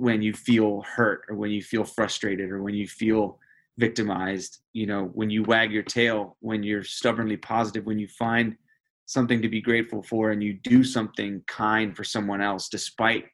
when 0.00 0.22
you 0.22 0.32
feel 0.32 0.80
hurt 0.80 1.26
or 1.28 1.36
when 1.36 1.50
you 1.50 1.62
feel 1.62 1.84
frustrated 1.84 2.50
or 2.50 2.62
when 2.62 2.74
you 2.74 2.88
feel 2.88 3.38
victimized 3.76 4.62
you 4.72 4.86
know 4.86 5.10
when 5.12 5.28
you 5.28 5.42
wag 5.42 5.70
your 5.70 5.82
tail 5.82 6.38
when 6.40 6.62
you're 6.62 6.82
stubbornly 6.82 7.36
positive 7.36 7.84
when 7.84 7.98
you 7.98 8.08
find 8.08 8.56
something 9.04 9.42
to 9.42 9.48
be 9.48 9.60
grateful 9.60 10.02
for 10.02 10.30
and 10.30 10.42
you 10.42 10.54
do 10.54 10.82
something 10.82 11.42
kind 11.46 11.94
for 11.94 12.02
someone 12.02 12.40
else 12.40 12.70
despite 12.70 13.26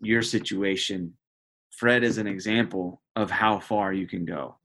your 0.00 0.22
situation 0.22 1.12
fred 1.70 2.02
is 2.02 2.16
an 2.16 2.26
example 2.26 3.02
of 3.16 3.30
how 3.30 3.58
far 3.58 3.92
you 3.92 4.06
can 4.06 4.24
go 4.24 4.56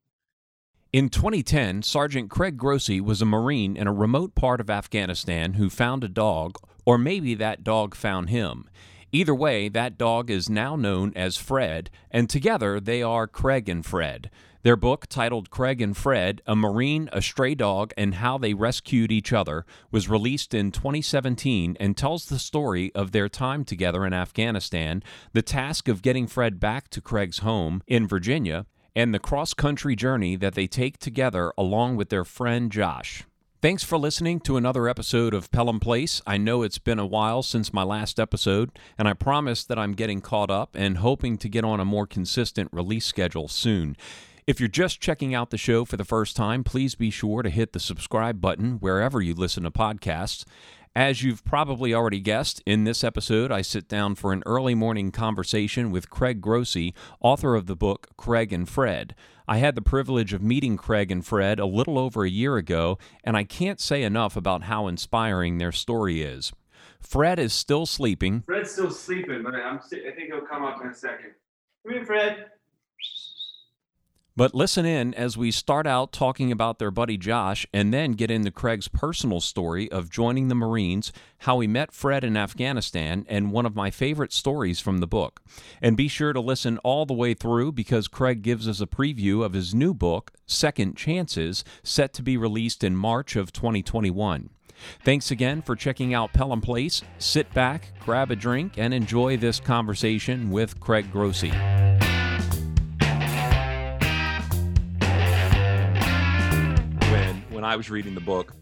in 0.94 1.10
2010, 1.10 1.82
Sergeant 1.82 2.30
Craig 2.30 2.56
Grossi 2.56 3.02
was 3.02 3.22
a 3.22 3.26
Marine 3.26 3.76
in 3.76 3.86
a 3.86 3.92
remote 3.92 4.34
part 4.34 4.62
of 4.62 4.70
Afghanistan 4.70 5.56
who 5.56 5.70
found 5.70 6.06
a 6.06 6.08
dog, 6.08 6.58
or 6.86 6.98
maybe 6.98 7.36
that 7.36 7.66
dog 7.66 7.96
found 7.96 8.30
him. 8.30 8.70
Either 9.12 9.36
way, 9.36 9.70
that 9.70 9.98
dog 9.98 10.30
is 10.30 10.50
now 10.50 10.76
known 10.76 11.14
as 11.16 11.38
Fred, 11.38 11.90
and 12.12 12.30
together 12.30 12.80
they 12.80 13.02
are 13.02 13.28
Craig 13.28 13.70
and 13.70 13.86
Fred. 13.86 14.30
Their 14.64 14.76
book, 14.76 15.06
titled 15.08 15.52
Craig 15.52 15.80
and 15.80 15.96
Fred 15.96 16.42
A 16.48 16.56
Marine, 16.56 17.08
a 17.14 17.22
Stray 17.22 17.54
Dog, 17.54 17.94
and 17.96 18.16
How 18.16 18.40
They 18.40 18.56
Rescued 18.56 19.12
Each 19.12 19.32
Other, 19.32 19.64
was 19.92 20.10
released 20.10 20.56
in 20.56 20.72
2017 20.72 21.78
and 21.80 21.96
tells 21.96 22.26
the 22.26 22.40
story 22.40 22.92
of 22.96 23.12
their 23.12 23.30
time 23.30 23.64
together 23.64 24.08
in 24.08 24.14
Afghanistan, 24.14 25.04
the 25.34 25.44
task 25.44 25.88
of 25.88 26.02
getting 26.02 26.26
Fred 26.26 26.60
back 26.60 26.90
to 26.90 27.00
Craig's 27.00 27.40
home 27.40 27.84
in 27.86 28.08
Virginia, 28.08 28.66
and 28.96 29.14
the 29.14 29.20
cross 29.20 29.54
country 29.54 29.96
journey 29.96 30.36
that 30.36 30.56
they 30.56 30.66
take 30.66 30.98
together 30.98 31.54
along 31.60 31.96
with 31.96 32.10
their 32.10 32.26
friend 32.26 32.72
Josh. 32.72 33.24
Thanks 33.66 33.84
for 33.84 33.98
listening 33.98 34.42
to 34.42 34.58
another 34.58 34.88
episode 34.88 35.34
of 35.34 35.50
Pelham 35.50 35.80
Place. 35.80 36.22
I 36.28 36.38
know 36.38 36.62
it's 36.62 36.78
been 36.78 37.00
a 37.00 37.06
while 37.08 37.42
since 37.42 37.74
my 37.74 37.82
last 37.82 38.20
episode, 38.20 38.70
and 38.96 39.08
I 39.08 39.14
promise 39.14 39.64
that 39.64 39.80
I'm 39.80 39.94
getting 39.94 40.22
caught 40.22 40.52
up 40.52 40.76
and 40.76 40.98
hoping 40.98 41.40
to 41.40 41.50
get 41.50 41.66
on 41.66 41.80
a 41.80 41.84
more 41.84 42.06
consistent 42.06 42.70
release 42.72 43.08
schedule 43.08 43.48
soon. 43.48 43.98
If 44.46 44.60
you're 44.60 44.70
just 44.70 45.02
checking 45.02 45.34
out 45.34 45.50
the 45.50 45.58
show 45.58 45.84
for 45.84 45.98
the 45.98 46.06
first 46.06 46.36
time, 46.36 46.64
please 46.64 46.94
be 46.94 47.10
sure 47.10 47.42
to 47.42 47.50
hit 47.50 47.74
the 47.74 47.80
subscribe 47.80 48.40
button 48.40 48.74
wherever 48.74 49.20
you 49.20 49.34
listen 49.34 49.64
to 49.64 49.72
podcasts. 49.72 50.46
As 50.96 51.24
you've 51.24 51.44
probably 51.44 51.92
already 51.92 52.20
guessed, 52.20 52.62
in 52.68 52.84
this 52.84 53.04
episode, 53.04 53.52
I 53.52 53.64
sit 53.64 53.88
down 53.88 54.14
for 54.14 54.32
an 54.32 54.44
early 54.46 54.76
morning 54.76 55.12
conversation 55.12 55.90
with 55.90 56.12
Craig 56.12 56.40
Grossi, 56.40 56.94
author 57.20 57.56
of 57.56 57.66
the 57.66 57.76
book 57.76 58.10
Craig 58.16 58.54
and 58.54 58.70
Fred. 58.70 59.16
I 59.48 59.58
had 59.58 59.76
the 59.76 59.82
privilege 59.82 60.34
of 60.34 60.42
meeting 60.42 60.76
Craig 60.76 61.12
and 61.12 61.26
Fred 61.26 61.60
a 61.60 61.66
little 61.66 62.00
over 62.00 62.24
a 62.24 62.30
year 62.30 62.58
ago, 62.58 62.98
and 63.24 63.38
I 63.38 63.44
can't 63.44 63.80
say 63.80 64.04
enough 64.04 64.36
about 64.36 64.64
how 64.64 64.88
inspiring 64.88 65.58
their 65.58 65.72
story 65.72 66.24
is. 66.24 66.52
Fred 67.00 67.38
is 67.38 67.54
still 67.54 67.86
sleeping. 67.86 68.42
Fred's 68.42 68.72
still 68.72 68.90
sleeping, 68.90 69.44
but 69.44 69.54
I'm, 69.54 69.78
I 69.78 70.12
think 70.12 70.34
he'll 70.34 70.42
come 70.42 70.64
up 70.64 70.82
in 70.82 70.90
a 70.90 70.94
second. 70.94 71.32
Come 71.86 71.94
here, 71.94 72.06
Fred. 72.06 72.46
But 74.38 74.54
listen 74.54 74.86
in 74.86 75.14
as 75.14 75.38
we 75.38 75.50
start 75.50 75.88
out 75.88 76.12
talking 76.12 76.52
about 76.52 76.78
their 76.78 76.92
buddy 76.92 77.16
Josh 77.16 77.66
and 77.72 77.94
then 77.94 78.12
get 78.12 78.30
into 78.30 78.52
Craig's 78.52 78.90
personal 78.90 79.40
story 79.40 79.90
of 79.90 80.10
joining 80.10 80.50
the 80.50 80.56
Marines, 80.56 81.14
how 81.40 81.62
he 81.62 81.68
met 81.68 81.94
Fred 81.94 82.26
in 82.26 82.36
Afghanistan, 82.36 83.26
and 83.30 83.54
one 83.54 83.66
of 83.66 83.78
my 83.78 83.90
favorite 83.90 84.34
stories 84.34 84.82
from 84.82 84.98
the 84.98 85.08
book. 85.08 85.42
And 85.82 85.96
be 85.96 86.10
sure 86.10 86.34
to 86.34 86.42
listen 86.42 86.80
all 86.80 87.06
the 87.06 87.14
way 87.14 87.34
through 87.34 87.72
because 87.72 88.10
Craig 88.10 88.42
gives 88.42 88.68
us 88.68 88.82
a 88.82 88.88
preview 88.88 89.42
of 89.42 89.54
his 89.54 89.74
new 89.74 89.94
book, 89.94 90.34
Second 90.46 90.98
Chances, 90.98 91.64
set 91.82 92.12
to 92.16 92.22
be 92.22 92.36
released 92.36 92.84
in 92.84 92.94
March 92.94 93.38
of 93.38 93.54
2021. 93.54 94.50
Thanks 95.06 95.32
again 95.32 95.62
for 95.62 95.78
checking 95.78 96.14
out 96.14 96.34
Pelham 96.34 96.60
Place. 96.60 97.02
Sit 97.20 97.54
back, 97.54 97.94
grab 98.02 98.32
a 98.32 98.36
drink, 98.36 98.74
and 98.78 98.94
enjoy 98.94 99.38
this 99.38 99.62
conversation 99.62 100.52
with 100.52 100.78
Craig 100.82 101.10
Grossi. 101.10 101.54
I 107.66 107.76
was 107.76 107.90
reading 107.90 108.14
the 108.14 108.22
book, 108.22 108.54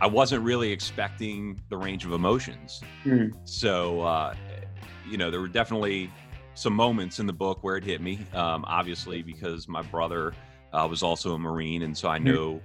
I 0.00 0.06
wasn't 0.06 0.44
really 0.44 0.70
expecting 0.70 1.60
the 1.68 1.76
range 1.76 2.04
of 2.04 2.12
emotions. 2.12 2.80
Mm. 3.04 3.36
So, 3.44 4.02
uh, 4.02 4.34
you 5.08 5.18
know, 5.18 5.30
there 5.30 5.40
were 5.40 5.48
definitely 5.48 6.10
some 6.54 6.72
moments 6.72 7.18
in 7.18 7.26
the 7.26 7.32
book 7.32 7.58
where 7.62 7.76
it 7.76 7.84
hit 7.84 8.00
me. 8.00 8.20
Um, 8.32 8.64
obviously, 8.66 9.22
because 9.22 9.66
my 9.68 9.82
brother 9.82 10.32
uh, 10.72 10.86
was 10.88 11.02
also 11.02 11.34
a 11.34 11.38
Marine, 11.38 11.82
and 11.82 11.96
so 11.96 12.08
I 12.08 12.18
hmm. 12.18 12.24
know 12.24 12.60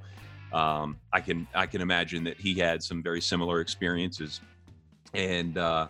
um, 0.54 0.98
I 1.12 1.20
can 1.20 1.48
I 1.54 1.66
can 1.66 1.82
imagine 1.82 2.24
that 2.26 2.40
he 2.40 2.54
had 2.54 2.84
some 2.84 3.02
very 3.02 3.22
similar 3.22 3.60
experiences, 3.60 4.42
and 5.14 5.58
uh, 5.58 5.88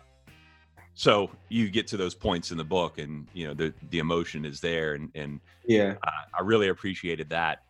so 0.94 1.30
you 1.50 1.70
get 1.70 1.88
to 1.88 1.98
those 1.98 2.16
points 2.16 2.52
in 2.52 2.58
the 2.58 2.64
book, 2.64 2.98
and 2.98 3.28
you 3.34 3.48
know 3.48 3.54
the 3.54 3.74
the 3.90 4.00
emotion 4.00 4.46
is 4.46 4.60
there, 4.60 4.94
and 4.94 5.10
and 5.16 5.40
yeah, 5.66 5.96
I, 6.04 6.12
I 6.40 6.42
really 6.44 6.70
appreciated 6.70 7.30
that 7.30 7.64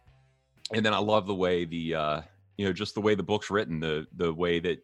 and 0.74 0.86
then 0.86 0.94
I 0.94 1.00
love 1.00 1.28
the 1.28 1.36
way 1.36 1.66
the 1.66 1.96
uh, 1.96 2.22
you 2.58 2.66
know 2.66 2.74
just 2.74 2.96
the 2.96 3.02
way 3.02 3.16
the 3.16 3.24
book's 3.24 3.50
written, 3.50 3.80
the 3.80 4.08
the 4.16 4.34
way 4.34 4.60
that 4.60 4.84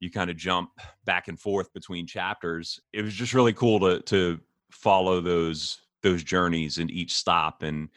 you 0.00 0.10
kind 0.10 0.30
of 0.30 0.36
jump 0.36 0.70
back 1.04 1.28
and 1.28 1.38
forth 1.38 1.72
between 1.72 2.06
chapters. 2.06 2.80
It 2.92 3.02
was 3.02 3.14
just 3.14 3.34
really 3.34 3.52
cool 3.52 3.80
to 3.80 4.00
to 4.02 4.40
follow 4.70 5.20
those 5.20 5.82
those 6.02 6.22
journeys 6.22 6.78
and 6.78 6.90
each 6.90 7.14
stop 7.14 7.62
and 7.62 7.88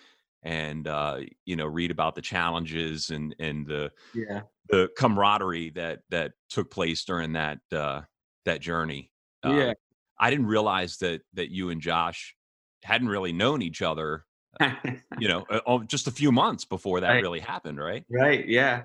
and 0.44 0.88
uh, 0.88 1.20
you 1.46 1.56
know 1.56 1.68
read 1.68 1.92
about 1.92 2.16
the 2.16 2.22
challenges 2.22 3.10
and 3.10 3.36
and 3.40 3.66
the 3.66 3.92
yeah 4.14 4.42
the 4.70 4.90
camaraderie 4.98 5.70
that 5.72 6.00
that 6.10 6.34
took 6.50 6.72
place 6.72 7.04
during 7.04 7.34
that 7.34 7.60
uh, 7.72 8.02
that 8.46 8.62
journey. 8.62 9.12
Uh, 9.46 9.54
yeah, 9.54 9.74
I 10.20 10.30
didn't 10.30 10.48
realize 10.48 10.98
that 10.98 11.22
that 11.34 11.52
you 11.52 11.70
and 11.70 11.82
Josh 11.82 12.36
hadn't 12.84 13.10
really 13.10 13.34
known 13.34 13.62
each 13.62 13.82
other 13.82 14.26
you 15.20 15.28
know, 15.28 15.46
uh, 15.50 15.80
just 15.80 16.08
a 16.08 16.12
few 16.12 16.32
months 16.32 16.66
before 16.66 17.00
that 17.00 17.10
right. 17.10 17.22
really 17.22 17.40
happened, 17.40 17.80
right? 17.80 18.04
Right. 18.10 18.48
Yeah. 18.48 18.84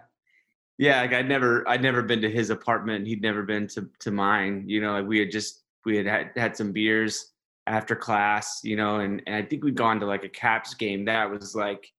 Yeah. 0.78 1.00
Like 1.00 1.12
I'd 1.12 1.28
never, 1.28 1.68
I'd 1.68 1.82
never 1.82 2.02
been 2.02 2.20
to 2.22 2.30
his 2.30 2.50
apartment. 2.50 3.06
He'd 3.06 3.22
never 3.22 3.42
been 3.42 3.66
to, 3.68 3.88
to 4.00 4.10
mine, 4.10 4.64
you 4.66 4.80
know, 4.80 4.92
like 4.92 5.06
we 5.06 5.18
had 5.18 5.30
just, 5.30 5.64
we 5.84 5.96
had 5.96 6.06
had, 6.06 6.30
had 6.36 6.56
some 6.56 6.72
beers 6.72 7.32
after 7.66 7.96
class, 7.96 8.60
you 8.62 8.76
know, 8.76 9.00
and, 9.00 9.22
and 9.26 9.34
I 9.34 9.42
think 9.42 9.64
we'd 9.64 9.74
gone 9.74 10.00
to 10.00 10.06
like 10.06 10.24
a 10.24 10.28
caps 10.28 10.74
game. 10.74 11.04
That 11.06 11.30
was 11.30 11.54
like 11.54 11.92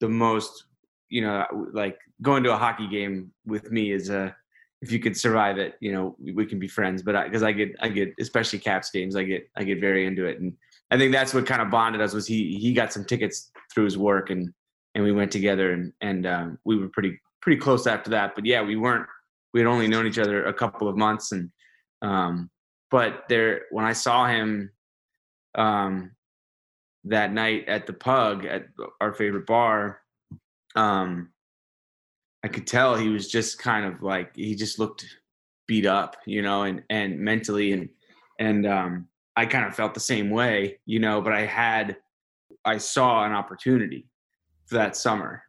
the 0.00 0.08
most, 0.08 0.64
you 1.08 1.22
know, 1.22 1.44
like 1.72 1.98
going 2.22 2.42
to 2.44 2.54
a 2.54 2.56
hockey 2.56 2.88
game 2.88 3.32
with 3.44 3.70
me 3.70 3.92
is 3.92 4.08
a, 4.10 4.34
if 4.82 4.90
you 4.90 4.98
could 4.98 5.16
survive 5.16 5.58
it, 5.58 5.74
you 5.80 5.92
know, 5.92 6.16
we 6.34 6.46
can 6.46 6.58
be 6.58 6.68
friends. 6.68 7.02
But 7.02 7.24
because 7.24 7.42
I, 7.42 7.48
I, 7.48 7.52
get, 7.52 7.76
I 7.80 7.88
get, 7.88 8.14
especially 8.18 8.60
caps 8.60 8.90
games, 8.90 9.14
I 9.14 9.24
get, 9.24 9.50
I 9.56 9.64
get 9.64 9.78
very 9.78 10.06
into 10.06 10.24
it. 10.24 10.40
And 10.40 10.54
I 10.90 10.98
think 10.98 11.12
that's 11.12 11.32
what 11.32 11.46
kind 11.46 11.62
of 11.62 11.70
bonded 11.70 12.00
us 12.00 12.14
was 12.14 12.26
he 12.26 12.56
he 12.56 12.72
got 12.72 12.92
some 12.92 13.04
tickets 13.04 13.50
through 13.72 13.84
his 13.84 13.98
work 13.98 14.30
and 14.30 14.52
and 14.94 15.04
we 15.04 15.12
went 15.12 15.30
together 15.30 15.72
and 15.72 15.92
and 16.00 16.26
um, 16.26 16.58
we 16.64 16.76
were 16.76 16.88
pretty 16.88 17.20
pretty 17.42 17.60
close 17.60 17.86
after 17.86 18.10
that. 18.10 18.34
But 18.34 18.44
yeah, 18.46 18.62
we 18.62 18.76
weren't 18.76 19.06
we 19.52 19.60
had 19.60 19.66
only 19.66 19.88
known 19.88 20.06
each 20.06 20.18
other 20.18 20.44
a 20.46 20.54
couple 20.54 20.88
of 20.88 20.96
months 20.96 21.32
and 21.32 21.50
um, 22.02 22.50
but 22.90 23.24
there 23.28 23.62
when 23.70 23.84
I 23.84 23.92
saw 23.92 24.26
him 24.26 24.70
um, 25.54 26.12
that 27.04 27.32
night 27.32 27.68
at 27.68 27.86
the 27.86 27.92
pug 27.92 28.44
at 28.44 28.66
our 29.00 29.12
favorite 29.12 29.46
bar 29.46 30.00
um, 30.76 31.30
I 32.44 32.48
could 32.48 32.66
tell 32.66 32.96
he 32.96 33.08
was 33.08 33.28
just 33.28 33.58
kind 33.58 33.84
of 33.84 34.02
like 34.02 34.34
he 34.34 34.54
just 34.54 34.78
looked 34.78 35.04
beat 35.66 35.86
up, 35.86 36.16
you 36.26 36.42
know, 36.42 36.62
and 36.62 36.82
and 36.90 37.18
mentally 37.18 37.72
and 37.72 37.88
and 38.38 38.66
um 38.66 39.08
I 39.36 39.46
kind 39.46 39.66
of 39.66 39.74
felt 39.74 39.94
the 39.94 40.00
same 40.00 40.30
way, 40.30 40.78
you 40.86 40.98
know, 40.98 41.20
but 41.20 41.32
I 41.32 41.46
had, 41.46 41.96
I 42.64 42.78
saw 42.78 43.24
an 43.24 43.32
opportunity 43.32 44.08
for 44.66 44.76
that 44.76 44.96
summer. 44.96 45.42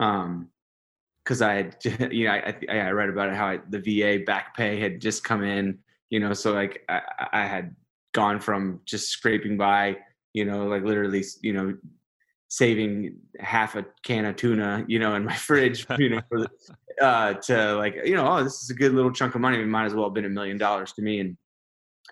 Um, 0.00 0.48
cause 1.24 1.42
I 1.42 1.54
had, 1.54 1.76
you 2.12 2.26
know, 2.26 2.32
I, 2.32 2.54
I, 2.68 2.90
read 2.90 3.08
about 3.08 3.30
it, 3.30 3.34
how 3.34 3.46
I, 3.46 3.60
the 3.68 3.80
VA 3.80 4.24
back 4.24 4.56
pay 4.56 4.78
had 4.78 5.00
just 5.00 5.24
come 5.24 5.42
in, 5.42 5.78
you 6.10 6.20
know, 6.20 6.32
so 6.32 6.52
like 6.52 6.82
I, 6.88 7.00
I 7.32 7.46
had 7.46 7.74
gone 8.12 8.40
from 8.40 8.80
just 8.84 9.08
scraping 9.08 9.56
by, 9.56 9.96
you 10.32 10.44
know, 10.44 10.66
like 10.66 10.84
literally, 10.84 11.24
you 11.42 11.52
know, 11.52 11.76
saving 12.48 13.16
half 13.40 13.74
a 13.74 13.84
can 14.02 14.24
of 14.24 14.36
tuna, 14.36 14.84
you 14.86 14.98
know, 14.98 15.14
in 15.14 15.24
my 15.24 15.34
fridge, 15.48 15.86
you 15.98 16.10
know, 16.10 16.46
uh, 17.02 17.34
to 17.34 17.74
like, 17.74 17.96
you 18.04 18.14
know, 18.14 18.26
oh, 18.26 18.44
this 18.44 18.62
is 18.62 18.70
a 18.70 18.74
good 18.74 18.92
little 18.92 19.12
chunk 19.12 19.34
of 19.34 19.40
money. 19.40 19.60
It 19.60 19.66
might 19.66 19.86
as 19.86 19.94
well 19.94 20.04
have 20.04 20.14
been 20.14 20.24
a 20.24 20.30
million 20.30 20.58
dollars 20.58 20.92
to 20.94 21.02
me. 21.02 21.20
And, 21.20 21.36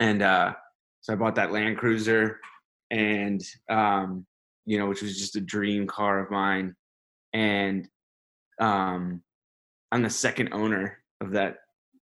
and, 0.00 0.22
uh, 0.22 0.54
so 1.04 1.12
I 1.12 1.16
bought 1.16 1.34
that 1.34 1.52
Land 1.52 1.76
Cruiser, 1.76 2.40
and 2.90 3.42
um, 3.68 4.24
you 4.64 4.78
know, 4.78 4.86
which 4.86 5.02
was 5.02 5.18
just 5.18 5.36
a 5.36 5.40
dream 5.40 5.86
car 5.86 6.18
of 6.18 6.30
mine. 6.30 6.74
And 7.34 7.86
um, 8.58 9.22
I'm 9.92 10.02
the 10.02 10.08
second 10.08 10.54
owner 10.54 11.04
of 11.20 11.32
that 11.32 11.56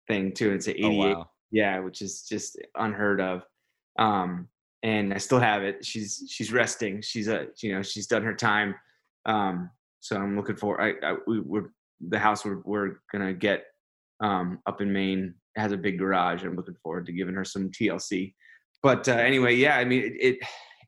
thing 0.09 0.33
too. 0.33 0.51
It's 0.51 0.67
an 0.67 0.75
'88, 0.79 0.85
oh, 0.85 1.19
wow. 1.19 1.31
yeah, 1.53 1.79
which 1.79 2.03
is 2.03 2.23
just 2.23 2.59
unheard 2.75 3.21
of. 3.21 3.43
Um, 4.01 4.49
and 4.83 5.15
I 5.15 5.19
still 5.19 5.39
have 5.39 5.63
it. 5.63 5.85
She's 5.87 6.25
she's 6.29 6.53
resting. 6.53 7.01
She's 7.01 7.29
a 7.29 7.47
you 7.63 7.77
know 7.77 7.83
she's 7.83 8.09
done 8.09 8.25
her 8.25 8.35
time. 8.35 8.75
Um, 9.27 9.71
so 10.01 10.17
I'm 10.17 10.37
looking 10.37 10.57
for. 10.57 10.81
I, 10.81 10.95
I 11.05 11.15
we, 11.29 11.39
are 11.57 11.73
the 12.09 12.19
house 12.19 12.45
we're 12.45 12.63
we're 12.65 12.97
gonna 13.13 13.33
get 13.33 13.63
um, 14.19 14.59
up 14.67 14.81
in 14.81 14.93
Maine 14.93 15.35
it 15.55 15.61
has 15.61 15.71
a 15.71 15.77
big 15.77 16.01
garage. 16.01 16.43
I'm 16.43 16.57
looking 16.57 16.75
forward 16.83 17.07
to 17.07 17.13
giving 17.13 17.37
her 17.37 17.45
some 17.45 17.71
TLC 17.71 18.35
but 18.83 19.09
uh, 19.09 19.13
anyway, 19.13 19.57
yeah, 19.57 19.77
I 19.77 19.85
mean, 19.85 20.05
it, 20.05 20.13
it 20.21 20.39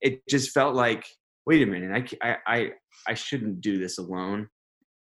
it 0.00 0.26
just 0.28 0.50
felt 0.52 0.75
like, 0.75 1.06
wait 1.46 1.62
a 1.62 1.66
minute, 1.66 2.14
I, 2.22 2.37
I, 2.46 2.70
I 3.06 3.14
shouldn't 3.14 3.60
do 3.60 3.78
this 3.78 3.98
alone. 3.98 4.48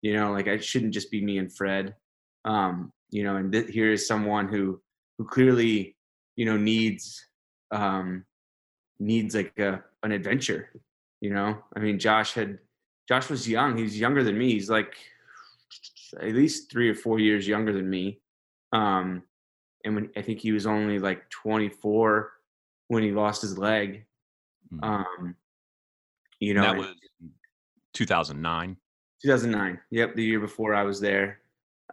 You 0.02 0.14
know, 0.14 0.32
like 0.32 0.48
I 0.48 0.58
shouldn't 0.58 0.94
just 0.94 1.12
be 1.12 1.24
me 1.24 1.38
and 1.38 1.56
Fred. 1.56 1.96
Um, 2.46 2.92
you 3.10 3.24
know, 3.24 3.36
and 3.36 3.52
th- 3.52 3.70
here 3.70 3.92
is 3.92 4.08
someone 4.08 4.48
who, 4.48 4.82
who 5.18 5.26
clearly, 5.26 5.96
you 6.36 6.46
know, 6.46 6.58
needs, 6.58 7.26
um, 7.72 8.26
needs 9.00 9.36
like 9.36 9.58
a, 9.60 9.84
an 10.04 10.12
adventure. 10.12 10.70
You 11.22 11.32
know, 11.32 11.58
I 11.76 11.80
mean, 11.80 12.00
Josh 12.00 12.34
had, 12.34 12.60
Josh 13.08 13.30
was 13.30 13.48
young. 13.48 13.78
He's 13.78 14.00
younger 14.00 14.24
than 14.24 14.38
me. 14.38 14.52
He's 14.52 14.70
like 14.70 14.96
at 16.22 16.34
least 16.34 16.72
three 16.72 16.90
or 16.90 16.96
four 16.96 17.20
years 17.20 17.48
younger 17.48 17.74
than 17.74 17.90
me. 17.90 18.20
Um, 18.72 19.24
and 19.84 19.96
when 19.96 20.10
I 20.16 20.22
think 20.22 20.40
he 20.40 20.52
was 20.52 20.68
only 20.68 21.00
like 21.00 21.30
24 21.30 22.32
when 22.88 23.04
he 23.04 23.12
lost 23.12 23.42
his 23.42 23.58
leg. 23.58 24.06
Mhm. 24.74 24.84
Um, 24.84 25.36
you 26.40 26.54
know, 26.54 26.62
that 26.62 26.78
was 26.78 26.96
2009. 27.94 28.78
2009. 29.22 29.80
Yep, 29.90 30.16
the 30.16 30.24
year 30.24 30.40
before 30.40 30.74
I 30.74 30.84
was 30.84 31.00
there. 31.00 31.40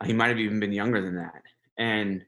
He 0.05 0.13
might 0.13 0.29
have 0.29 0.39
even 0.39 0.61
been 0.61 0.73
younger 0.73 1.01
than 1.01 1.17
that. 1.17 1.43
And 1.79 2.25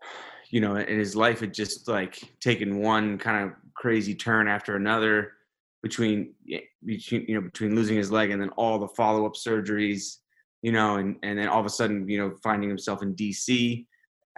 you 0.50 0.60
know, 0.60 0.76
in 0.76 0.98
his 0.98 1.14
life 1.14 1.40
had 1.40 1.54
just 1.54 1.88
like 1.88 2.20
taken 2.40 2.80
one 2.80 3.18
kind 3.18 3.44
of 3.44 3.56
crazy 3.74 4.14
turn 4.14 4.48
after 4.48 4.76
another 4.76 5.32
between 5.82 6.34
between 6.84 7.24
you 7.26 7.34
know 7.34 7.40
between 7.40 7.74
losing 7.74 7.96
his 7.96 8.12
leg 8.12 8.30
and 8.30 8.40
then 8.40 8.50
all 8.50 8.78
the 8.78 8.88
follow-up 8.88 9.34
surgeries, 9.34 10.18
you 10.62 10.72
know, 10.72 10.96
and 10.96 11.16
and 11.22 11.38
then 11.38 11.48
all 11.48 11.60
of 11.60 11.66
a 11.66 11.70
sudden, 11.70 12.08
you 12.08 12.18
know, 12.18 12.34
finding 12.42 12.68
himself 12.68 13.02
in 13.02 13.14
DC 13.14 13.86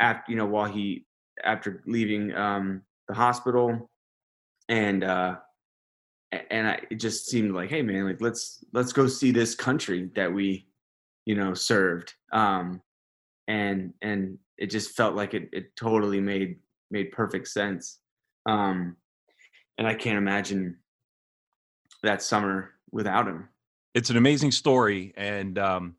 after 0.00 0.31
you 0.31 0.37
know 0.37 0.46
while 0.46 0.70
he 0.70 1.05
after 1.44 1.82
leaving 1.87 2.34
um 2.34 2.82
the 3.08 3.14
hospital 3.14 3.90
and 4.69 5.05
uh 5.05 5.37
and 6.50 6.67
I, 6.67 6.81
it 6.90 6.94
just 6.94 7.26
seemed 7.26 7.52
like, 7.52 7.69
hey 7.69 7.82
man, 7.82 8.06
like 8.06 8.20
let's 8.20 8.64
let's 8.73 8.93
go 8.93 9.06
see 9.06 9.32
this 9.32 9.55
country 9.55 10.11
that 10.14 10.32
we, 10.32 10.67
you 11.26 11.34
know, 11.34 11.52
served. 11.55 12.14
Um, 12.32 12.81
and 13.49 13.93
and 14.00 14.38
it 14.56 14.70
just 14.70 14.96
felt 14.96 15.14
like 15.14 15.34
it 15.34 15.50
it 15.52 15.76
totally 15.76 16.20
made 16.20 16.56
made 16.90 17.12
perfect 17.12 17.49
sense. 17.49 17.99
Um, 18.46 18.96
and 19.76 19.87
I 19.87 19.94
can't 19.94 20.17
imagine 20.17 20.79
that 22.02 22.23
summer 22.23 22.70
without 22.90 23.29
him. 23.29 23.49
It's 23.94 24.08
an 24.08 24.17
amazing 24.17 24.52
story, 24.52 25.12
and 25.17 25.58
um, 25.58 25.96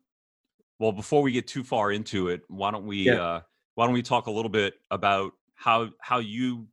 well, 0.80 0.92
before 0.92 1.22
we 1.22 1.30
get 1.30 1.46
too 1.46 1.62
far 1.62 1.92
into 1.92 2.28
it, 2.28 2.42
why 2.48 2.72
don't 2.72 2.86
we 2.86 3.04
Yeah. 3.04 3.22
uh, 3.22 3.40
why 3.74 3.86
don't 3.86 3.94
we 3.94 4.02
talk 4.02 4.26
a 4.26 4.30
little 4.30 4.50
bit 4.50 4.74
about 4.90 5.32
how 5.54 5.88
how 6.00 6.18
you 6.18 6.66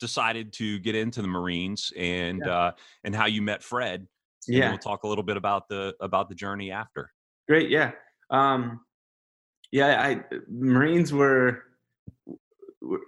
decided 0.00 0.52
to 0.52 0.80
get 0.80 0.94
into 0.94 1.22
the 1.22 1.28
Marines 1.28 1.92
and 1.96 2.46
uh, 2.46 2.72
and 3.04 3.14
how 3.14 3.26
you 3.26 3.40
met 3.40 3.62
Fred. 3.62 4.06
And 4.48 4.56
Yeah, 4.56 4.70
we'll 4.70 4.78
talk 4.78 5.04
a 5.04 5.08
little 5.08 5.24
bit 5.24 5.36
about 5.36 5.68
the 5.68 5.94
about 6.00 6.28
the 6.28 6.34
journey 6.34 6.70
after. 6.70 7.12
great. 7.48 7.70
Yeah, 7.70 7.92
um, 8.30 8.80
yeah. 9.70 10.02
I 10.02 10.24
Marines 10.48 11.12
were, 11.12 11.62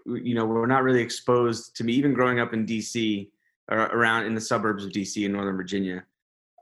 you 0.07 0.35
know, 0.35 0.47
were 0.47 0.67
not 0.67 0.85
really 0.85 1.03
exposed 1.03 1.77
to 1.77 1.85
me 1.85 1.93
even 1.95 2.15
growing 2.15 2.39
up 2.39 2.55
in 2.55 2.65
DC 2.65 3.29
or 3.71 3.79
around 3.79 4.27
in 4.27 4.35
the 4.35 4.41
suburbs 4.41 4.85
of 4.85 4.93
DC 4.93 5.25
in 5.25 5.33
Northern 5.33 5.57
Virginia. 5.57 6.05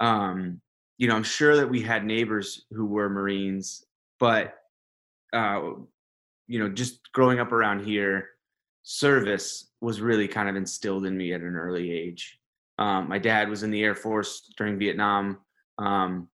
Um, 0.00 0.60
you 0.98 1.08
know, 1.08 1.16
I'm 1.16 1.24
sure 1.24 1.56
that 1.56 1.68
we 1.68 1.82
had 1.82 2.04
neighbors 2.04 2.64
who 2.70 2.86
were 2.86 3.08
Marines, 3.08 3.84
but 4.18 4.54
uh, 5.32 5.60
you 6.52 6.58
know, 6.58 6.68
just 6.68 7.10
growing 7.12 7.40
up 7.40 7.50
around 7.50 7.82
here, 7.82 8.28
service 8.82 9.70
was 9.80 10.02
really 10.02 10.28
kind 10.28 10.50
of 10.50 10.54
instilled 10.54 11.06
in 11.06 11.16
me 11.16 11.32
at 11.32 11.40
an 11.40 11.56
early 11.56 11.90
age. 11.90 12.38
Um, 12.78 13.08
my 13.08 13.18
dad 13.18 13.48
was 13.48 13.62
in 13.62 13.70
the 13.70 13.82
Air 13.82 13.94
Force 13.94 14.52
during 14.58 14.78
Vietnam, 14.78 15.38
um, 15.78 16.28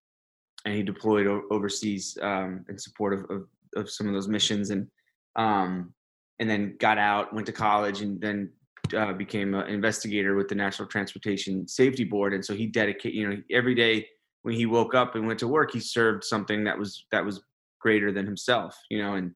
and 0.65 0.75
he 0.75 0.83
deployed 0.83 1.29
o- 1.29 1.45
overseas 1.53 2.19
um, 2.21 2.65
in 2.69 2.77
support 2.77 3.15
of, 3.15 3.31
of, 3.31 3.47
of 3.77 3.89
some 3.89 4.09
of 4.09 4.13
those 4.13 4.27
missions, 4.27 4.71
and 4.71 4.89
um, 5.37 5.95
and 6.41 6.51
then 6.51 6.75
got 6.81 6.99
out, 6.99 7.33
went 7.33 7.47
to 7.47 7.53
college, 7.53 8.01
and 8.01 8.21
then 8.21 8.51
uh, 8.97 9.13
became 9.13 9.55
an 9.55 9.69
investigator 9.69 10.35
with 10.35 10.49
the 10.49 10.55
National 10.57 10.89
Transportation 10.89 11.69
Safety 11.69 12.03
Board. 12.03 12.35
And 12.35 12.45
so 12.45 12.55
he 12.57 12.67
dedicated, 12.67 13.15
you 13.15 13.29
know, 13.29 13.37
every 13.53 13.77
day 13.77 14.09
when 14.43 14.55
he 14.57 14.67
woke 14.67 14.97
up 14.97 15.15
and 15.15 15.29
went 15.29 15.39
to 15.39 15.47
work, 15.47 15.71
he 15.73 15.79
served 15.79 16.25
something 16.25 16.65
that 16.65 16.77
was 16.77 17.07
that 17.13 17.25
was 17.25 17.41
greater 17.81 18.11
than 18.11 18.27
himself, 18.27 18.77
you 18.91 19.01
know, 19.01 19.15
and 19.15 19.33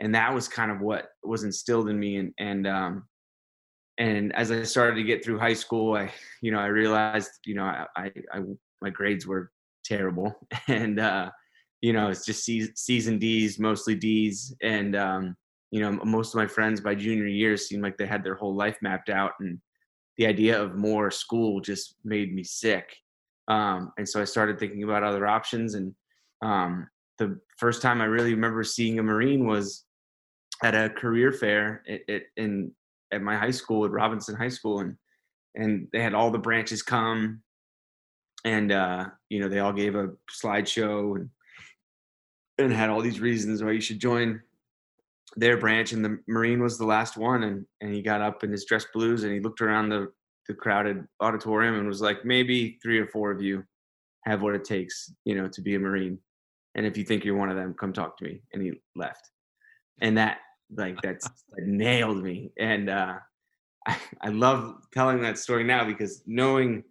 and 0.00 0.14
that 0.14 0.34
was 0.34 0.48
kind 0.48 0.70
of 0.70 0.80
what 0.80 1.08
was 1.22 1.44
instilled 1.44 1.88
in 1.88 1.98
me. 1.98 2.16
And 2.16 2.32
and 2.38 2.66
um, 2.66 3.04
and 3.98 4.34
as 4.34 4.50
I 4.50 4.62
started 4.62 4.96
to 4.96 5.04
get 5.04 5.24
through 5.24 5.38
high 5.38 5.54
school, 5.54 5.96
I, 5.96 6.12
you 6.42 6.52
know, 6.52 6.58
I 6.58 6.66
realized, 6.66 7.30
you 7.46 7.54
know, 7.54 7.64
I, 7.64 7.86
I, 7.96 8.12
I 8.32 8.40
my 8.82 8.90
grades 8.90 9.26
were 9.26 9.50
terrible, 9.84 10.34
and 10.68 11.00
uh, 11.00 11.30
you 11.80 11.92
know, 11.92 12.08
it's 12.08 12.26
just 12.26 12.44
C's, 12.44 12.70
C's 12.74 13.06
and 13.06 13.20
D's, 13.20 13.58
mostly 13.58 13.94
D's, 13.94 14.54
and 14.62 14.94
um, 14.96 15.36
you 15.70 15.80
know, 15.80 15.92
most 16.04 16.34
of 16.34 16.38
my 16.38 16.46
friends 16.46 16.80
by 16.80 16.94
junior 16.94 17.26
year 17.26 17.56
seemed 17.56 17.82
like 17.82 17.96
they 17.96 18.06
had 18.06 18.22
their 18.22 18.34
whole 18.34 18.54
life 18.54 18.76
mapped 18.82 19.08
out, 19.08 19.32
and 19.40 19.58
the 20.18 20.26
idea 20.26 20.60
of 20.60 20.76
more 20.76 21.10
school 21.10 21.60
just 21.60 21.96
made 22.04 22.34
me 22.34 22.42
sick. 22.42 22.94
Um, 23.48 23.92
and 23.96 24.08
so 24.08 24.20
I 24.20 24.24
started 24.24 24.58
thinking 24.58 24.82
about 24.82 25.04
other 25.04 25.26
options, 25.26 25.74
and 25.74 25.94
um, 26.42 26.88
the 27.18 27.40
first 27.56 27.80
time 27.80 28.02
I 28.02 28.06
really 28.06 28.34
remember 28.34 28.62
seeing 28.62 28.98
a 28.98 29.02
Marine 29.02 29.46
was 29.46 29.85
at 30.62 30.74
a 30.74 30.90
career 30.90 31.32
fair 31.32 31.82
at, 32.08 32.22
in 32.36 32.72
at 33.12 33.22
my 33.22 33.36
high 33.36 33.50
school 33.50 33.84
at 33.84 33.90
Robinson 33.90 34.34
High 34.34 34.48
School, 34.48 34.80
and 34.80 34.96
and 35.54 35.88
they 35.92 36.00
had 36.02 36.14
all 36.14 36.30
the 36.30 36.38
branches 36.38 36.82
come, 36.82 37.42
and 38.44 38.72
uh, 38.72 39.06
you 39.28 39.40
know 39.40 39.48
they 39.48 39.60
all 39.60 39.72
gave 39.72 39.94
a 39.94 40.10
slideshow 40.42 41.16
and 41.16 41.30
and 42.58 42.72
had 42.72 42.90
all 42.90 43.02
these 43.02 43.20
reasons 43.20 43.62
why 43.62 43.72
you 43.72 43.80
should 43.80 44.00
join 44.00 44.40
their 45.36 45.58
branch, 45.58 45.92
and 45.92 46.04
the 46.04 46.18
Marine 46.26 46.62
was 46.62 46.78
the 46.78 46.86
last 46.86 47.16
one, 47.16 47.42
and 47.44 47.66
and 47.80 47.94
he 47.94 48.02
got 48.02 48.22
up 48.22 48.44
in 48.44 48.50
his 48.50 48.64
dress 48.64 48.86
blues 48.92 49.24
and 49.24 49.32
he 49.32 49.40
looked 49.40 49.60
around 49.60 49.88
the 49.88 50.10
the 50.48 50.54
crowded 50.54 51.04
auditorium 51.20 51.74
and 51.74 51.88
was 51.88 52.00
like, 52.00 52.24
maybe 52.24 52.78
three 52.80 53.00
or 53.00 53.06
four 53.08 53.32
of 53.32 53.42
you 53.42 53.64
have 54.24 54.42
what 54.42 54.54
it 54.54 54.64
takes, 54.64 55.12
you 55.24 55.34
know, 55.34 55.48
to 55.48 55.60
be 55.60 55.74
a 55.74 55.78
Marine, 55.78 56.18
and 56.74 56.86
if 56.86 56.96
you 56.96 57.04
think 57.04 57.24
you're 57.24 57.36
one 57.36 57.50
of 57.50 57.56
them, 57.56 57.74
come 57.74 57.92
talk 57.92 58.16
to 58.18 58.24
me, 58.24 58.40
and 58.52 58.62
he 58.62 58.72
left, 58.94 59.30
and 60.00 60.16
that 60.16 60.38
like 60.74 61.00
that's 61.02 61.28
that 61.56 61.66
nailed 61.66 62.22
me. 62.22 62.52
And 62.58 62.90
uh 62.90 63.14
I, 63.86 63.96
I 64.22 64.28
love 64.28 64.76
telling 64.92 65.20
that 65.22 65.38
story 65.38 65.64
now 65.64 65.84
because 65.84 66.22
knowing 66.26 66.84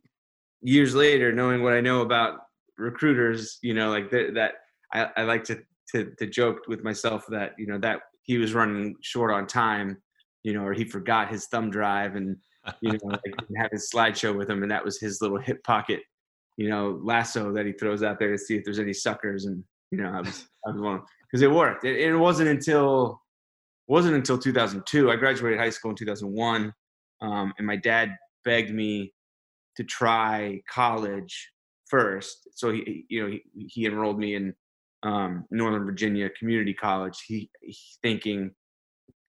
years 0.62 0.96
later 0.96 1.32
knowing 1.32 1.62
what 1.62 1.74
i 1.74 1.80
know 1.82 2.02
about 2.02 2.40
recruiters 2.78 3.60
you 3.62 3.74
know 3.74 3.92
like 3.92 4.10
th- 4.10 4.34
that 4.34 4.54
I, 4.92 5.10
I 5.18 5.24
like 5.24 5.44
to, 5.46 5.60
to 5.92 6.12
to 6.18 6.26
joke 6.26 6.62
with 6.68 6.84
myself 6.84 7.26
that 7.30 7.54
you 7.58 7.68
know 7.68 7.78
that 7.80 8.00
he 8.24 8.38
was 8.38 8.54
running 8.54 8.96
short 9.02 9.32
on 9.32 9.46
time 9.46 10.02
you 10.44 10.54
know 10.54 10.64
or 10.64 10.74
he 10.74 10.84
forgot 10.84 11.30
his 11.30 11.46
thumb 11.48 11.70
drive 11.70 12.16
and 12.16 12.36
you 12.82 12.94
know 12.94 13.00
like, 13.04 13.22
have 13.58 13.70
his 13.72 13.90
slideshow 13.94 14.36
with 14.36 14.50
him 14.50 14.64
and 14.64 14.72
that 14.72 14.84
was 14.84 15.00
his 15.00 15.22
little 15.22 15.38
hip 15.38 15.64
pocket 15.64 16.02
you 16.58 16.68
know 16.68 17.00
lasso 17.04 17.54
that 17.54 17.66
he 17.68 17.72
throws 17.74 18.02
out 18.02 18.18
there 18.18 18.32
to 18.32 18.38
see 18.38 18.56
if 18.56 18.64
there's 18.64 18.80
any 18.80 18.94
suckers. 18.94 19.46
And 19.46 19.64
you 19.92 20.00
know 20.00 20.10
i 20.10 20.22
was 20.22 20.48
i 20.66 20.72
was 20.72 20.82
one 20.82 21.02
because 21.22 21.42
it 21.42 21.52
worked. 21.52 21.84
It, 21.84 22.00
it 22.00 22.16
wasn't 22.16 22.50
until 22.50 23.22
wasn't 23.88 24.16
until 24.16 24.38
2002. 24.38 25.12
I 25.12 25.16
graduated 25.16 25.60
high 25.60 25.70
school 25.70 25.92
in 25.92 25.98
2001, 25.98 26.74
um, 27.22 27.54
and 27.58 27.68
my 27.68 27.76
dad 27.76 28.16
begged 28.44 28.74
me 28.74 29.14
to 29.78 29.84
try 29.84 30.62
college 30.70 31.52
first. 31.88 32.48
So 32.54 32.72
he, 32.72 33.06
you 33.10 33.24
know, 33.24 33.30
he, 33.30 33.68
he 33.68 33.86
enrolled 33.86 34.20
me 34.20 34.36
in 34.36 34.54
um, 35.04 35.46
Northern 35.52 35.86
Virginia 35.86 36.30
Community 36.30 36.74
College. 36.74 37.24
He, 37.28 37.50
he 37.62 37.78
thinking, 38.02 38.52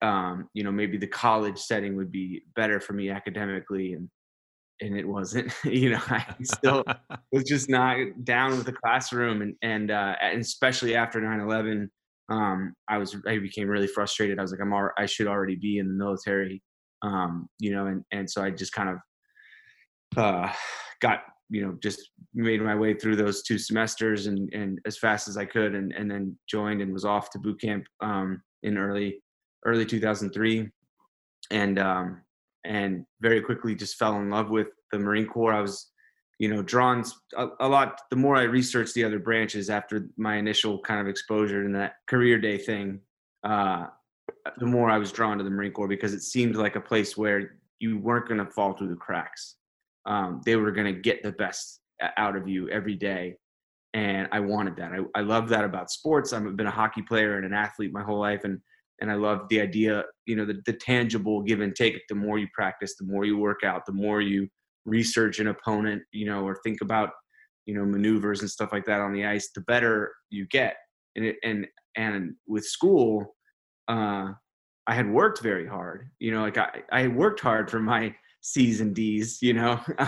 um, 0.02 0.48
you 0.54 0.64
know, 0.64 0.72
maybe 0.72 0.96
the 0.96 1.06
college 1.06 1.58
setting 1.58 1.96
would 1.96 2.12
be 2.12 2.42
better 2.54 2.80
for 2.80 2.92
me 2.92 3.10
academically, 3.10 3.92
and 3.92 4.08
and 4.80 4.96
it 4.96 5.06
wasn't. 5.06 5.52
you 5.64 5.90
know, 5.90 6.00
I 6.08 6.24
still 6.42 6.84
was 7.32 7.44
just 7.44 7.68
not 7.68 7.96
down 8.24 8.52
with 8.52 8.66
the 8.66 8.72
classroom, 8.72 9.42
and 9.42 9.54
and 9.62 9.90
uh, 9.90 10.14
and 10.20 10.40
especially 10.40 10.94
after 10.94 11.20
9/11 11.20 11.88
um, 12.28 12.74
I 12.88 12.98
was 12.98 13.16
I 13.26 13.38
became 13.38 13.68
really 13.68 13.86
frustrated. 13.86 14.38
I 14.38 14.42
was 14.42 14.50
like, 14.50 14.60
I'm 14.60 14.72
al- 14.72 14.92
I 14.98 15.06
should 15.06 15.26
already 15.26 15.56
be 15.56 15.78
in 15.78 15.86
the 15.88 15.94
military, 15.94 16.62
um, 17.02 17.48
you 17.58 17.72
know, 17.72 17.86
and 17.86 18.04
and 18.10 18.28
so 18.28 18.42
I 18.42 18.50
just 18.50 18.72
kind 18.72 18.90
of 18.90 18.98
uh, 20.16 20.52
got 21.00 21.20
you 21.48 21.64
know 21.64 21.76
just 21.82 22.10
made 22.34 22.60
my 22.60 22.74
way 22.74 22.94
through 22.94 23.16
those 23.16 23.42
two 23.42 23.58
semesters 23.58 24.26
and 24.26 24.52
and 24.52 24.80
as 24.86 24.98
fast 24.98 25.28
as 25.28 25.36
I 25.36 25.44
could, 25.44 25.74
and 25.74 25.92
and 25.92 26.10
then 26.10 26.36
joined 26.48 26.82
and 26.82 26.92
was 26.92 27.04
off 27.04 27.30
to 27.30 27.38
boot 27.38 27.60
camp 27.60 27.84
um, 28.00 28.42
in 28.62 28.76
early 28.76 29.22
early 29.64 29.86
2003, 29.86 30.68
and 31.52 31.78
um, 31.78 32.22
and 32.64 33.04
very 33.20 33.40
quickly 33.40 33.74
just 33.76 33.96
fell 33.96 34.16
in 34.20 34.30
love 34.30 34.50
with 34.50 34.68
the 34.90 34.98
Marine 34.98 35.26
Corps. 35.26 35.54
I 35.54 35.60
was 35.60 35.92
you 36.38 36.48
know 36.48 36.62
drawn 36.62 37.02
a, 37.36 37.68
lot 37.68 38.00
the 38.10 38.16
more 38.16 38.36
i 38.36 38.42
researched 38.42 38.94
the 38.94 39.04
other 39.04 39.18
branches 39.18 39.70
after 39.70 40.08
my 40.16 40.36
initial 40.36 40.80
kind 40.80 41.00
of 41.00 41.06
exposure 41.06 41.64
in 41.64 41.72
that 41.72 41.94
career 42.06 42.38
day 42.38 42.58
thing 42.58 43.00
uh 43.44 43.86
the 44.58 44.66
more 44.66 44.90
i 44.90 44.98
was 44.98 45.10
drawn 45.12 45.38
to 45.38 45.44
the 45.44 45.50
marine 45.50 45.72
corps 45.72 45.88
because 45.88 46.12
it 46.12 46.22
seemed 46.22 46.56
like 46.56 46.76
a 46.76 46.80
place 46.80 47.16
where 47.16 47.56
you 47.78 47.98
weren't 47.98 48.26
going 48.26 48.44
to 48.44 48.50
fall 48.50 48.72
through 48.72 48.88
the 48.88 48.96
cracks. 48.96 49.56
Um, 50.06 50.40
they 50.44 50.56
were 50.56 50.70
going 50.70 50.92
to 50.92 51.00
get 51.00 51.22
the 51.22 51.32
best 51.32 51.80
out 52.16 52.36
of 52.36 52.48
you 52.48 52.68
every 52.70 52.94
day. 52.94 53.36
And 53.94 54.28
I 54.30 54.40
wanted 54.40 54.76
that. 54.76 54.92
I, 54.92 54.98
I 55.18 55.22
love 55.22 55.48
that 55.48 55.64
about 55.64 55.90
sports. 55.90 56.32
I've 56.32 56.56
been 56.56 56.66
a 56.66 56.70
hockey 56.70 57.02
player 57.02 57.36
and 57.36 57.46
an 57.46 57.54
athlete 57.54 57.92
my 57.92 58.02
whole 58.02 58.20
life. 58.20 58.44
And, 58.44 58.60
and 59.00 59.10
I 59.10 59.14
love 59.14 59.48
the 59.48 59.60
idea, 59.60 60.04
you 60.26 60.36
know, 60.36 60.44
the, 60.44 60.60
the 60.66 60.72
tangible 60.72 61.42
give 61.42 61.60
and 61.60 61.74
take. 61.74 61.96
The 62.08 62.14
more 62.14 62.38
you 62.38 62.46
practice, 62.54 62.96
the 62.96 63.06
more 63.06 63.24
you 63.24 63.38
work 63.38 63.62
out, 63.64 63.86
the 63.86 63.92
more 63.92 64.20
you 64.20 64.48
research 64.86 65.38
an 65.38 65.48
opponent, 65.48 66.02
you 66.12 66.26
know, 66.26 66.44
or 66.44 66.58
think 66.64 66.80
about, 66.80 67.10
you 67.66 67.74
know, 67.74 67.84
maneuvers 67.84 68.40
and 68.40 68.50
stuff 68.50 68.70
like 68.72 68.86
that 68.86 69.00
on 69.00 69.12
the 69.12 69.26
ice, 69.26 69.50
the 69.54 69.60
better 69.62 70.12
you 70.30 70.46
get. 70.46 70.76
And 71.16 71.26
it, 71.26 71.36
and, 71.42 71.66
and 71.96 72.34
with 72.46 72.64
school, 72.64 73.36
uh, 73.88 74.30
I 74.86 74.94
had 74.94 75.10
worked 75.10 75.42
very 75.42 75.66
hard. 75.66 76.08
You 76.20 76.32
know, 76.32 76.42
like 76.42 76.58
I, 76.58 76.82
I 76.92 77.08
worked 77.08 77.40
hard 77.40 77.70
for 77.70 77.80
my 77.80 78.14
C's 78.40 78.80
and 78.80 78.94
D's, 78.94 79.38
you 79.42 79.54
know. 79.54 79.80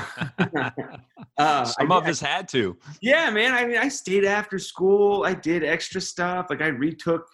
uh, 1.39 1.65
Some 1.65 1.93
I, 1.93 1.97
of 1.97 2.07
us 2.07 2.21
had 2.21 2.49
to. 2.51 2.77
Yeah, 3.01 3.31
man. 3.31 3.53
I 3.53 3.67
mean, 3.67 3.79
I 3.79 3.89
stayed 3.89 4.25
after 4.25 4.59
school. 4.59 5.25
I 5.25 5.35
did 5.35 5.65
extra 5.65 6.01
stuff. 6.01 6.47
Like 6.49 6.63
I 6.63 6.69
retook 6.69 7.27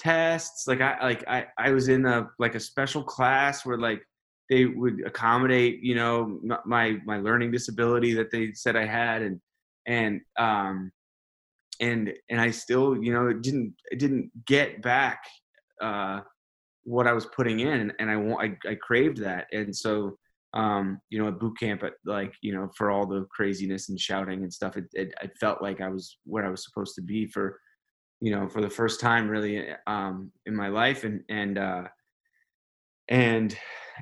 tests. 0.00 0.66
Like 0.66 0.80
I 0.80 0.98
like 1.02 1.24
I, 1.28 1.46
I 1.56 1.70
was 1.70 1.88
in 1.88 2.04
a 2.06 2.28
like 2.40 2.56
a 2.56 2.60
special 2.60 3.04
class 3.04 3.64
where 3.64 3.78
like 3.78 4.02
they 4.50 4.66
would 4.66 5.06
accommodate, 5.06 5.80
you 5.80 5.94
know, 5.94 6.40
my 6.66 6.98
my 7.06 7.18
learning 7.18 7.52
disability 7.52 8.12
that 8.14 8.30
they 8.30 8.52
said 8.52 8.76
I 8.76 8.84
had 8.84 9.22
and 9.22 9.40
and 9.86 10.20
um 10.38 10.92
and 11.80 12.12
and 12.28 12.40
I 12.40 12.50
still, 12.50 13.02
you 13.02 13.14
know, 13.14 13.28
it 13.28 13.42
didn't 13.42 13.74
didn't 13.96 14.30
get 14.44 14.82
back 14.82 15.22
uh 15.80 16.20
what 16.82 17.06
I 17.06 17.12
was 17.12 17.26
putting 17.26 17.60
in, 17.60 17.92
and 17.98 18.10
I 18.10 18.16
want 18.16 18.58
I, 18.66 18.70
I 18.70 18.74
craved 18.74 19.18
that, 19.18 19.46
and 19.52 19.74
so 19.74 20.18
um, 20.52 21.00
you 21.10 21.22
know, 21.22 21.28
at 21.28 21.38
boot 21.38 21.58
camp, 21.58 21.84
at 21.84 21.92
like 22.04 22.34
you 22.42 22.52
know, 22.52 22.70
for 22.76 22.90
all 22.90 23.06
the 23.06 23.26
craziness 23.30 23.88
and 23.88 24.00
shouting 24.00 24.42
and 24.42 24.52
stuff, 24.52 24.76
it, 24.76 24.86
it, 24.94 25.14
it 25.22 25.32
felt 25.38 25.62
like 25.62 25.80
I 25.80 25.88
was 25.88 26.18
where 26.24 26.44
I 26.44 26.50
was 26.50 26.64
supposed 26.64 26.96
to 26.96 27.02
be 27.02 27.26
for 27.26 27.60
you 28.20 28.34
know 28.34 28.48
for 28.48 28.60
the 28.60 28.68
first 28.68 29.00
time 29.00 29.28
really 29.28 29.68
um, 29.86 30.32
in 30.46 30.56
my 30.56 30.68
life, 30.68 31.04
and 31.04 31.22
and 31.28 31.58
uh, 31.58 31.84
and 33.08 33.56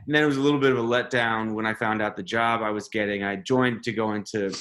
and 0.07 0.15
then 0.15 0.23
it 0.23 0.27
was 0.27 0.37
a 0.37 0.41
little 0.41 0.61
bit 0.61 0.73
of 0.73 0.79
a 0.79 0.83
letdown 0.83 1.53
when 1.53 1.67
I 1.67 1.75
found 1.75 2.03
out 2.03 2.17
the 2.17 2.23
job 2.23 2.63
I 2.63 2.71
was 2.71 2.89
getting. 2.89 3.23
I 3.23 3.37
joined 3.37 3.83
to 3.85 3.93
go 3.93 4.13
into. 4.13 4.55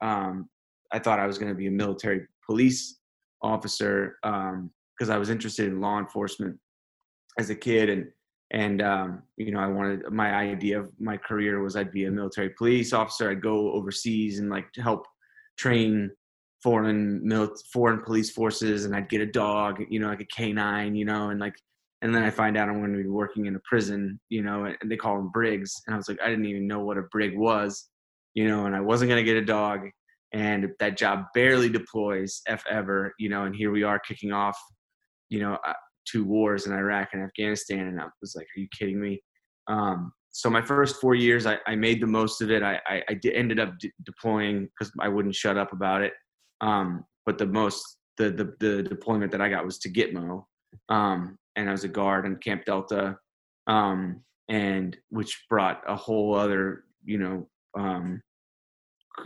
Um, 0.00 0.48
I 0.92 0.98
thought 0.98 1.18
I 1.18 1.26
was 1.26 1.38
going 1.38 1.50
to 1.50 1.56
be 1.56 1.68
a 1.68 1.70
military 1.70 2.26
police 2.44 2.98
officer 3.42 4.16
because 4.22 5.08
um, 5.08 5.10
I 5.10 5.18
was 5.18 5.30
interested 5.30 5.68
in 5.68 5.80
law 5.80 5.98
enforcement 5.98 6.58
as 7.38 7.50
a 7.50 7.54
kid 7.54 7.88
and 7.88 8.06
and 8.52 8.82
um, 8.82 9.22
you 9.36 9.50
know 9.50 9.60
i 9.60 9.66
wanted 9.66 10.02
my 10.10 10.34
idea 10.34 10.78
of 10.78 10.90
my 11.00 11.16
career 11.16 11.60
was 11.62 11.76
i'd 11.76 11.92
be 11.92 12.04
a 12.04 12.10
military 12.10 12.50
police 12.50 12.92
officer 12.92 13.30
i'd 13.30 13.42
go 13.42 13.72
overseas 13.72 14.38
and 14.38 14.50
like 14.50 14.66
help 14.76 15.06
train 15.58 16.10
foreign 16.62 17.26
mil- 17.26 17.56
foreign 17.72 18.00
police 18.00 18.30
forces 18.30 18.84
and 18.84 18.94
i'd 18.94 19.08
get 19.08 19.20
a 19.20 19.26
dog 19.26 19.82
you 19.88 19.98
know 19.98 20.08
like 20.08 20.20
a 20.20 20.26
canine 20.26 20.94
you 20.94 21.04
know 21.04 21.30
and 21.30 21.40
like 21.40 21.56
and 22.02 22.14
then 22.14 22.22
i 22.22 22.30
find 22.30 22.56
out 22.56 22.68
i'm 22.68 22.78
going 22.78 22.92
to 22.92 23.02
be 23.02 23.08
working 23.08 23.46
in 23.46 23.56
a 23.56 23.60
prison 23.68 24.20
you 24.28 24.42
know 24.42 24.64
and 24.64 24.76
they 24.86 24.96
call 24.96 25.16
them 25.16 25.30
brigs 25.32 25.74
and 25.86 25.94
i 25.94 25.96
was 25.96 26.08
like 26.08 26.20
i 26.22 26.28
didn't 26.28 26.46
even 26.46 26.66
know 26.66 26.80
what 26.80 26.98
a 26.98 27.02
brig 27.10 27.36
was 27.36 27.88
you 28.34 28.48
know 28.48 28.66
and 28.66 28.76
i 28.76 28.80
wasn't 28.80 29.08
going 29.08 29.24
to 29.24 29.30
get 29.30 29.40
a 29.40 29.44
dog 29.44 29.80
and 30.34 30.68
that 30.78 30.96
job 30.96 31.24
barely 31.34 31.68
deploys 31.68 32.42
if 32.48 32.64
ever 32.68 33.14
you 33.18 33.28
know 33.28 33.44
and 33.44 33.54
here 33.54 33.70
we 33.70 33.82
are 33.82 33.98
kicking 33.98 34.32
off 34.32 34.58
you 35.28 35.40
know 35.40 35.58
two 36.04 36.24
wars 36.24 36.66
in 36.66 36.72
Iraq 36.72 37.10
and 37.12 37.22
Afghanistan, 37.22 37.86
and 37.86 38.00
I 38.00 38.06
was 38.20 38.34
like, 38.36 38.46
"Are 38.56 38.60
you 38.60 38.68
kidding 38.76 39.00
me?" 39.00 39.22
Um, 39.68 40.12
so 40.30 40.48
my 40.50 40.62
first 40.62 41.00
four 41.00 41.14
years, 41.14 41.46
I, 41.46 41.58
I, 41.66 41.76
made 41.76 42.00
the 42.00 42.06
most 42.06 42.40
of 42.40 42.50
it. 42.50 42.62
I, 42.62 42.80
ended 43.24 43.60
up 43.60 43.78
de- 43.78 43.92
deploying 44.04 44.66
because 44.66 44.92
I 44.98 45.08
wouldn't 45.08 45.34
shut 45.34 45.58
up 45.58 45.72
about 45.72 46.00
it. 46.02 46.14
Um, 46.62 47.04
but 47.26 47.38
the 47.38 47.46
most 47.46 47.98
the, 48.16 48.30
the, 48.30 48.54
the 48.60 48.82
deployment 48.82 49.30
that 49.32 49.40
I 49.40 49.48
got 49.48 49.64
was 49.64 49.78
to 49.80 49.90
Gitmo, 49.90 50.44
um, 50.88 51.36
and 51.56 51.68
I 51.68 51.72
was 51.72 51.84
a 51.84 51.88
guard 51.88 52.26
in 52.26 52.36
Camp 52.36 52.64
Delta, 52.64 53.16
um, 53.66 54.20
and 54.48 54.96
which 55.10 55.44
brought 55.48 55.82
a 55.86 55.96
whole 55.96 56.34
other 56.34 56.84
you 57.04 57.18
know 57.18 57.48
um, 57.78 58.20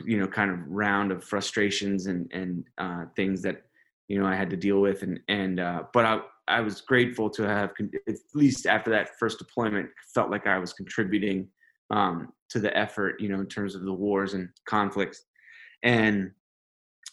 you 0.05 0.19
know 0.19 0.27
kind 0.27 0.51
of 0.51 0.59
round 0.69 1.13
of 1.13 1.25
frustrations 1.25 2.07
and 2.07 2.31
and 2.33 2.65
uh, 2.79 3.05
things 3.15 3.43
that 3.43 3.63
you 4.09 4.19
know 4.19 4.27
I 4.27 4.35
had 4.35 4.51
to 4.51 4.57
deal 4.57 4.81
with 4.81 5.03
and 5.03 5.21
and 5.29 5.61
uh, 5.61 5.85
but 5.93 6.05
I 6.05 6.21
I 6.49 6.61
was 6.61 6.81
grateful 6.81 7.29
to 7.31 7.43
have, 7.43 7.73
at 8.09 8.15
least 8.35 8.67
after 8.67 8.91
that 8.91 9.19
first 9.19 9.39
deployment, 9.39 9.89
felt 10.15 10.31
like 10.31 10.47
I 10.47 10.59
was 10.59 10.73
contributing 10.73 11.49
um, 11.91 12.33
to 12.51 12.61
the 12.61 12.77
effort, 12.77 13.21
you 13.21 13.29
know, 13.29 13.41
in 13.41 13.47
terms 13.47 13.75
of 13.75 13.83
the 13.83 13.93
wars 13.93 14.35
and 14.35 14.49
conflicts. 14.69 15.25
And, 15.83 16.31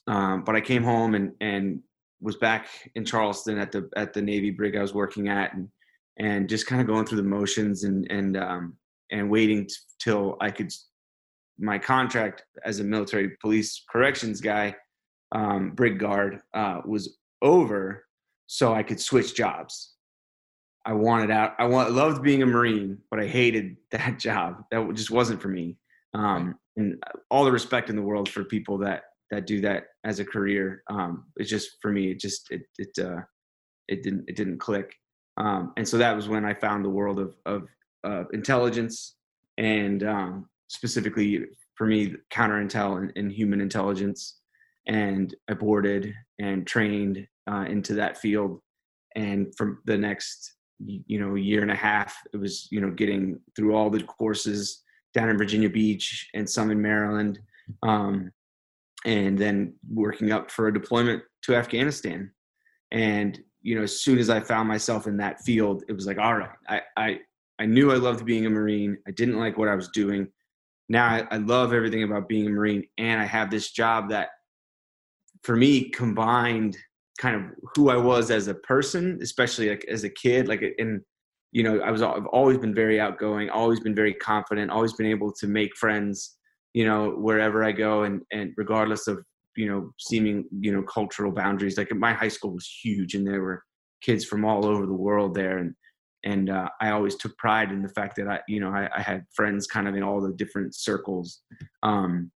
um, 0.08 0.44
but 0.44 0.56
I 0.56 0.62
came 0.62 0.84
home 0.84 1.16
and, 1.16 1.32
and 1.42 1.80
was 2.24 2.38
back 2.38 2.68
in 2.96 3.06
Charleston 3.06 3.58
at 3.58 3.72
the, 3.72 3.90
at 3.96 4.14
the 4.14 4.22
Navy 4.22 4.50
brig 4.50 4.76
I 4.76 4.82
was 4.82 4.94
working 4.94 5.28
at 5.28 5.54
and, 5.54 5.68
and 6.18 6.50
just 6.50 6.66
kind 6.66 6.82
of 6.82 6.88
going 6.88 7.06
through 7.06 7.18
the 7.18 7.24
motions 7.24 7.84
and, 7.84 8.10
and, 8.10 8.38
um, 8.38 8.78
and 9.12 9.30
waiting 9.30 9.66
t- 9.68 9.76
till 10.00 10.38
I 10.40 10.50
could, 10.50 10.72
my 11.60 11.78
contract 11.78 12.44
as 12.66 12.80
a 12.80 12.84
military 12.84 13.32
police 13.42 13.84
corrections 13.90 14.42
guy, 14.42 14.76
um, 15.34 15.72
brig 15.72 16.00
guard, 16.00 16.40
uh, 16.54 16.82
was 16.86 17.18
over 17.42 18.06
so 18.48 18.74
I 18.74 18.84
could 18.84 19.00
switch 19.00 19.36
jobs. 19.36 19.94
I 20.86 20.94
wanted 20.94 21.32
out. 21.32 21.54
I 21.60 21.66
want, 21.66 21.92
loved 21.92 22.24
being 22.24 22.42
a 22.42 22.46
Marine, 22.46 23.00
but 23.10 23.20
I 23.20 23.26
hated 23.26 23.78
that 23.92 24.20
job. 24.20 24.64
That 24.72 24.94
just 24.94 25.12
wasn't 25.12 25.42
for 25.42 25.50
me. 25.50 25.78
Um, 26.14 26.56
and 26.78 27.04
all 27.30 27.44
the 27.44 27.52
respect 27.52 27.90
in 27.90 27.96
the 27.96 28.02
world 28.02 28.30
for 28.30 28.44
people 28.44 28.78
that 28.80 29.04
that 29.34 29.48
do 29.48 29.62
that 29.62 29.86
as 30.04 30.20
a 30.20 30.26
career. 30.26 30.84
Um, 30.90 31.26
it's 31.38 31.50
just 31.50 31.78
for 31.82 31.92
me. 31.92 32.12
It 32.12 32.20
just 32.20 32.52
it 32.52 32.64
it 32.78 32.98
uh, 33.00 33.22
it 33.88 34.04
didn't 34.04 34.26
it 34.28 34.36
didn't 34.36 34.60
click. 34.60 34.94
Um, 35.38 35.74
and 35.78 35.88
so 35.88 35.98
that 35.98 36.16
was 36.16 36.30
when 36.30 36.46
I 36.46 36.54
found 36.54 36.86
the 36.86 36.90
world 36.90 37.20
of 37.20 37.36
of 37.46 37.68
intelligence 38.34 39.16
and 39.58 40.04
um, 40.04 40.50
specifically 40.68 41.46
for 41.76 41.88
me 41.88 42.14
counter 42.30 42.64
intel 42.64 42.98
and, 42.98 43.12
and 43.16 43.32
human 43.32 43.62
intelligence. 43.62 44.40
And 44.88 45.34
I 45.50 45.54
boarded 45.54 46.14
and 46.40 46.68
trained 46.68 47.26
uh, 47.50 47.66
into 47.68 47.94
that 47.96 48.18
field. 48.18 48.60
And 49.16 49.54
from 49.56 49.80
the 49.86 49.98
next, 49.98 50.56
you 50.80 51.20
know, 51.20 51.36
year 51.36 51.62
and 51.62 51.72
a 51.72 51.76
half, 51.76 52.16
it 52.34 52.38
was, 52.38 52.68
you 52.72 52.82
know, 52.82 52.92
getting 52.92 53.40
through 53.56 53.76
all 53.76 53.90
the 53.90 54.04
courses 54.04 54.84
down 55.14 55.30
in 55.30 55.38
Virginia 55.38 55.70
Beach 55.70 56.30
and 56.34 56.50
some 56.50 56.72
in 56.72 56.82
Maryland. 56.82 57.40
Um, 57.84 58.32
and 59.06 59.38
then 59.38 59.74
working 59.90 60.32
up 60.32 60.50
for 60.50 60.68
a 60.68 60.74
deployment 60.74 61.24
to 61.44 61.56
Afghanistan. 61.56 62.32
And, 62.92 63.40
you 63.62 63.76
know, 63.76 63.84
as 63.84 64.02
soon 64.02 64.18
as 64.18 64.30
I 64.30 64.40
found 64.40 64.68
myself 64.68 65.08
in 65.08 65.18
that 65.18 65.42
field, 65.42 65.84
it 65.88 65.94
was 65.94 66.08
like, 66.08 66.18
all 66.18 66.38
right, 66.38 66.50
I, 66.68 66.82
I, 66.96 67.20
I 67.60 67.66
knew 67.66 67.92
I 67.92 67.96
loved 67.96 68.26
being 68.26 68.46
a 68.46 68.50
Marine. 68.50 68.98
I 69.08 69.12
didn't 69.12 69.40
like 69.40 69.58
what 69.58 69.68
I 69.68 69.76
was 69.76 69.90
doing. 69.90 70.28
Now 70.90 71.08
I, 71.08 71.28
I 71.32 71.38
love 71.38 71.74
everything 71.74 72.04
about 72.04 72.28
being 72.28 72.48
a 72.48 72.50
Marine. 72.50 72.84
And 72.98 73.22
I 73.22 73.26
have 73.26 73.50
this 73.50 73.72
job 73.72 74.10
that 74.10 74.30
for 75.44 75.56
me 75.56 75.90
combined 75.90 76.78
kind 77.18 77.36
of 77.36 77.44
who 77.76 77.90
I 77.90 77.98
was 77.98 78.32
as 78.32 78.48
a 78.48 78.56
person, 78.56 79.20
especially 79.22 79.70
like 79.70 79.86
as 79.86 80.04
a 80.04 80.10
kid. 80.10 80.48
Like 80.48 80.64
in, 80.78 81.02
you 81.52 81.64
know, 81.64 81.80
I 81.80 81.92
was 81.92 82.02
I've 82.02 82.26
always 82.28 82.58
been 82.58 82.74
very 82.74 83.00
outgoing, 83.00 83.50
always 83.50 83.80
been 83.80 83.96
very 83.96 84.14
confident, 84.14 84.72
always 84.72 84.94
been 84.94 85.06
able 85.06 85.32
to 85.34 85.48
make 85.48 85.76
friends, 85.78 86.38
you 86.74 86.86
know, 86.86 87.12
wherever 87.12 87.64
I 87.64 87.72
go, 87.72 88.04
and 88.04 88.22
and 88.32 88.54
regardless 88.58 89.08
of 89.08 89.24
you 89.56 89.68
know 89.68 89.94
seeming 90.00 90.46
you 90.60 90.72
know 90.72 90.84
cultural 90.84 91.32
boundaries. 91.32 91.78
Like 91.78 91.92
my 91.94 92.14
high 92.14 92.30
school 92.30 92.54
was 92.54 92.68
huge, 92.84 93.16
and 93.16 93.26
there 93.26 93.42
were 93.42 93.64
kids 94.02 94.26
from 94.26 94.46
all 94.46 94.66
over 94.66 94.86
the 94.86 94.94
world 94.94 95.36
there, 95.36 95.58
and 95.60 95.76
and 96.24 96.50
uh, 96.50 96.70
I 96.80 96.92
always 96.92 97.16
took 97.16 97.38
pride 97.38 97.72
in 97.72 97.82
the 97.82 97.90
fact 97.90 98.16
that 98.16 98.28
I, 98.28 98.40
you 98.48 98.60
know, 98.60 98.70
I, 98.70 98.90
I 98.96 99.02
had 99.02 99.26
friends 99.34 99.68
kind 99.68 99.88
of 99.88 99.96
in 99.96 100.04
all 100.04 100.22
the 100.22 100.32
different 100.34 100.74
circles. 100.74 101.42
Um, 101.84 102.32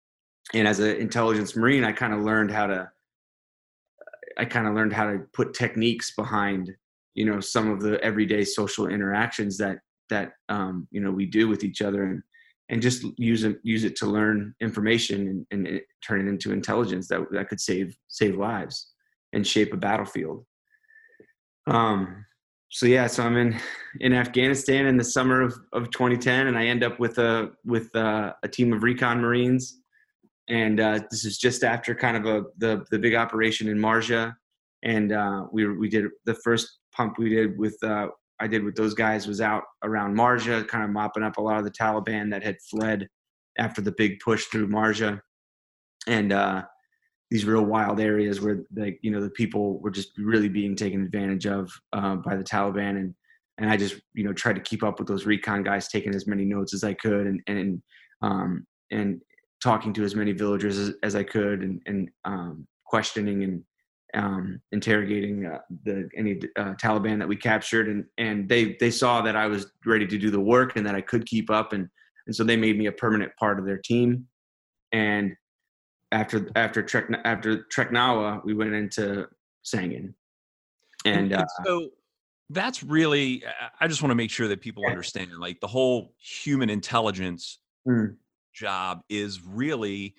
and 0.55 0.67
as 0.67 0.81
an 0.81 0.97
intelligence 0.97 1.57
marine, 1.57 1.85
I 1.85 1.93
kind 1.93 2.13
of 2.13 2.23
learned 2.23 2.51
how 2.51 2.67
to 2.67 2.91
I 4.39 4.45
kind 4.45 4.67
of 4.67 4.75
learned 4.75 4.93
how 4.93 5.11
to 5.11 5.21
put 5.33 5.55
techniques 5.55 6.15
behind 6.15 6.73
you 7.15 7.25
know 7.25 7.41
some 7.41 7.71
of 7.71 7.81
the 7.81 8.03
everyday 8.05 8.45
social 8.45 8.87
interactions 8.87 9.57
that 9.59 9.79
that 10.11 10.33
um, 10.49 10.87
you 10.91 11.01
know 11.01 11.11
we 11.11 11.27
do 11.27 11.49
with 11.49 11.65
each 11.65 11.83
other 11.83 12.05
and 12.05 12.23
and 12.69 12.83
just 12.83 13.05
use 13.17 13.45
it 13.45 13.59
use 13.63 13.85
it 13.85 13.97
to 13.97 14.07
learn 14.07 14.55
information 14.61 15.47
and, 15.51 15.67
and 15.67 15.81
turn 16.07 16.27
it 16.27 16.29
into 16.29 16.53
intelligence 16.53 17.09
that 17.09 17.21
that 17.33 17.49
could 17.49 17.61
save 17.61 17.97
save 18.09 18.37
lives 18.37 18.93
and 19.33 19.47
shape 19.47 19.73
a 19.73 19.77
battlefield. 19.77 20.45
Um, 21.69 22.25
so 22.69 22.87
yeah, 22.87 23.07
so 23.07 23.23
I'm 23.23 23.37
in 23.37 23.59
in 24.01 24.13
Afghanistan 24.13 24.87
in 24.87 24.97
the 24.97 25.05
summer 25.05 25.43
of, 25.43 25.55
of 25.73 25.91
2010, 25.91 26.49
and 26.49 26.59
I 26.59 26.67
end 26.67 26.85
up 26.85 26.99
with 26.99 27.19
a 27.19 27.51
with 27.65 27.95
a, 27.95 28.35
a 28.43 28.49
team 28.49 28.73
of 28.73 28.83
recon 28.83 29.21
Marines 29.21 29.81
and 30.49 30.81
uh, 30.81 31.01
this 31.11 31.25
is 31.25 31.39
just 31.39 31.65
after 31.65 31.95
kind 31.95 32.17
of 32.17 32.27
a 32.27 32.45
the 32.59 32.85
the 32.91 32.99
big 32.99 33.15
operation 33.15 33.69
in 33.69 33.79
Marja, 33.79 34.35
and 34.83 35.13
uh, 35.13 35.47
we 35.53 35.67
we 35.67 35.89
did 35.89 36.07
the 36.25 36.35
first 36.35 36.79
pump 36.93 37.19
we 37.19 37.31
did 37.31 37.59
with 37.59 37.77
uh, 37.83 38.09
I 38.41 38.47
did 38.47 38.65
with 38.65 38.75
those 38.75 38.95
guys 38.95 39.27
was 39.27 39.41
out 39.41 39.65
around 39.83 40.17
Marja, 40.17 40.67
kind 40.69 40.85
of 40.85 40.91
mopping 40.91 41.23
up 41.23 41.39
a 41.39 41.43
lot 41.43 41.59
of 41.59 41.65
the 41.65 41.71
Taliban 41.71 42.31
that 42.31 42.43
had 42.43 42.57
fled 42.71 43.09
after 43.59 43.81
the 43.81 43.93
big 43.93 44.21
push 44.21 44.45
through 44.47 44.69
Marja, 44.69 45.21
and 46.07 46.33
uh, 46.33 46.63
these 47.31 47.45
real 47.45 47.65
wild 47.65 47.99
areas 47.99 48.41
where 48.41 48.65
the 48.71 48.95
you 49.03 49.11
know 49.11 49.23
the 49.23 49.31
people 49.31 49.81
were 49.81 49.91
just 49.91 50.11
really 50.19 50.49
being 50.49 50.77
taken 50.77 51.03
advantage 51.03 51.47
of 51.47 51.71
uh, 51.93 52.17
by 52.17 52.37
the 52.37 52.45
Taliban, 52.45 52.91
and 52.91 53.15
and 53.59 53.71
I 53.71 53.77
just 53.77 53.97
you 54.15 54.25
know 54.25 54.33
tried 54.33 54.57
to 54.57 54.63
keep 54.63 54.83
up 54.83 54.99
with 54.99 55.09
those 55.09 55.27
recon 55.27 55.63
guys, 55.63 55.89
taking 55.89 56.15
as 56.15 56.27
many 56.27 56.45
notes 56.45 56.75
as 56.75 56.85
I 56.85 56.95
could, 56.95 57.27
and 57.27 57.41
and 57.47 57.83
um, 58.23 58.67
and 58.91 59.21
talking 59.63 59.93
to 59.95 60.05
as 60.05 60.15
many 60.15 60.33
villagers 60.33 60.79
as, 60.79 60.95
as 61.03 61.17
I 61.17 61.23
could, 61.23 61.63
and 61.63 61.81
and 61.87 62.11
um, 62.25 62.67
questioning 62.85 63.43
and 63.45 63.63
um, 64.15 64.61
interrogating 64.73 65.47
uh, 65.47 65.59
the 65.85 66.09
any 66.17 66.41
uh, 66.57 66.75
Taliban 66.75 67.19
that 67.19 67.29
we 67.29 67.37
captured, 67.37 67.89
and 67.89 68.05
and 68.19 68.49
they 68.49 68.77
they 68.81 68.91
saw 68.91 69.21
that 69.23 69.37
I 69.37 69.47
was 69.47 69.73
ready 69.85 70.07
to 70.07 70.19
do 70.19 70.31
the 70.31 70.41
work 70.41 70.77
and 70.77 70.87
that 70.87 70.95
I 70.95 71.01
could 71.01 71.27
keep 71.27 71.51
up, 71.51 71.73
and 71.73 71.89
and 72.27 72.35
so 72.35 72.45
they 72.45 72.57
made 72.57 72.79
me 72.79 72.87
a 72.87 72.93
permanent 72.93 73.35
part 73.37 73.59
of 73.59 73.67
their 73.67 73.79
team. 73.79 74.27
And 74.93 75.35
after 76.13 76.49
after 76.57 76.83
Trek 76.83 77.07
after 77.25 77.67
Treknawa, 77.75 78.45
we 78.45 78.55
went 78.55 78.75
into 78.75 79.27
Sangin, 79.65 80.15
and, 81.05 81.33
uh, 81.33 81.47
so 81.65 81.91
that's 82.51 82.83
really. 82.83 83.43
I 83.81 83.89
just 83.89 84.03
want 84.03 84.13
to 84.13 84.17
make 84.17 84.31
sure 84.31 84.49
that 84.49 84.61
people 84.61 84.87
understand, 84.87 85.33
like 85.39 85.61
the 85.61 85.67
whole 85.67 86.15
human 86.19 86.71
intelligence 86.71 87.59
mm. 87.87 88.15
job 88.55 89.03
is 89.09 89.43
really 89.43 90.15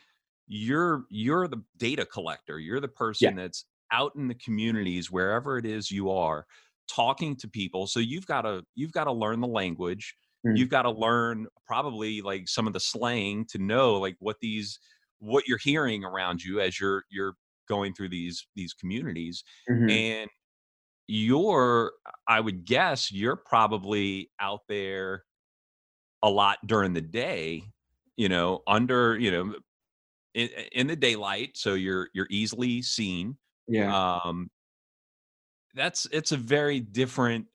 you're 0.48 1.06
you're 1.10 1.48
the 1.48 1.62
data 1.78 2.06
collector. 2.06 2.60
You're 2.60 2.80
the 2.80 2.88
person 2.88 3.36
yeah. 3.38 3.44
that's 3.44 3.66
out 3.92 4.14
in 4.16 4.28
the 4.28 4.36
communities 4.36 5.12
wherever 5.12 5.58
it 5.58 5.66
is 5.66 5.92
you 5.92 6.12
are 6.12 6.46
talking 6.90 7.36
to 7.36 7.48
people 7.48 7.88
so 7.88 8.00
you've 8.00 8.26
got 8.26 8.42
to 8.42 8.64
you've 8.76 8.92
got 8.92 9.06
to 9.06 9.12
learn 9.12 9.40
the 9.42 9.48
language 9.48 10.16
mm. 10.46 10.58
you've 10.58 10.70
got 10.70 10.84
to 10.84 10.92
learn 10.92 11.46
probably 11.66 12.22
like 12.22 12.48
some 12.48 12.68
of 12.68 12.74
the 12.74 12.80
slang 12.80 13.46
to 13.46 13.58
know 13.58 13.96
like 13.96 14.16
what 14.20 14.38
these 14.42 14.80
what 15.20 15.48
you're 15.48 15.58
hearing 15.58 16.04
around 16.04 16.44
you 16.44 16.60
as 16.62 16.80
you're 16.80 17.04
you're 17.10 17.34
going 17.68 17.94
through 17.94 18.10
these 18.10 18.48
these 18.56 18.74
communities 18.74 19.44
mm-hmm. 19.70 19.90
and 19.90 20.30
you're 21.08 21.94
i 22.28 22.40
would 22.40 22.66
guess 22.66 23.12
you're 23.12 23.36
probably 23.36 24.30
out 24.40 24.62
there 24.68 25.24
a 26.24 26.30
lot 26.30 26.58
during 26.66 26.94
the 26.94 27.02
day 27.02 27.62
you 28.16 28.30
know 28.30 28.62
under 28.68 29.18
you 29.18 29.32
know 29.32 29.56
in, 30.34 30.50
in 30.74 30.88
the 30.88 30.96
daylight 30.96 31.52
so 31.56 31.74
you're 31.74 32.10
you're 32.14 32.28
easily 32.30 32.82
seen 32.82 33.38
yeah. 33.68 34.20
Um, 34.24 34.50
that's 35.74 36.08
it's 36.12 36.32
a 36.32 36.38
very 36.38 36.80
different 36.80 37.46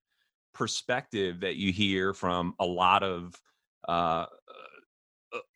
perspective 0.55 1.41
that 1.41 1.57
you 1.57 1.73
hear 1.73 2.15
from 2.15 2.55
a 2.61 2.65
lot 2.65 3.03
of 3.03 3.35
uh, 3.89 4.27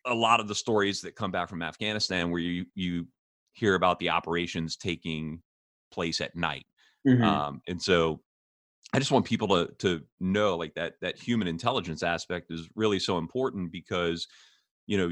a 0.05 0.13
lot 0.13 0.39
of 0.39 0.47
the 0.47 0.55
stories 0.55 1.01
that 1.01 1.15
come 1.15 1.31
back 1.31 1.49
from 1.49 1.61
Afghanistan, 1.61 2.31
where 2.31 2.41
you 2.41 2.65
you 2.75 3.07
hear 3.53 3.75
about 3.75 3.99
the 3.99 4.09
operations 4.09 4.75
taking 4.75 5.41
place 5.91 6.21
at 6.21 6.35
night, 6.35 6.65
mm-hmm. 7.07 7.23
um, 7.23 7.61
and 7.67 7.81
so 7.81 8.21
I 8.93 8.99
just 8.99 9.11
want 9.11 9.25
people 9.25 9.47
to 9.49 9.73
to 9.79 10.01
know 10.19 10.57
like 10.57 10.73
that 10.75 10.95
that 11.01 11.17
human 11.17 11.47
intelligence 11.47 12.03
aspect 12.03 12.51
is 12.51 12.67
really 12.75 12.99
so 12.99 13.17
important 13.17 13.71
because 13.71 14.27
you 14.87 14.97
know 14.97 15.09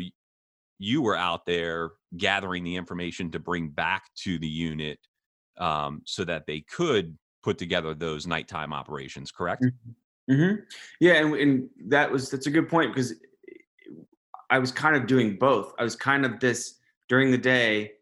you 0.78 1.02
were 1.02 1.16
out 1.16 1.46
there 1.46 1.92
gathering 2.18 2.64
the 2.64 2.76
information 2.76 3.32
to 3.32 3.40
bring 3.40 3.70
back 3.70 4.04
to 4.16 4.38
the 4.38 4.48
unit 4.48 5.00
um, 5.58 6.02
so 6.06 6.24
that 6.26 6.46
they 6.46 6.62
could 6.62 7.18
put 7.44 7.58
together 7.58 7.94
those 7.94 8.28
nighttime 8.28 8.74
operations. 8.74 9.32
Correct? 9.32 9.64
Mm-hmm. 9.64 10.34
mm-hmm. 10.34 10.56
Yeah, 11.00 11.14
and, 11.14 11.36
and 11.36 11.70
that 11.88 12.12
was 12.12 12.30
that's 12.30 12.48
a 12.48 12.52
good 12.52 12.70
point 12.70 12.94
because 12.94 13.14
I 14.50 14.60
was 14.60 14.72
kind 14.72 14.96
of 14.96 15.08
doing 15.08 15.38
both. 15.38 15.74
I 15.80 15.84
was 15.84 15.96
kind 15.96 16.26
of 16.26 16.40
this 16.40 16.80
during 17.10 17.32
the 17.32 17.38
day, 17.38 17.94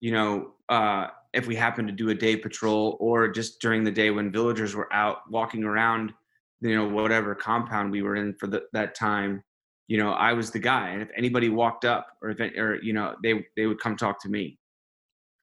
you 0.00 0.12
know, 0.12 0.52
uh, 0.68 1.08
if 1.32 1.46
we 1.46 1.54
happened 1.54 1.88
to 1.88 1.94
do 1.94 2.10
a 2.10 2.14
day 2.14 2.36
patrol 2.36 2.96
or 3.00 3.28
just 3.28 3.60
during 3.60 3.84
the 3.84 3.90
day 3.90 4.10
when 4.10 4.32
villagers 4.32 4.74
were 4.74 4.92
out 4.92 5.18
walking 5.30 5.64
around, 5.64 6.12
you 6.60 6.74
know, 6.74 6.88
whatever 6.88 7.34
compound 7.34 7.90
we 7.90 8.02
were 8.02 8.16
in 8.16 8.34
for 8.34 8.46
the, 8.46 8.62
that 8.72 8.94
time, 8.94 9.42
you 9.88 9.98
know, 9.98 10.12
I 10.12 10.32
was 10.32 10.50
the 10.50 10.58
guy. 10.58 10.90
And 10.90 11.02
if 11.02 11.08
anybody 11.16 11.48
walked 11.48 11.84
up 11.84 12.08
or 12.22 12.30
if, 12.30 12.40
or, 12.56 12.80
you 12.82 12.92
know, 12.92 13.14
they, 13.22 13.44
they 13.56 13.66
would 13.66 13.80
come 13.80 13.96
talk 13.96 14.20
to 14.22 14.28
me. 14.28 14.58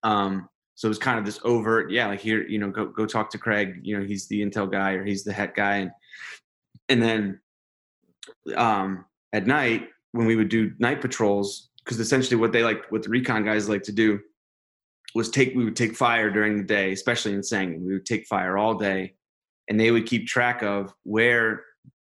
Um, 0.04 0.50
so 0.78 0.88
it 0.88 0.90
was 0.90 1.00
kind 1.00 1.18
of 1.18 1.26
this 1.26 1.40
overt, 1.44 1.90
yeah, 1.90 2.06
like 2.06 2.20
here, 2.20 2.48
you 2.48 2.60
know, 2.60 2.70
go 2.70 2.86
go 2.86 3.08
talk 3.08 3.32
to 3.32 3.40
Craig. 3.40 3.80
You 3.82 3.98
know, 3.98 4.06
he's 4.06 4.28
the 4.28 4.40
intel 4.46 4.72
guy 4.72 4.92
or 4.92 5.04
he's 5.04 5.24
the 5.24 5.34
head 5.34 5.54
guy, 5.56 5.78
and 5.78 5.92
and 6.88 7.02
then 7.02 7.42
um, 8.56 9.04
at 9.34 9.48
night 9.48 9.90
when 10.12 10.28
we 10.28 10.36
would 10.36 10.50
do 10.50 10.72
night 10.78 11.02
patrols, 11.02 11.72
because 11.84 12.00
essentially 12.00 12.36
what 12.40 12.52
they 12.52 12.64
like, 12.64 12.92
what 12.92 13.02
the 13.02 13.10
recon 13.10 13.44
guys 13.44 13.68
like 13.68 13.82
to 13.84 13.92
do 13.92 14.20
was 15.16 15.32
take 15.32 15.56
we 15.56 15.66
would 15.66 15.76
take 15.76 15.96
fire 15.96 16.30
during 16.30 16.58
the 16.58 16.64
day, 16.64 16.92
especially 16.92 17.34
in 17.34 17.42
Sangin. 17.42 17.82
We 17.82 17.94
would 17.94 18.06
take 18.06 18.28
fire 18.28 18.56
all 18.56 18.76
day, 18.76 19.16
and 19.70 19.80
they 19.80 19.90
would 19.90 20.06
keep 20.06 20.28
track 20.28 20.62
of 20.62 20.94
where 21.02 21.66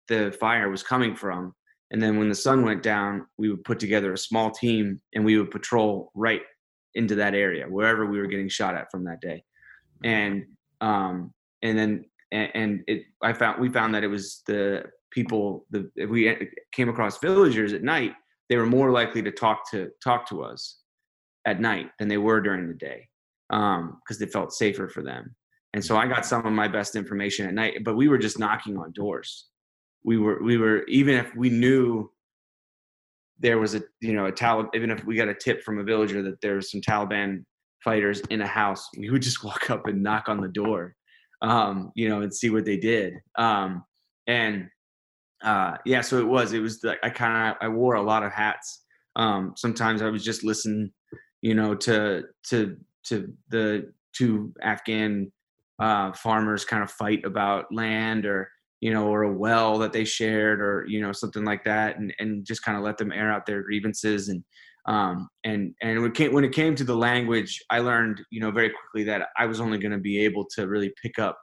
the 0.09 0.31
fire 0.39 0.69
was 0.69 0.83
coming 0.83 1.15
from. 1.15 1.55
And 1.89 1.99
then 1.99 2.19
when 2.19 2.29
the 2.29 2.35
sun 2.35 2.63
went 2.63 2.83
down, 2.83 3.25
we 3.39 3.49
would 3.49 3.63
put 3.63 3.79
together 3.79 4.13
a 4.13 4.17
small 4.17 4.51
team 4.51 5.01
and 5.15 5.25
we 5.25 5.39
would 5.39 5.49
patrol 5.49 6.11
right 6.13 6.43
into 6.95 7.15
that 7.15 7.33
area 7.33 7.65
wherever 7.67 8.05
we 8.05 8.19
were 8.19 8.27
getting 8.27 8.49
shot 8.49 8.75
at 8.75 8.89
from 8.91 9.03
that 9.05 9.21
day. 9.21 9.43
And 10.03 10.45
um 10.81 11.33
and 11.61 11.77
then 11.77 12.05
and, 12.31 12.83
it 12.87 13.03
i 13.21 13.33
found 13.33 13.59
we 13.59 13.69
found 13.69 13.93
that 13.95 14.03
it 14.03 14.07
was 14.07 14.43
the 14.45 14.83
people 15.11 15.65
the 15.71 15.89
we 16.05 16.49
came 16.71 16.89
across 16.89 17.17
villagers 17.17 17.73
at 17.73 17.83
night 17.83 18.13
they 18.49 18.55
were 18.55 18.65
more 18.65 18.91
likely 18.91 19.21
to 19.21 19.31
talk 19.31 19.69
to 19.71 19.89
talk 20.03 20.27
to 20.29 20.43
us 20.43 20.79
at 21.45 21.59
night 21.59 21.89
than 21.97 22.07
they 22.07 22.17
were 22.17 22.39
during 22.39 22.67
the 22.67 22.73
day 22.73 23.07
um 23.49 23.97
because 24.03 24.19
they 24.19 24.25
felt 24.25 24.53
safer 24.53 24.87
for 24.87 25.01
them. 25.01 25.35
And 25.73 25.83
so 25.83 25.97
i 25.97 26.07
got 26.07 26.25
some 26.25 26.45
of 26.45 26.53
my 26.53 26.67
best 26.67 26.95
information 26.95 27.47
at 27.47 27.53
night 27.53 27.83
but 27.83 27.95
we 27.95 28.07
were 28.07 28.17
just 28.17 28.39
knocking 28.39 28.77
on 28.77 28.91
doors. 28.91 29.47
We 30.03 30.17
were 30.17 30.41
we 30.41 30.57
were 30.57 30.83
even 30.85 31.15
if 31.15 31.35
we 31.35 31.49
knew 31.49 32.09
there 33.39 33.57
was 33.57 33.75
a 33.75 33.81
you 34.01 34.13
know 34.13 34.25
a 34.25 34.31
Taliban 34.31 34.69
even 34.73 34.91
if 34.91 35.03
we 35.05 35.15
got 35.15 35.27
a 35.27 35.33
tip 35.33 35.63
from 35.63 35.79
a 35.79 35.83
villager 35.83 36.21
that 36.23 36.41
there 36.41 36.55
was 36.55 36.71
some 36.71 36.81
Taliban 36.81 37.43
fighters 37.83 38.21
in 38.29 38.41
a 38.41 38.47
house, 38.47 38.87
we 38.97 39.09
would 39.09 39.21
just 39.21 39.43
walk 39.43 39.69
up 39.69 39.87
and 39.87 40.03
knock 40.03 40.27
on 40.27 40.41
the 40.41 40.47
door, 40.47 40.95
um, 41.41 41.91
you 41.95 42.09
know, 42.09 42.21
and 42.21 42.33
see 42.33 42.49
what 42.49 42.65
they 42.65 42.77
did. 42.77 43.13
Um, 43.37 43.83
and 44.27 44.67
uh, 45.43 45.77
yeah, 45.85 46.01
so 46.01 46.19
it 46.19 46.27
was 46.27 46.53
it 46.53 46.59
was 46.59 46.83
like 46.83 46.99
I 47.03 47.09
kind 47.09 47.51
of 47.51 47.57
I 47.61 47.69
wore 47.69 47.95
a 47.95 48.01
lot 48.01 48.23
of 48.23 48.31
hats. 48.31 48.83
Um, 49.15 49.53
sometimes 49.55 50.01
I 50.01 50.09
was 50.09 50.23
just 50.23 50.43
listen, 50.43 50.93
you 51.41 51.55
know, 51.55 51.75
to 51.75 52.23
to 52.49 52.77
to 53.05 53.33
the 53.49 53.91
two 54.13 54.53
Afghan 54.61 55.31
uh, 55.79 56.11
farmers 56.11 56.65
kind 56.65 56.83
of 56.83 56.91
fight 56.91 57.23
about 57.23 57.65
land 57.71 58.25
or 58.25 58.51
you 58.81 58.93
know, 58.93 59.07
or 59.07 59.23
a 59.23 59.31
well 59.31 59.77
that 59.79 59.91
they 59.91 60.05
shared 60.05 60.61
or, 60.61 60.85
you 60.87 61.01
know, 61.01 61.11
something 61.11 61.43
like 61.43 61.63
that 61.65 61.97
and, 61.97 62.13
and 62.19 62.45
just 62.45 62.63
kind 62.63 62.77
of 62.77 62.83
let 62.83 62.97
them 62.97 63.11
air 63.11 63.31
out 63.31 63.45
their 63.45 63.63
grievances. 63.63 64.29
And, 64.29 64.43
um, 64.87 65.27
and, 65.43 65.73
and 65.81 66.01
when 66.01 66.11
it, 66.11 66.15
came, 66.15 66.33
when 66.33 66.45
it 66.45 66.53
came 66.53 66.75
to 66.75 66.85
the 66.85 66.95
language, 66.95 67.61
I 67.69 67.79
learned, 67.79 68.21
you 68.31 68.39
know, 68.39 68.51
very 68.51 68.69
quickly 68.69 69.03
that 69.05 69.27
I 69.37 69.45
was 69.45 69.59
only 69.59 69.77
going 69.79 69.91
to 69.91 69.97
be 69.97 70.19
able 70.19 70.45
to 70.55 70.67
really 70.67 70.93
pick 71.01 71.19
up 71.19 71.37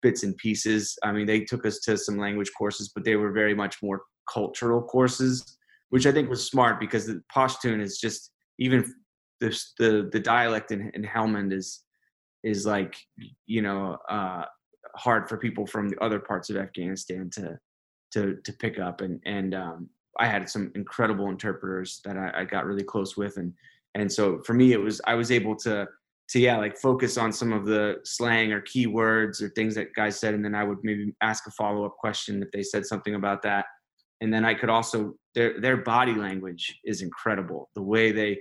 bits 0.00 0.22
and 0.22 0.36
pieces. 0.36 0.96
I 1.02 1.10
mean, 1.10 1.26
they 1.26 1.40
took 1.40 1.66
us 1.66 1.80
to 1.80 1.98
some 1.98 2.18
language 2.18 2.50
courses, 2.56 2.92
but 2.94 3.04
they 3.04 3.16
were 3.16 3.32
very 3.32 3.54
much 3.54 3.76
more 3.82 4.02
cultural 4.32 4.82
courses, 4.82 5.58
which 5.90 6.06
I 6.06 6.12
think 6.12 6.30
was 6.30 6.46
smart 6.46 6.78
because 6.78 7.06
the 7.06 7.20
Pashtun 7.34 7.80
is 7.80 7.98
just, 7.98 8.30
even 8.60 8.84
the, 9.40 9.48
the, 9.78 10.08
the 10.12 10.20
dialect 10.20 10.70
in, 10.70 10.90
in 10.94 11.02
Helmand 11.02 11.52
is, 11.52 11.82
is 12.44 12.64
like, 12.64 12.96
you 13.46 13.62
know, 13.62 13.98
uh, 14.08 14.44
hard 14.96 15.28
for 15.28 15.36
people 15.36 15.66
from 15.66 15.88
the 15.88 16.02
other 16.02 16.18
parts 16.18 16.50
of 16.50 16.56
Afghanistan 16.56 17.30
to 17.34 17.58
to 18.12 18.36
to 18.44 18.52
pick 18.52 18.78
up. 18.78 19.00
And 19.00 19.20
and 19.26 19.54
um, 19.54 19.88
I 20.18 20.26
had 20.26 20.48
some 20.48 20.72
incredible 20.74 21.28
interpreters 21.30 22.00
that 22.04 22.16
I, 22.16 22.40
I, 22.40 22.44
got 22.44 22.66
really 22.66 22.84
close 22.84 23.16
with. 23.16 23.36
And 23.36 23.52
and 23.94 24.10
so 24.10 24.40
for 24.44 24.54
me 24.54 24.72
it 24.72 24.80
was 24.80 25.00
I 25.06 25.14
was 25.14 25.30
able 25.30 25.56
to 25.56 25.86
to 26.28 26.40
yeah 26.40 26.56
like 26.56 26.76
focus 26.76 27.16
on 27.16 27.32
some 27.32 27.52
of 27.52 27.66
the 27.66 27.96
slang 28.04 28.52
or 28.52 28.60
keywords 28.62 29.42
or 29.42 29.50
things 29.50 29.74
that 29.74 29.94
guys 29.94 30.18
said. 30.18 30.34
And 30.34 30.44
then 30.44 30.54
I 30.54 30.64
would 30.64 30.78
maybe 30.82 31.12
ask 31.20 31.46
a 31.46 31.50
follow 31.50 31.84
up 31.84 31.96
question 31.98 32.42
if 32.42 32.50
they 32.52 32.62
said 32.62 32.86
something 32.86 33.14
about 33.14 33.42
that. 33.42 33.66
And 34.20 34.32
then 34.32 34.44
I 34.44 34.54
could 34.54 34.70
also 34.70 35.14
their 35.34 35.60
their 35.60 35.76
body 35.78 36.14
language 36.14 36.80
is 36.84 37.02
incredible. 37.02 37.70
The 37.74 37.82
way 37.82 38.12
they 38.12 38.38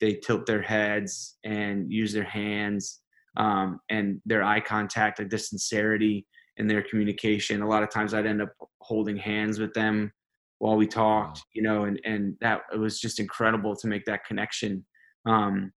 they 0.00 0.14
tilt 0.14 0.46
their 0.46 0.62
heads 0.62 1.36
and 1.44 1.92
use 1.92 2.12
their 2.12 2.24
hands 2.24 3.00
um, 3.38 3.80
and 3.88 4.20
their 4.26 4.42
eye 4.42 4.60
contact, 4.60 5.18
like 5.18 5.30
the 5.30 5.38
sincerity 5.38 6.26
in 6.56 6.66
their 6.66 6.82
communication. 6.82 7.62
A 7.62 7.68
lot 7.68 7.82
of 7.82 7.90
times 7.90 8.12
I'd 8.12 8.26
end 8.26 8.42
up 8.42 8.52
holding 8.80 9.16
hands 9.16 9.58
with 9.58 9.72
them 9.74 10.12
while 10.58 10.76
we 10.76 10.86
talked, 10.86 11.42
you 11.54 11.62
know, 11.62 11.84
and, 11.84 12.00
and 12.04 12.34
that 12.40 12.62
it 12.72 12.78
was 12.78 13.00
just 13.00 13.20
incredible 13.20 13.76
to 13.76 13.86
make 13.86 14.04
that 14.06 14.24
connection. 14.24 14.84
Um, 15.24 15.72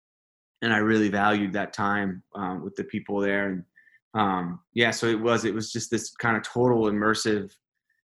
and 0.62 0.74
I 0.74 0.78
really 0.78 1.10
valued 1.10 1.54
that 1.54 1.74
time 1.74 2.24
um, 2.34 2.64
with 2.64 2.76
the 2.76 2.86
people 2.86 3.20
there. 3.20 3.50
And, 3.50 3.64
um, 4.14 4.62
yeah, 4.74 4.92
so 4.92 5.08
it 5.08 5.20
was 5.20 5.46
it 5.46 5.54
was 5.54 5.72
just 5.72 5.92
this 5.92 6.12
kind 6.12 6.36
of 6.38 6.44
total 6.44 6.84
immersive 6.84 7.52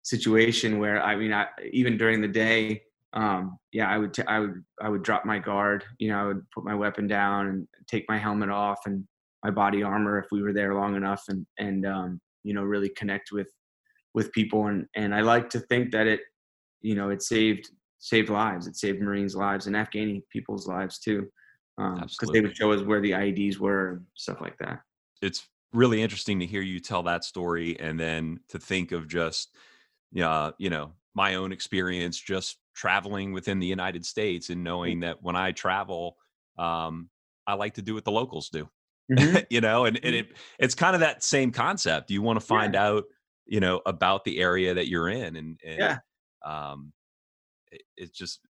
situation 0.03 0.79
where 0.79 1.03
I 1.03 1.17
mean, 1.17 1.33
I, 1.33 1.47
even 1.73 1.97
during 1.97 2.21
the 2.21 2.29
day, 2.29 2.83
um, 3.15 3.59
yeah, 3.73 3.89
I 3.89 3.99
would 3.99 4.15
t- 4.15 4.23
I 4.29 4.39
would 4.39 4.63
I 4.81 4.89
would 4.89 5.03
drop 5.03 5.25
my 5.25 5.39
guard, 5.39 5.85
you 5.99 6.09
know, 6.11 6.21
I 6.21 6.25
would 6.27 6.51
put 6.51 6.65
my 6.65 6.75
weapon 6.75 7.07
down 7.07 7.49
and 7.49 7.69
take 7.87 8.05
my 8.09 8.19
helmet 8.19 8.51
off 8.51 8.81
and 8.87 9.05
my 9.45 9.51
body 9.51 9.83
armor 9.83 10.19
if 10.19 10.27
we 10.31 10.43
were 10.43 10.53
there 10.53 10.75
long 10.75 10.97
enough, 10.97 11.25
and 11.29 11.47
and 11.59 11.87
um, 11.87 12.21
you 12.45 12.55
know 12.55 12.63
really 12.63 12.91
connect 12.91 13.31
with 13.33 13.51
with 14.15 14.33
people. 14.33 14.67
And 14.67 14.87
and 14.97 15.15
I 15.15 15.21
like 15.21 15.51
to 15.51 15.61
think 15.61 15.93
that 15.93 16.07
it 16.07 16.21
you 16.81 16.95
know 16.95 17.11
it 17.11 17.23
saved 17.23 17.71
saved 17.99 18.29
lives, 18.29 18.67
it 18.67 18.77
saved 18.77 19.01
Marines' 19.01 19.37
lives 19.37 19.67
and 19.67 19.77
Afghani 19.77 20.23
people's 20.31 20.69
lives 20.69 20.99
too, 20.99 21.27
because 21.77 22.29
um, 22.29 22.33
they 22.33 22.41
would 22.41 22.57
show 22.57 22.73
us 22.73 22.83
where 22.83 23.01
the 23.01 23.13
IEDs 23.13 23.59
were 23.59 23.91
and 23.91 24.07
stuff 24.15 24.41
like 24.41 24.57
that. 24.59 24.81
It's 25.21 25.49
really 25.73 26.03
interesting 26.03 26.41
to 26.41 26.47
hear 26.47 26.63
you 26.63 26.81
tell 26.81 27.03
that 27.05 27.25
story 27.25 27.79
and 27.79 27.99
then 27.99 28.41
to 28.49 28.59
think 28.59 28.93
of 28.93 29.09
just 29.09 29.55
uh, 30.21 30.53
you 30.59 30.71
know 30.71 30.93
my 31.15 31.35
own 31.35 31.53
experience 31.53 32.19
just 32.19 32.59
traveling 32.75 33.33
within 33.33 33.59
the 33.59 33.67
united 33.67 34.07
states 34.07 34.51
and 34.51 34.63
knowing 34.63 35.01
that 35.01 35.21
when 35.23 35.37
i 35.37 35.51
travel 35.53 36.17
um, 36.59 37.09
i 37.47 37.55
like 37.55 37.75
to 37.75 37.83
do 37.83 37.95
what 37.95 38.05
the 38.05 38.11
locals 38.11 38.49
do 38.51 38.69
mm-hmm. 39.11 39.37
you 39.51 39.61
know 39.61 39.85
and, 39.85 39.97
and 40.03 40.15
mm-hmm. 40.15 40.31
it 40.31 40.37
it's 40.59 40.75
kind 40.75 40.95
of 40.95 41.01
that 41.01 41.23
same 41.23 41.51
concept 41.51 42.11
you 42.11 42.23
want 42.23 42.39
to 42.39 42.45
find 42.45 42.75
yeah. 42.75 42.87
out 42.87 43.05
you 43.47 43.61
know 43.61 43.81
about 43.87 44.25
the 44.25 44.41
area 44.41 44.75
that 44.75 44.89
you're 44.89 45.09
in 45.09 45.37
and, 45.37 45.61
and 45.65 45.79
yeah 45.79 45.99
um 46.45 46.93
it, 47.71 47.83
it's 47.97 48.17
just 48.17 48.41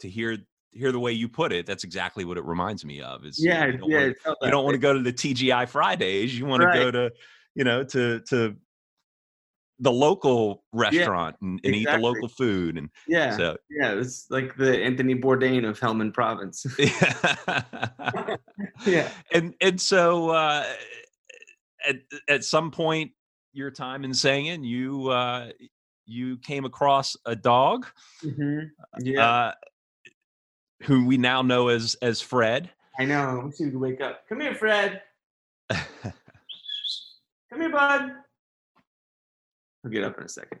to 0.00 0.08
hear 0.08 0.38
hear 0.72 0.92
the 0.92 1.00
way 1.00 1.12
you 1.12 1.28
put 1.28 1.52
it, 1.52 1.66
that's 1.66 1.84
exactly 1.84 2.24
what 2.24 2.38
it 2.38 2.44
reminds 2.44 2.84
me 2.84 3.00
of. 3.00 3.24
Is 3.24 3.42
yeah, 3.42 3.66
you 3.66 3.78
don't 3.78 3.90
yeah. 3.90 4.12
Want, 4.24 4.38
you 4.42 4.50
don't 4.50 4.64
want 4.64 4.74
to 4.74 4.78
go 4.78 4.92
to 4.92 5.00
the 5.00 5.12
TGI 5.12 5.68
Fridays. 5.68 6.38
You 6.38 6.46
want 6.46 6.62
right. 6.62 6.74
to 6.74 6.84
go 6.84 6.90
to, 6.90 7.10
you 7.54 7.64
know, 7.64 7.84
to 7.84 8.20
to 8.28 8.56
the 9.80 9.92
local 9.92 10.64
restaurant 10.72 11.36
yeah, 11.40 11.48
and, 11.48 11.60
and 11.64 11.74
exactly. 11.74 11.80
eat 11.80 11.96
the 11.96 11.98
local 11.98 12.28
food 12.28 12.76
and 12.76 12.90
yeah 13.06 13.36
so 13.36 13.56
yeah 13.70 13.92
it's 13.92 14.26
like 14.28 14.56
the 14.56 14.82
anthony 14.82 15.14
bourdain 15.14 15.68
of 15.68 15.78
helmand 15.78 16.12
province 16.12 16.66
yeah 16.78 18.36
yeah 18.86 19.08
and 19.32 19.54
and 19.60 19.80
so 19.80 20.30
uh 20.30 20.64
at 21.88 21.96
at 22.28 22.44
some 22.44 22.70
point 22.70 23.12
your 23.52 23.70
time 23.70 24.04
in 24.04 24.10
Sangin, 24.10 24.64
you 24.64 25.08
uh 25.08 25.50
you 26.06 26.38
came 26.38 26.64
across 26.64 27.16
a 27.26 27.36
dog 27.36 27.86
mm-hmm. 28.24 28.66
yeah 29.00 29.24
uh, 29.24 29.52
who 30.82 31.06
we 31.06 31.16
now 31.16 31.42
know 31.42 31.68
as 31.68 31.96
as 32.02 32.20
Fred. 32.20 32.70
I 32.98 33.04
know. 33.04 33.42
We 33.46 33.52
should 33.52 33.76
wake 33.76 34.00
up. 34.00 34.28
Come 34.28 34.40
here, 34.40 34.54
Fred. 34.54 35.02
Come 35.70 36.12
here, 37.56 37.70
bud. 37.70 38.12
I'll 39.88 39.92
get 39.92 40.04
up 40.04 40.18
in 40.18 40.24
a 40.24 40.28
second. 40.28 40.60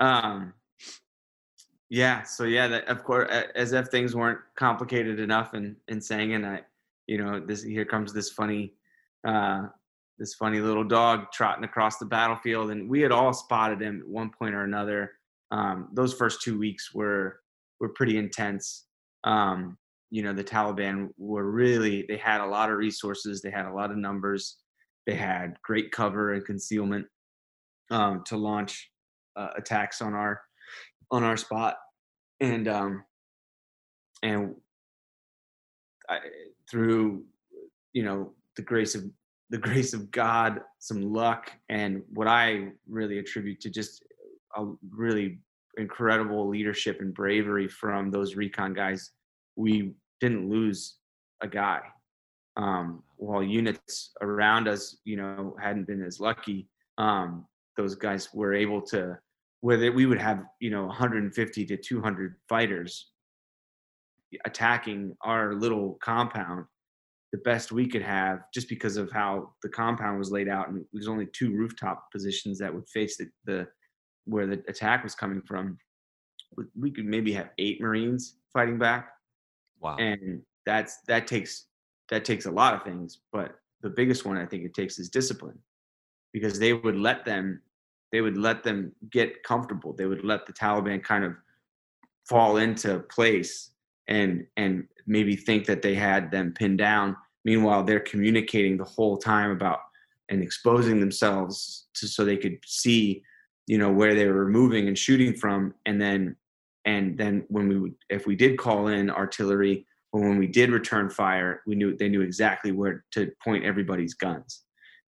Um, 0.00 0.54
yeah. 1.90 2.22
So 2.22 2.44
yeah, 2.44 2.66
that 2.68 2.88
of 2.88 3.04
course, 3.04 3.30
as 3.54 3.72
if 3.72 3.88
things 3.88 4.16
weren't 4.16 4.40
complicated 4.56 5.20
enough 5.20 5.52
and 5.52 5.76
in 5.88 5.96
in 5.96 5.98
Sangin, 6.00 6.46
I, 6.46 6.62
you 7.06 7.18
know, 7.18 7.40
this 7.40 7.62
here 7.62 7.84
comes 7.84 8.12
this 8.12 8.30
funny, 8.30 8.74
uh, 9.26 9.66
this 10.18 10.34
funny 10.34 10.60
little 10.60 10.84
dog 10.84 11.26
trotting 11.32 11.64
across 11.64 11.98
the 11.98 12.06
battlefield, 12.06 12.70
and 12.70 12.88
we 12.88 13.00
had 13.00 13.12
all 13.12 13.32
spotted 13.32 13.80
him 13.82 14.00
at 14.00 14.08
one 14.08 14.30
point 14.30 14.54
or 14.54 14.64
another. 14.64 15.12
Um, 15.50 15.88
those 15.92 16.14
first 16.14 16.42
two 16.42 16.58
weeks 16.58 16.94
were 16.94 17.40
were 17.80 17.90
pretty 17.90 18.16
intense 18.16 18.86
um, 19.24 19.76
you 20.10 20.22
know 20.22 20.32
the 20.32 20.44
taliban 20.44 21.08
were 21.18 21.50
really 21.50 22.04
they 22.08 22.16
had 22.16 22.40
a 22.40 22.46
lot 22.46 22.70
of 22.70 22.78
resources 22.78 23.42
they 23.42 23.50
had 23.50 23.66
a 23.66 23.72
lot 23.72 23.90
of 23.90 23.96
numbers 23.96 24.56
they 25.06 25.14
had 25.14 25.56
great 25.62 25.90
cover 25.90 26.34
and 26.34 26.44
concealment 26.44 27.06
um, 27.90 28.22
to 28.26 28.36
launch 28.36 28.90
uh, 29.36 29.50
attacks 29.56 30.02
on 30.02 30.14
our 30.14 30.40
on 31.10 31.22
our 31.24 31.36
spot 31.36 31.76
and 32.40 32.68
um 32.68 33.02
and 34.22 34.54
I, 36.08 36.18
through 36.70 37.24
you 37.92 38.02
know 38.02 38.32
the 38.56 38.62
grace 38.62 38.94
of 38.94 39.04
the 39.50 39.58
grace 39.58 39.94
of 39.94 40.10
god 40.10 40.60
some 40.80 41.12
luck 41.12 41.50
and 41.68 42.02
what 42.12 42.26
i 42.26 42.68
really 42.88 43.18
attribute 43.18 43.60
to 43.60 43.70
just 43.70 44.04
a 44.56 44.66
really 44.90 45.38
incredible 45.78 46.48
leadership 46.48 47.00
and 47.00 47.14
bravery 47.14 47.68
from 47.68 48.10
those 48.10 48.34
recon 48.34 48.74
guys 48.74 49.12
we 49.58 49.92
didn't 50.20 50.48
lose 50.48 50.96
a 51.42 51.48
guy. 51.48 51.80
Um, 52.56 53.02
while 53.16 53.42
units 53.42 54.12
around 54.20 54.66
us, 54.68 54.96
you 55.04 55.16
know, 55.16 55.54
hadn't 55.60 55.86
been 55.86 56.02
as 56.02 56.18
lucky, 56.18 56.68
um, 56.96 57.44
those 57.78 57.94
guys 57.94 58.28
were 58.34 58.52
able 58.52 58.82
to, 58.82 59.16
where 59.62 59.90
we 59.90 60.04
would 60.04 60.20
have, 60.20 60.44
you 60.60 60.68
know, 60.68 60.84
150 60.84 61.64
to 61.64 61.76
200 61.78 62.34
fighters 62.46 63.12
attacking 64.44 65.16
our 65.22 65.54
little 65.54 65.96
compound 66.02 66.66
the 67.32 67.38
best 67.38 67.72
we 67.72 67.86
could 67.86 68.02
have 68.02 68.40
just 68.52 68.68
because 68.68 68.98
of 68.98 69.10
how 69.10 69.50
the 69.62 69.68
compound 69.70 70.18
was 70.18 70.30
laid 70.30 70.48
out 70.48 70.68
and 70.68 70.84
there's 70.92 71.08
only 71.08 71.26
two 71.32 71.50
rooftop 71.50 72.10
positions 72.12 72.58
that 72.58 72.74
would 72.74 72.86
face 72.90 73.16
the, 73.16 73.26
the 73.46 73.66
where 74.26 74.46
the 74.46 74.62
attack 74.68 75.02
was 75.02 75.14
coming 75.14 75.40
from 75.46 75.78
we 76.78 76.90
could 76.90 77.06
maybe 77.06 77.32
have 77.32 77.48
eight 77.58 77.80
marines 77.80 78.36
fighting 78.52 78.78
back 78.78 79.12
Wow. 79.80 79.96
And 79.96 80.42
that's 80.66 80.98
that 81.06 81.26
takes 81.26 81.66
that 82.10 82.24
takes 82.24 82.46
a 82.46 82.50
lot 82.50 82.74
of 82.74 82.82
things, 82.82 83.20
but 83.32 83.56
the 83.82 83.90
biggest 83.90 84.24
one 84.24 84.36
I 84.36 84.46
think 84.46 84.64
it 84.64 84.74
takes 84.74 84.98
is 84.98 85.08
discipline. 85.08 85.58
Because 86.32 86.58
they 86.58 86.72
would 86.72 86.96
let 86.96 87.24
them 87.24 87.62
they 88.12 88.20
would 88.20 88.36
let 88.36 88.64
them 88.64 88.92
get 89.10 89.42
comfortable. 89.42 89.92
They 89.92 90.06
would 90.06 90.24
let 90.24 90.46
the 90.46 90.52
Taliban 90.52 91.02
kind 91.02 91.24
of 91.24 91.34
fall 92.28 92.58
into 92.58 93.00
place 93.00 93.70
and 94.08 94.46
and 94.56 94.86
maybe 95.06 95.36
think 95.36 95.66
that 95.66 95.82
they 95.82 95.94
had 95.94 96.30
them 96.30 96.52
pinned 96.52 96.78
down. 96.78 97.16
Meanwhile, 97.44 97.84
they're 97.84 98.00
communicating 98.00 98.76
the 98.76 98.84
whole 98.84 99.16
time 99.16 99.50
about 99.50 99.80
and 100.28 100.42
exposing 100.42 101.00
themselves 101.00 101.86
to 101.94 102.06
so 102.06 102.24
they 102.24 102.36
could 102.36 102.58
see, 102.66 103.22
you 103.66 103.78
know, 103.78 103.90
where 103.90 104.14
they 104.14 104.26
were 104.26 104.48
moving 104.48 104.88
and 104.88 104.98
shooting 104.98 105.34
from, 105.34 105.74
and 105.86 106.00
then 106.00 106.36
and 106.88 107.18
then 107.18 107.44
when 107.48 107.68
we 107.68 107.78
would 107.78 107.94
if 108.08 108.26
we 108.26 108.34
did 108.34 108.58
call 108.58 108.88
in 108.88 109.10
artillery 109.10 109.86
or 110.12 110.20
when 110.20 110.38
we 110.38 110.46
did 110.46 110.70
return 110.70 111.10
fire 111.10 111.62
we 111.66 111.74
knew 111.74 111.96
they 111.96 112.08
knew 112.08 112.22
exactly 112.22 112.72
where 112.72 113.04
to 113.10 113.30
point 113.44 113.64
everybody's 113.64 114.14
guns 114.14 114.64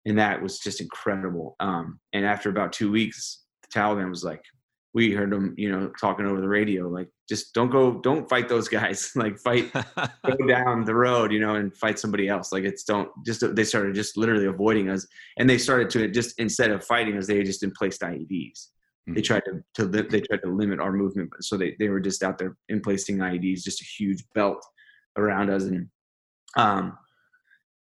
and 0.08 0.18
that 0.18 0.42
was 0.42 0.58
just 0.58 0.80
incredible. 0.80 1.56
Um, 1.60 2.00
and 2.12 2.24
after 2.24 2.50
about 2.50 2.72
two 2.72 2.90
weeks 2.90 3.44
the 3.62 3.78
taliban 3.78 4.08
was 4.08 4.24
like 4.24 4.42
we 4.94 5.12
heard 5.12 5.30
them 5.30 5.54
you 5.58 5.70
know 5.70 5.92
talking 6.00 6.24
over 6.24 6.40
the 6.40 6.48
radio 6.48 6.88
like 6.88 7.08
just 7.28 7.52
don't 7.52 7.70
go 7.70 8.00
don't 8.00 8.28
fight 8.28 8.48
those 8.48 8.68
guys. 8.68 9.12
Like 9.16 9.38
fight 9.38 9.72
go 9.72 10.46
down 10.48 10.84
the 10.84 10.94
road 10.94 11.32
you 11.32 11.40
know 11.40 11.56
and 11.56 11.76
fight 11.76 11.98
somebody 11.98 12.28
else. 12.28 12.52
Like 12.52 12.64
it's 12.64 12.84
don't 12.84 13.10
just 13.24 13.44
they 13.54 13.64
started 13.64 13.94
just 13.94 14.16
literally 14.16 14.46
avoiding 14.46 14.88
us. 14.90 15.06
And 15.38 15.48
they 15.48 15.58
started 15.58 15.90
to 15.90 16.08
just 16.08 16.38
instead 16.38 16.70
of 16.70 16.84
fighting 16.84 17.16
us 17.18 17.26
they 17.26 17.42
just 17.42 17.62
emplaced 17.62 18.00
ieds 18.00 18.68
they 19.14 19.22
tried 19.22 19.42
to, 19.46 19.62
to 19.74 19.84
li- 19.84 20.08
they 20.08 20.20
tried 20.20 20.42
to 20.42 20.50
limit 20.50 20.80
our 20.80 20.92
movement, 20.92 21.32
so 21.40 21.56
they, 21.56 21.74
they 21.78 21.88
were 21.88 22.00
just 22.00 22.22
out 22.22 22.38
there 22.38 22.56
in 22.68 22.80
placing 22.80 23.18
IEDs, 23.18 23.62
just 23.62 23.80
a 23.80 23.84
huge 23.84 24.24
belt 24.34 24.64
around 25.16 25.50
us, 25.50 25.64
and 25.64 25.88
um, 26.56 26.98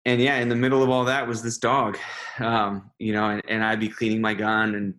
and 0.07 0.21
yeah, 0.21 0.37
in 0.37 0.47
the 0.47 0.55
middle 0.55 0.81
of 0.81 0.89
all 0.89 1.03
that 1.05 1.27
was 1.27 1.43
this 1.43 1.57
dog, 1.57 1.97
um, 2.39 2.89
you 2.97 3.11
know, 3.11 3.29
and, 3.29 3.41
and 3.49 3.61
I'd 3.61 3.81
be 3.81 3.89
cleaning 3.89 4.21
my 4.21 4.33
gun 4.33 4.75
and 4.75 4.93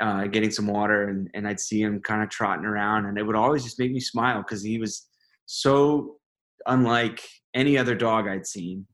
uh, 0.00 0.26
getting 0.26 0.50
some 0.50 0.66
water, 0.66 1.08
and 1.08 1.30
and 1.34 1.46
I'd 1.46 1.60
see 1.60 1.80
him 1.80 2.00
kind 2.00 2.22
of 2.22 2.30
trotting 2.30 2.64
around, 2.64 3.06
and 3.06 3.16
it 3.16 3.22
would 3.22 3.36
always 3.36 3.62
just 3.62 3.78
make 3.78 3.92
me 3.92 4.00
smile 4.00 4.38
because 4.38 4.62
he 4.62 4.78
was 4.78 5.06
so 5.46 6.16
unlike 6.66 7.22
any 7.54 7.78
other 7.78 7.94
dog 7.94 8.26
I'd 8.26 8.46
seen, 8.46 8.86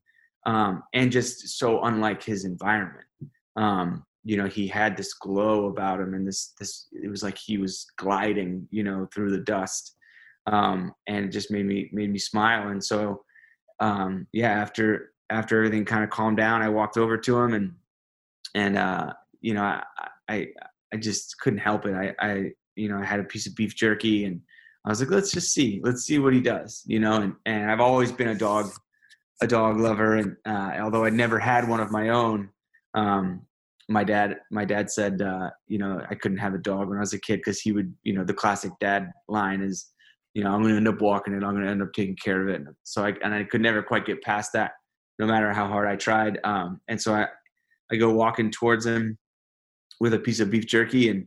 um, 0.45 0.83
and 0.93 1.11
just 1.11 1.57
so 1.57 1.83
unlike 1.83 2.23
his 2.23 2.45
environment. 2.45 3.07
Um, 3.55 4.05
you 4.23 4.35
know 4.35 4.45
he 4.45 4.67
had 4.67 4.95
this 4.95 5.13
glow 5.13 5.67
about 5.67 6.01
him 6.01 6.13
and 6.13 6.27
this 6.27 6.53
this 6.59 6.87
it 6.91 7.09
was 7.09 7.23
like 7.23 7.37
he 7.37 7.57
was 7.57 7.87
gliding 7.97 8.67
you 8.71 8.83
know 8.83 9.07
through 9.13 9.31
the 9.31 9.45
dust 9.45 9.95
um, 10.51 10.93
and 11.07 11.25
it 11.25 11.31
just 11.31 11.49
made 11.49 11.65
me 11.65 11.89
made 11.93 12.11
me 12.11 12.19
smile 12.19 12.67
and 12.67 12.83
so 12.83 13.23
um, 13.79 14.27
yeah 14.33 14.51
after 14.51 15.13
after 15.29 15.57
everything 15.57 15.85
kind 15.85 16.03
of 16.03 16.09
calmed 16.09 16.37
down 16.37 16.61
i 16.61 16.69
walked 16.69 16.97
over 16.97 17.17
to 17.17 17.37
him 17.37 17.53
and 17.53 17.73
and 18.55 18.77
uh, 18.77 19.13
you 19.41 19.53
know 19.53 19.63
I, 19.63 19.83
I 20.29 20.47
i 20.93 20.97
just 20.97 21.39
couldn't 21.39 21.59
help 21.59 21.85
it. 21.85 21.93
I 21.93 22.15
i 22.19 22.51
you 22.75 22.89
know 22.89 22.97
i 22.97 23.05
had 23.05 23.19
a 23.19 23.23
piece 23.23 23.47
of 23.47 23.55
beef 23.55 23.75
jerky 23.75 24.25
and 24.25 24.41
i 24.85 24.89
was 24.89 24.99
like 24.99 25.09
let's 25.09 25.31
just 25.31 25.53
see. 25.53 25.81
Let's 25.83 26.03
see 26.03 26.19
what 26.19 26.33
he 26.33 26.41
does 26.41 26.83
you 26.85 26.99
know 26.99 27.13
and 27.21 27.33
and 27.45 27.69
i've 27.69 27.81
always 27.81 28.11
been 28.11 28.29
a 28.29 28.35
dog 28.35 28.71
a 29.41 29.47
dog 29.47 29.77
lover 29.77 30.15
and 30.15 30.35
uh, 30.45 30.77
although 30.81 31.05
I'd 31.05 31.13
never 31.13 31.39
had 31.39 31.67
one 31.67 31.79
of 31.79 31.91
my 31.91 32.09
own 32.09 32.49
um, 32.95 33.41
my 33.89 34.03
dad 34.03 34.37
my 34.51 34.65
dad 34.65 34.89
said 34.89 35.21
uh, 35.21 35.49
you 35.67 35.77
know 35.77 36.01
I 36.09 36.15
couldn't 36.15 36.39
have 36.39 36.53
a 36.53 36.59
dog 36.59 36.89
when 36.89 36.97
I 36.97 37.01
was 37.01 37.13
a 37.13 37.19
kid 37.19 37.37
because 37.37 37.59
he 37.59 37.71
would 37.71 37.93
you 38.03 38.13
know 38.13 38.23
the 38.23 38.33
classic 38.33 38.71
dad 38.79 39.11
line 39.27 39.61
is 39.61 39.91
you 40.33 40.43
know 40.43 40.51
I'm 40.51 40.61
going 40.61 40.73
to 40.73 40.77
end 40.77 40.87
up 40.87 41.01
walking 41.01 41.33
it. 41.33 41.43
I'm 41.43 41.53
going 41.53 41.63
to 41.63 41.69
end 41.69 41.81
up 41.81 41.93
taking 41.93 42.15
care 42.15 42.41
of 42.41 42.49
it. 42.49 42.61
So 42.83 43.05
I 43.05 43.13
and 43.23 43.33
I 43.33 43.43
could 43.43 43.61
never 43.61 43.83
quite 43.83 44.05
get 44.05 44.21
past 44.23 44.53
that 44.53 44.71
no 45.19 45.25
matter 45.25 45.51
how 45.53 45.67
hard 45.67 45.87
I 45.87 45.95
tried 45.95 46.39
um, 46.43 46.79
and 46.87 47.01
so 47.01 47.13
I 47.13 47.27
I 47.91 47.95
go 47.95 48.11
walking 48.11 48.51
towards 48.51 48.85
him 48.85 49.17
with 49.99 50.13
a 50.13 50.19
piece 50.19 50.39
of 50.39 50.49
beef 50.49 50.65
jerky, 50.65 51.09
and 51.09 51.25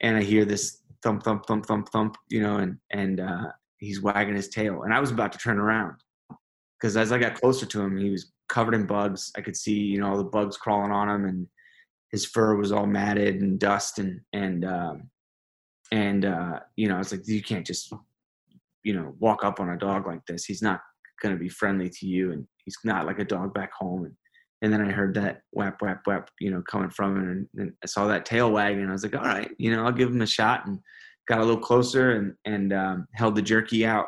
and 0.00 0.16
I 0.16 0.22
hear 0.22 0.44
this 0.44 0.82
thump, 1.02 1.22
thump, 1.22 1.46
thump, 1.46 1.66
thump, 1.66 1.88
thump, 1.88 2.16
you 2.28 2.42
know, 2.42 2.56
and 2.56 2.78
and 2.90 3.20
uh, 3.20 3.46
he's 3.78 4.02
wagging 4.02 4.36
his 4.36 4.48
tail, 4.48 4.82
and 4.82 4.92
I 4.92 5.00
was 5.00 5.10
about 5.10 5.32
to 5.32 5.38
turn 5.38 5.58
around 5.58 5.96
because 6.80 6.96
as 6.96 7.12
I 7.12 7.18
got 7.18 7.34
closer 7.34 7.66
to 7.66 7.80
him, 7.80 7.96
he 7.96 8.10
was 8.10 8.32
covered 8.48 8.74
in 8.74 8.86
bugs. 8.86 9.32
I 9.36 9.40
could 9.40 9.56
see, 9.56 9.78
you 9.78 10.00
know, 10.00 10.08
all 10.08 10.18
the 10.18 10.24
bugs 10.24 10.56
crawling 10.56 10.92
on 10.92 11.08
him, 11.08 11.24
and 11.26 11.46
his 12.10 12.26
fur 12.26 12.56
was 12.56 12.72
all 12.72 12.86
matted 12.86 13.40
and 13.40 13.58
dust, 13.58 13.98
and 13.98 14.20
and 14.32 14.64
um, 14.64 15.10
and 15.90 16.24
uh, 16.24 16.60
you 16.76 16.88
know, 16.88 16.98
it's 16.98 17.12
like 17.12 17.26
you 17.26 17.42
can't 17.42 17.66
just, 17.66 17.92
you 18.82 18.94
know, 18.94 19.14
walk 19.20 19.44
up 19.44 19.60
on 19.60 19.70
a 19.70 19.78
dog 19.78 20.06
like 20.06 20.24
this. 20.26 20.44
He's 20.44 20.62
not 20.62 20.80
going 21.22 21.34
to 21.34 21.40
be 21.40 21.48
friendly 21.48 21.88
to 21.88 22.06
you, 22.06 22.32
and 22.32 22.46
he's 22.64 22.76
not 22.84 23.06
like 23.06 23.18
a 23.18 23.24
dog 23.24 23.54
back 23.54 23.72
home. 23.72 24.04
And 24.04 24.14
and 24.62 24.72
then 24.72 24.80
I 24.80 24.92
heard 24.92 25.14
that 25.14 25.40
whap 25.52 25.80
whap 25.80 26.02
whap, 26.06 26.28
you 26.40 26.50
know, 26.50 26.62
coming 26.70 26.90
from 26.90 27.16
him, 27.16 27.30
and, 27.30 27.48
and 27.62 27.72
I 27.82 27.86
saw 27.86 28.06
that 28.06 28.26
tail 28.26 28.50
wagging. 28.50 28.88
I 28.88 28.92
was 28.92 29.02
like, 29.02 29.16
all 29.16 29.22
right, 29.22 29.50
you 29.58 29.74
know, 29.74 29.84
I'll 29.84 29.92
give 29.92 30.10
him 30.10 30.22
a 30.22 30.26
shot, 30.26 30.66
and 30.66 30.78
got 31.28 31.38
a 31.38 31.44
little 31.44 31.60
closer 31.60 32.12
and 32.12 32.34
and 32.44 32.72
um, 32.72 33.06
held 33.14 33.36
the 33.36 33.42
jerky 33.42 33.86
out, 33.86 34.06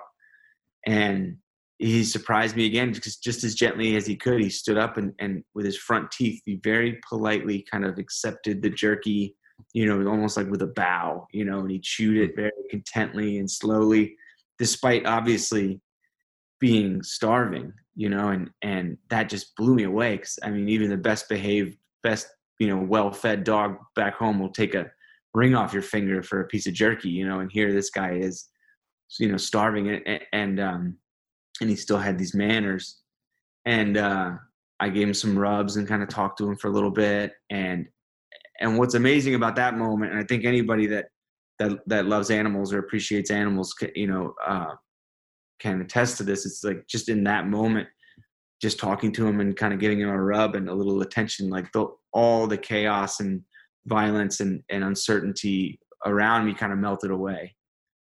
and 0.87 1.37
he 1.79 2.05
surprised 2.05 2.57
me 2.57 2.67
again 2.67 2.95
just, 2.95 3.23
just 3.23 3.45
as 3.45 3.55
gently 3.55 3.97
as 3.97 4.07
he 4.07 4.17
could. 4.17 4.41
He 4.41 4.49
stood 4.49 4.79
up 4.79 4.97
and, 4.97 5.13
and 5.19 5.43
with 5.55 5.67
his 5.67 5.77
front 5.77 6.11
teeth, 6.11 6.41
he 6.45 6.61
very 6.63 7.01
politely 7.09 7.67
kind 7.71 7.85
of 7.85 7.99
accepted 7.99 8.63
the 8.63 8.71
jerky, 8.71 9.35
you 9.73 9.87
know, 9.87 10.09
almost 10.09 10.37
like 10.37 10.49
with 10.49 10.63
a 10.63 10.69
bow, 10.69 11.27
you 11.33 11.45
know, 11.45 11.59
and 11.61 11.71
he 11.71 11.81
chewed 11.81 12.17
it 12.19 12.37
very 12.37 12.53
contently 12.73 13.39
and 13.39 13.51
slowly, 13.51 14.17
despite 14.59 15.05
obviously 15.05 15.81
being 16.65 17.03
starving, 17.03 17.71
you 17.95 18.09
know, 18.09 18.29
and 18.31 18.49
and 18.63 18.97
that 19.11 19.29
just 19.29 19.55
blew 19.55 19.75
me 19.75 19.83
away. 19.83 20.17
Cause 20.17 20.39
I 20.43 20.49
mean, 20.49 20.67
even 20.71 20.89
the 20.89 20.97
best 20.97 21.29
behaved, 21.29 21.77
best 22.03 22.27
you 22.59 22.69
know, 22.69 22.79
well 22.79 23.11
fed 23.11 23.45
dog 23.45 23.77
back 23.95 24.15
home 24.15 24.41
will 24.41 24.49
take 24.49 24.75
a 24.75 24.91
ring 25.35 25.55
off 25.55 25.75
your 25.75 25.83
finger 25.83 26.23
for 26.23 26.41
a 26.41 26.47
piece 26.47 26.67
of 26.67 26.73
jerky, 26.73 27.11
you 27.11 27.29
know, 27.29 27.41
and 27.41 27.53
here 27.53 27.71
this 27.71 27.91
guy 27.91 28.13
is, 28.15 28.49
you 29.21 29.31
know, 29.31 29.37
starving 29.37 29.91
and, 29.91 30.21
and 30.33 30.59
um 30.59 30.97
and 31.61 31.69
he 31.69 31.77
still 31.77 31.99
had 31.99 32.19
these 32.19 32.35
manners. 32.35 33.01
And 33.67 33.99
uh, 33.99 34.31
I 34.81 34.89
gave 34.89 35.07
him 35.07 35.15
some 35.15 35.39
rubs 35.39 35.77
and 35.77 35.87
kind 35.87 36.03
of 36.03 36.09
talked 36.09 36.39
to 36.39 36.49
him 36.49 36.57
for 36.57 36.69
a 36.69 36.73
little 36.73 36.91
bit. 36.91 37.33
And 37.51 37.87
and 38.59 38.79
what's 38.79 38.95
amazing 38.95 39.35
about 39.35 39.57
that 39.57 39.77
moment, 39.77 40.13
and 40.13 40.21
I 40.21 40.25
think 40.25 40.47
anybody 40.47 40.87
that 40.87 41.09
that 41.59 41.79
that 41.89 42.07
loves 42.07 42.31
animals 42.31 42.73
or 42.73 42.79
appreciates 42.79 43.31
animals, 43.31 43.75
you 43.95 44.07
know, 44.07 44.33
uh, 44.47 44.75
can 45.59 45.81
attest 45.81 46.19
to 46.19 46.23
this. 46.23 46.47
It's 46.47 46.65
like 46.65 46.87
just 46.87 47.09
in 47.09 47.25
that 47.25 47.47
moment, 47.47 47.89
just 48.61 48.79
talking 48.79 49.13
to 49.13 49.27
him 49.27 49.41
and 49.41 49.57
kind 49.57 49.75
of 49.75 49.81
giving 49.81 50.01
him 50.01 50.09
a 50.09 50.23
rub 50.23 50.55
and 50.55 50.69
a 50.69 50.75
little 50.75 51.03
attention, 51.03 51.51
like 51.51 51.71
the, 51.73 51.87
all 52.13 52.47
the 52.47 52.59
chaos 52.59 53.21
and 53.21 53.43
violence 53.87 54.41
and, 54.41 54.63
and 54.71 54.85
uncertainty 54.85 55.79
around 56.07 56.47
me 56.47 56.55
kind 56.55 56.73
of 56.73 56.79
melted 56.79 57.11
away 57.11 57.55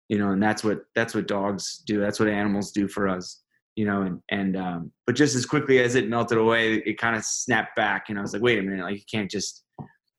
you 0.09 0.17
know 0.17 0.31
and 0.31 0.41
that's 0.41 0.63
what 0.63 0.81
that's 0.95 1.15
what 1.15 1.27
dogs 1.27 1.81
do 1.85 1.99
that's 1.99 2.19
what 2.19 2.29
animals 2.29 2.71
do 2.71 2.87
for 2.87 3.07
us 3.07 3.41
you 3.75 3.85
know 3.85 4.03
and 4.03 4.19
and 4.29 4.55
um 4.55 4.91
but 5.05 5.15
just 5.15 5.35
as 5.35 5.45
quickly 5.45 5.79
as 5.79 5.95
it 5.95 6.09
melted 6.09 6.37
away 6.37 6.75
it 6.85 6.97
kind 6.97 7.15
of 7.15 7.23
snapped 7.23 7.75
back 7.75 8.09
and 8.09 8.19
i 8.19 8.21
was 8.21 8.33
like 8.33 8.41
wait 8.41 8.59
a 8.59 8.61
minute 8.61 8.83
like 8.83 8.95
you 8.95 9.01
can't 9.11 9.31
just 9.31 9.63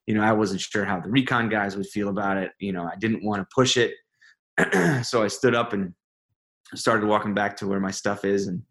you 0.07 0.15
know 0.15 0.23
i 0.23 0.33
wasn't 0.33 0.61
sure 0.61 0.85
how 0.85 0.99
the 1.01 1.09
recon 1.11 1.49
guys 1.49 1.77
would 1.77 1.87
feel 1.87 2.09
about 2.09 2.37
it 2.37 2.53
you 2.59 2.73
know 2.73 2.85
i 2.85 2.97
didn't 2.97 3.25
want 3.25 3.41
to 3.41 3.47
push 3.55 3.77
it 3.77 3.93
so 5.05 5.23
i 5.23 5.29
stood 5.29 5.55
up 5.55 5.73
and 5.73 5.93
started 6.75 7.07
walking 7.07 7.35
back 7.35 7.57
to 7.57 7.67
where 7.67 7.81
my 7.81 7.91
stuff 7.91 8.25
is 8.25 8.47
and 8.47 8.63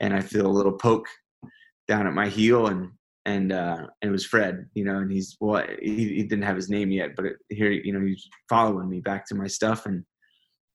and 0.00 0.14
i 0.14 0.20
feel 0.20 0.46
a 0.46 0.48
little 0.48 0.72
poke 0.72 1.08
down 1.88 2.06
at 2.06 2.14
my 2.14 2.28
heel 2.28 2.68
and 2.68 2.90
and 3.24 3.52
uh 3.52 3.86
and 4.02 4.08
it 4.08 4.10
was 4.10 4.26
fred 4.26 4.66
you 4.74 4.84
know 4.84 4.98
and 4.98 5.12
he's 5.12 5.36
well 5.40 5.64
he, 5.80 6.08
he 6.08 6.22
didn't 6.22 6.44
have 6.44 6.56
his 6.56 6.68
name 6.68 6.90
yet 6.90 7.10
but 7.16 7.24
it, 7.24 7.36
here 7.48 7.70
you 7.70 7.92
know 7.92 8.04
he's 8.04 8.28
following 8.48 8.88
me 8.88 9.00
back 9.00 9.26
to 9.26 9.34
my 9.34 9.46
stuff 9.46 9.86
and 9.86 10.04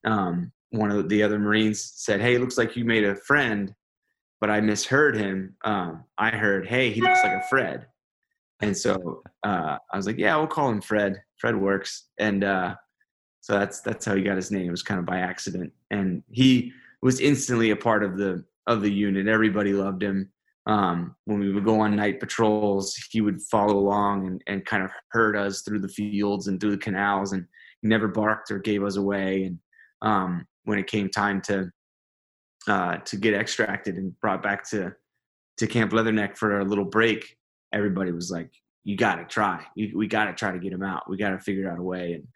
um 0.05 0.51
one 0.71 0.91
of 0.91 1.09
the 1.09 1.23
other 1.23 1.39
Marines 1.39 1.91
said, 1.95 2.21
"Hey, 2.21 2.37
looks 2.37 2.57
like 2.57 2.75
you 2.75 2.85
made 2.85 3.03
a 3.03 3.15
friend," 3.15 3.73
but 4.41 4.49
I 4.49 4.61
misheard 4.61 5.15
him. 5.15 5.55
Um, 5.63 6.03
I 6.17 6.29
heard, 6.29 6.67
"Hey, 6.67 6.91
he 6.91 7.01
looks 7.01 7.23
like 7.23 7.33
a 7.33 7.47
Fred," 7.49 7.87
and 8.61 8.75
so 8.75 9.21
uh, 9.43 9.77
I 9.91 9.97
was 9.97 10.05
like, 10.05 10.17
"Yeah, 10.17 10.35
we'll 10.37 10.47
call 10.47 10.69
him 10.69 10.81
Fred. 10.81 11.21
Fred 11.37 11.55
works." 11.55 12.09
And 12.19 12.43
uh, 12.43 12.75
so 13.41 13.57
that's 13.57 13.81
that's 13.81 14.05
how 14.05 14.15
he 14.15 14.23
got 14.23 14.35
his 14.35 14.51
name. 14.51 14.67
It 14.67 14.71
was 14.71 14.83
kind 14.83 14.99
of 14.99 15.05
by 15.05 15.19
accident, 15.19 15.71
and 15.91 16.23
he 16.31 16.71
was 17.01 17.19
instantly 17.19 17.71
a 17.71 17.75
part 17.75 18.03
of 18.03 18.17
the 18.17 18.43
of 18.67 18.81
the 18.81 18.91
unit. 18.91 19.27
Everybody 19.27 19.73
loved 19.73 20.03
him. 20.03 20.29
Um, 20.65 21.15
when 21.23 21.39
we 21.39 21.53
would 21.53 21.63
go 21.63 21.79
on 21.79 21.95
night 21.95 22.19
patrols, 22.19 22.93
he 23.09 23.21
would 23.21 23.41
follow 23.41 23.77
along 23.77 24.27
and, 24.27 24.43
and 24.47 24.65
kind 24.65 24.83
of 24.83 24.91
herd 25.11 25.37
us 25.37 25.61
through 25.61 25.79
the 25.79 25.87
fields 25.87 26.47
and 26.47 26.59
through 26.59 26.71
the 26.71 26.77
canals, 26.77 27.31
and 27.31 27.45
he 27.81 27.87
never 27.87 28.09
barked 28.09 28.51
or 28.51 28.59
gave 28.59 28.83
us 28.83 28.97
away. 28.97 29.43
And 29.43 29.59
um, 30.01 30.45
when 30.65 30.77
it 30.77 30.87
came 30.87 31.09
time 31.09 31.41
to 31.43 31.71
uh, 32.67 32.97
to 32.97 33.15
get 33.15 33.33
extracted 33.33 33.95
and 33.95 34.19
brought 34.19 34.43
back 34.43 34.69
to 34.71 34.93
to 35.57 35.67
Camp 35.67 35.91
Leatherneck 35.93 36.37
for 36.37 36.59
a 36.59 36.65
little 36.65 36.85
break, 36.85 37.37
everybody 37.73 38.11
was 38.11 38.29
like, 38.29 38.51
"You 38.83 38.97
got 38.97 39.15
to 39.15 39.25
try. 39.25 39.65
We 39.75 40.07
got 40.07 40.25
to 40.25 40.33
try 40.33 40.51
to 40.51 40.59
get 40.59 40.73
him 40.73 40.83
out. 40.83 41.09
We 41.09 41.15
got 41.15 41.29
to 41.29 41.39
figure 41.39 41.71
out 41.71 41.79
a 41.79 41.83
way." 41.83 42.13
And 42.13 42.27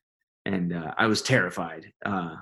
and 0.46 0.74
uh, 0.74 0.94
I 0.98 1.08
was 1.08 1.22
terrified, 1.22 1.92
uh, 2.06 2.36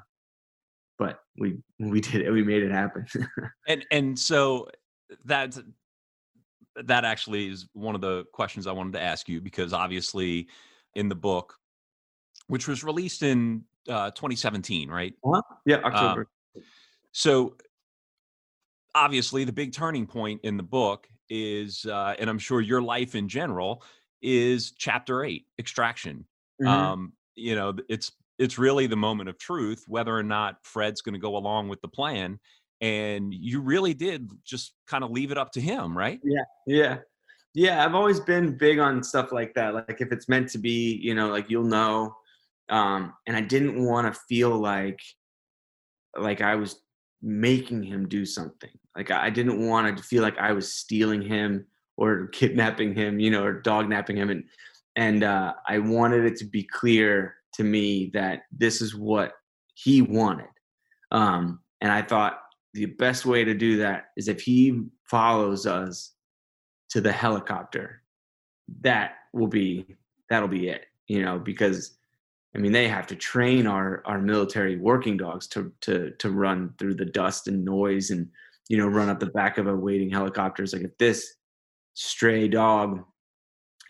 but 0.97 1.19
we 1.37 1.57
we 1.79 2.01
did 2.01 2.21
it. 2.21 2.31
We 2.31 2.43
made 2.43 2.63
it 2.63 2.71
happen. 2.71 3.05
and 3.67 3.85
and 3.91 4.17
so 4.17 4.69
that's 5.25 5.59
that 6.75 7.05
actually 7.05 7.47
is 7.47 7.67
one 7.73 7.95
of 7.95 8.01
the 8.01 8.25
questions 8.33 8.67
I 8.67 8.71
wanted 8.71 8.93
to 8.93 9.01
ask 9.01 9.27
you 9.27 9.41
because 9.41 9.73
obviously 9.73 10.47
in 10.95 11.09
the 11.09 11.15
book, 11.15 11.55
which 12.47 12.67
was 12.67 12.83
released 12.83 13.23
in 13.23 13.63
uh, 13.87 14.11
2017, 14.11 14.89
right? 14.89 15.13
Uh-huh. 15.23 15.41
Yeah, 15.65 15.77
October. 15.77 16.27
Um, 16.55 16.63
so 17.11 17.55
obviously, 18.95 19.43
the 19.43 19.53
big 19.53 19.73
turning 19.73 20.05
point 20.05 20.41
in 20.43 20.57
the 20.57 20.63
book 20.63 21.07
is, 21.29 21.85
uh, 21.85 22.15
and 22.17 22.29
I'm 22.29 22.39
sure 22.39 22.61
your 22.61 22.81
life 22.81 23.15
in 23.15 23.27
general 23.27 23.83
is 24.21 24.71
chapter 24.71 25.23
eight, 25.23 25.45
extraction. 25.57 26.25
Mm-hmm. 26.61 26.67
Um, 26.67 27.13
you 27.39 27.55
know, 27.55 27.73
it's 27.89 28.11
it's 28.37 28.57
really 28.57 28.87
the 28.87 28.95
moment 28.95 29.29
of 29.29 29.37
truth, 29.37 29.83
whether 29.87 30.15
or 30.15 30.23
not 30.23 30.57
Fred's 30.63 31.01
going 31.01 31.13
to 31.13 31.19
go 31.19 31.35
along 31.35 31.69
with 31.69 31.81
the 31.81 31.87
plan. 31.87 32.39
And 32.81 33.33
you 33.33 33.59
really 33.59 33.93
did 33.93 34.29
just 34.45 34.73
kind 34.87 35.03
of 35.03 35.11
leave 35.11 35.31
it 35.31 35.37
up 35.37 35.51
to 35.53 35.61
him, 35.61 35.97
right? 35.97 36.19
Yeah, 36.23 36.43
yeah, 36.65 36.97
yeah. 37.53 37.83
I've 37.83 37.95
always 37.95 38.21
been 38.21 38.57
big 38.57 38.79
on 38.79 39.03
stuff 39.03 39.33
like 39.33 39.53
that. 39.55 39.73
Like 39.73 39.99
if 39.99 40.13
it's 40.13 40.29
meant 40.29 40.49
to 40.51 40.57
be, 40.57 40.97
you 41.01 41.13
know, 41.13 41.27
like 41.27 41.49
you'll 41.49 41.65
know 41.65 42.15
um, 42.69 43.13
and 43.27 43.35
I 43.35 43.41
didn't 43.41 43.83
want 43.83 44.13
to 44.13 44.19
feel 44.27 44.51
like 44.57 44.99
like 46.17 46.41
I 46.41 46.55
was 46.55 46.81
making 47.21 47.83
him 47.83 48.07
do 48.07 48.25
something. 48.25 48.69
Like 48.95 49.11
I 49.11 49.29
didn't 49.29 49.67
want 49.67 49.95
to 49.97 50.03
feel 50.03 50.23
like 50.23 50.37
I 50.37 50.53
was 50.53 50.73
stealing 50.73 51.21
him 51.21 51.65
or 51.97 52.27
kidnapping 52.27 52.95
him, 52.95 53.19
you 53.19 53.31
know, 53.31 53.43
or 53.43 53.53
dog 53.53 53.89
napping 53.89 54.17
him, 54.17 54.29
and 54.29 54.43
and 54.95 55.23
uh, 55.23 55.53
I 55.67 55.79
wanted 55.79 56.25
it 56.25 56.35
to 56.37 56.45
be 56.45 56.63
clear 56.63 57.35
to 57.53 57.63
me 57.63 58.11
that 58.13 58.43
this 58.51 58.81
is 58.81 58.95
what 58.95 59.33
he 59.73 60.01
wanted. 60.01 60.47
Um, 61.11 61.59
and 61.81 61.91
I 61.91 62.01
thought 62.01 62.39
the 62.73 62.85
best 62.85 63.25
way 63.25 63.43
to 63.43 63.53
do 63.53 63.77
that 63.77 64.07
is 64.17 64.27
if 64.27 64.41
he 64.41 64.83
follows 65.05 65.65
us 65.65 66.13
to 66.89 67.01
the 67.01 67.11
helicopter. 67.11 68.01
That 68.81 69.13
will 69.33 69.47
be 69.47 69.97
that'll 70.29 70.47
be 70.47 70.69
it, 70.69 70.85
you 71.07 71.23
know, 71.23 71.39
because 71.39 71.97
I 72.55 72.59
mean, 72.59 72.71
they 72.71 72.87
have 72.87 73.07
to 73.07 73.15
train 73.15 73.67
our 73.67 74.03
our 74.05 74.19
military 74.19 74.77
working 74.77 75.17
dogs 75.17 75.47
to 75.49 75.71
to 75.81 76.11
to 76.19 76.31
run 76.31 76.73
through 76.77 76.95
the 76.95 77.05
dust 77.05 77.47
and 77.47 77.63
noise 77.63 78.09
and 78.09 78.27
you 78.69 78.77
know 78.77 78.87
run 78.87 79.09
up 79.09 79.19
the 79.19 79.27
back 79.27 79.57
of 79.57 79.67
a 79.67 79.75
waiting 79.75 80.09
helicopter. 80.09 80.63
It's 80.63 80.73
like 80.73 80.83
if 80.83 80.97
this 80.97 81.35
stray 81.93 82.47
dog 82.47 83.03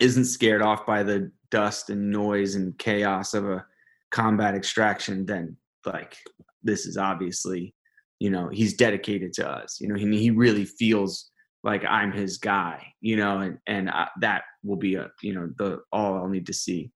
isn't 0.00 0.24
scared 0.24 0.62
off 0.62 0.86
by 0.86 1.02
the 1.02 1.30
dust 1.50 1.90
and 1.90 2.10
noise 2.10 2.54
and 2.54 2.76
chaos 2.78 3.34
of 3.34 3.48
a 3.48 3.64
combat 4.10 4.54
extraction, 4.54 5.26
then 5.26 5.56
like 5.86 6.16
this 6.62 6.86
is 6.86 6.96
obviously 6.96 7.74
you 8.18 8.30
know 8.30 8.48
he's 8.48 8.74
dedicated 8.74 9.32
to 9.34 9.48
us. 9.48 9.78
You 9.80 9.88
know 9.88 9.94
he 9.94 10.18
he 10.18 10.30
really 10.30 10.64
feels 10.64 11.30
like 11.62 11.84
I'm 11.84 12.12
his 12.12 12.38
guy. 12.38 12.86
You 13.00 13.16
know, 13.16 13.40
and 13.40 13.58
and 13.66 13.90
I, 13.90 14.08
that 14.20 14.42
will 14.62 14.76
be 14.76 14.96
a 14.96 15.10
you 15.22 15.34
know 15.34 15.50
the 15.58 15.80
all 15.92 16.14
I'll 16.14 16.28
need 16.28 16.46
to 16.46 16.54
see 16.54 16.90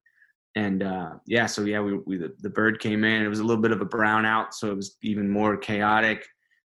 and 0.57 0.83
uh, 0.83 1.11
yeah, 1.27 1.47
so 1.47 1.62
yeah, 1.62 1.81
we, 1.81 1.99
we 2.07 2.17
the, 2.17 2.33
the, 2.40 2.51
bird 2.51 2.79
came 2.79 3.03
in. 3.03 3.23
It 3.23 3.29
was 3.29 3.40
a 3.40 3.45
little 3.45 3.62
bit 3.62 3.73
of 3.73 3.81
a 3.81 3.87
brownout, 3.87 4.53
so 4.53 4.71
it 4.71 4.77
was 4.77 4.97
even 5.03 5.29
more 5.29 5.57
chaotic. 5.57 6.25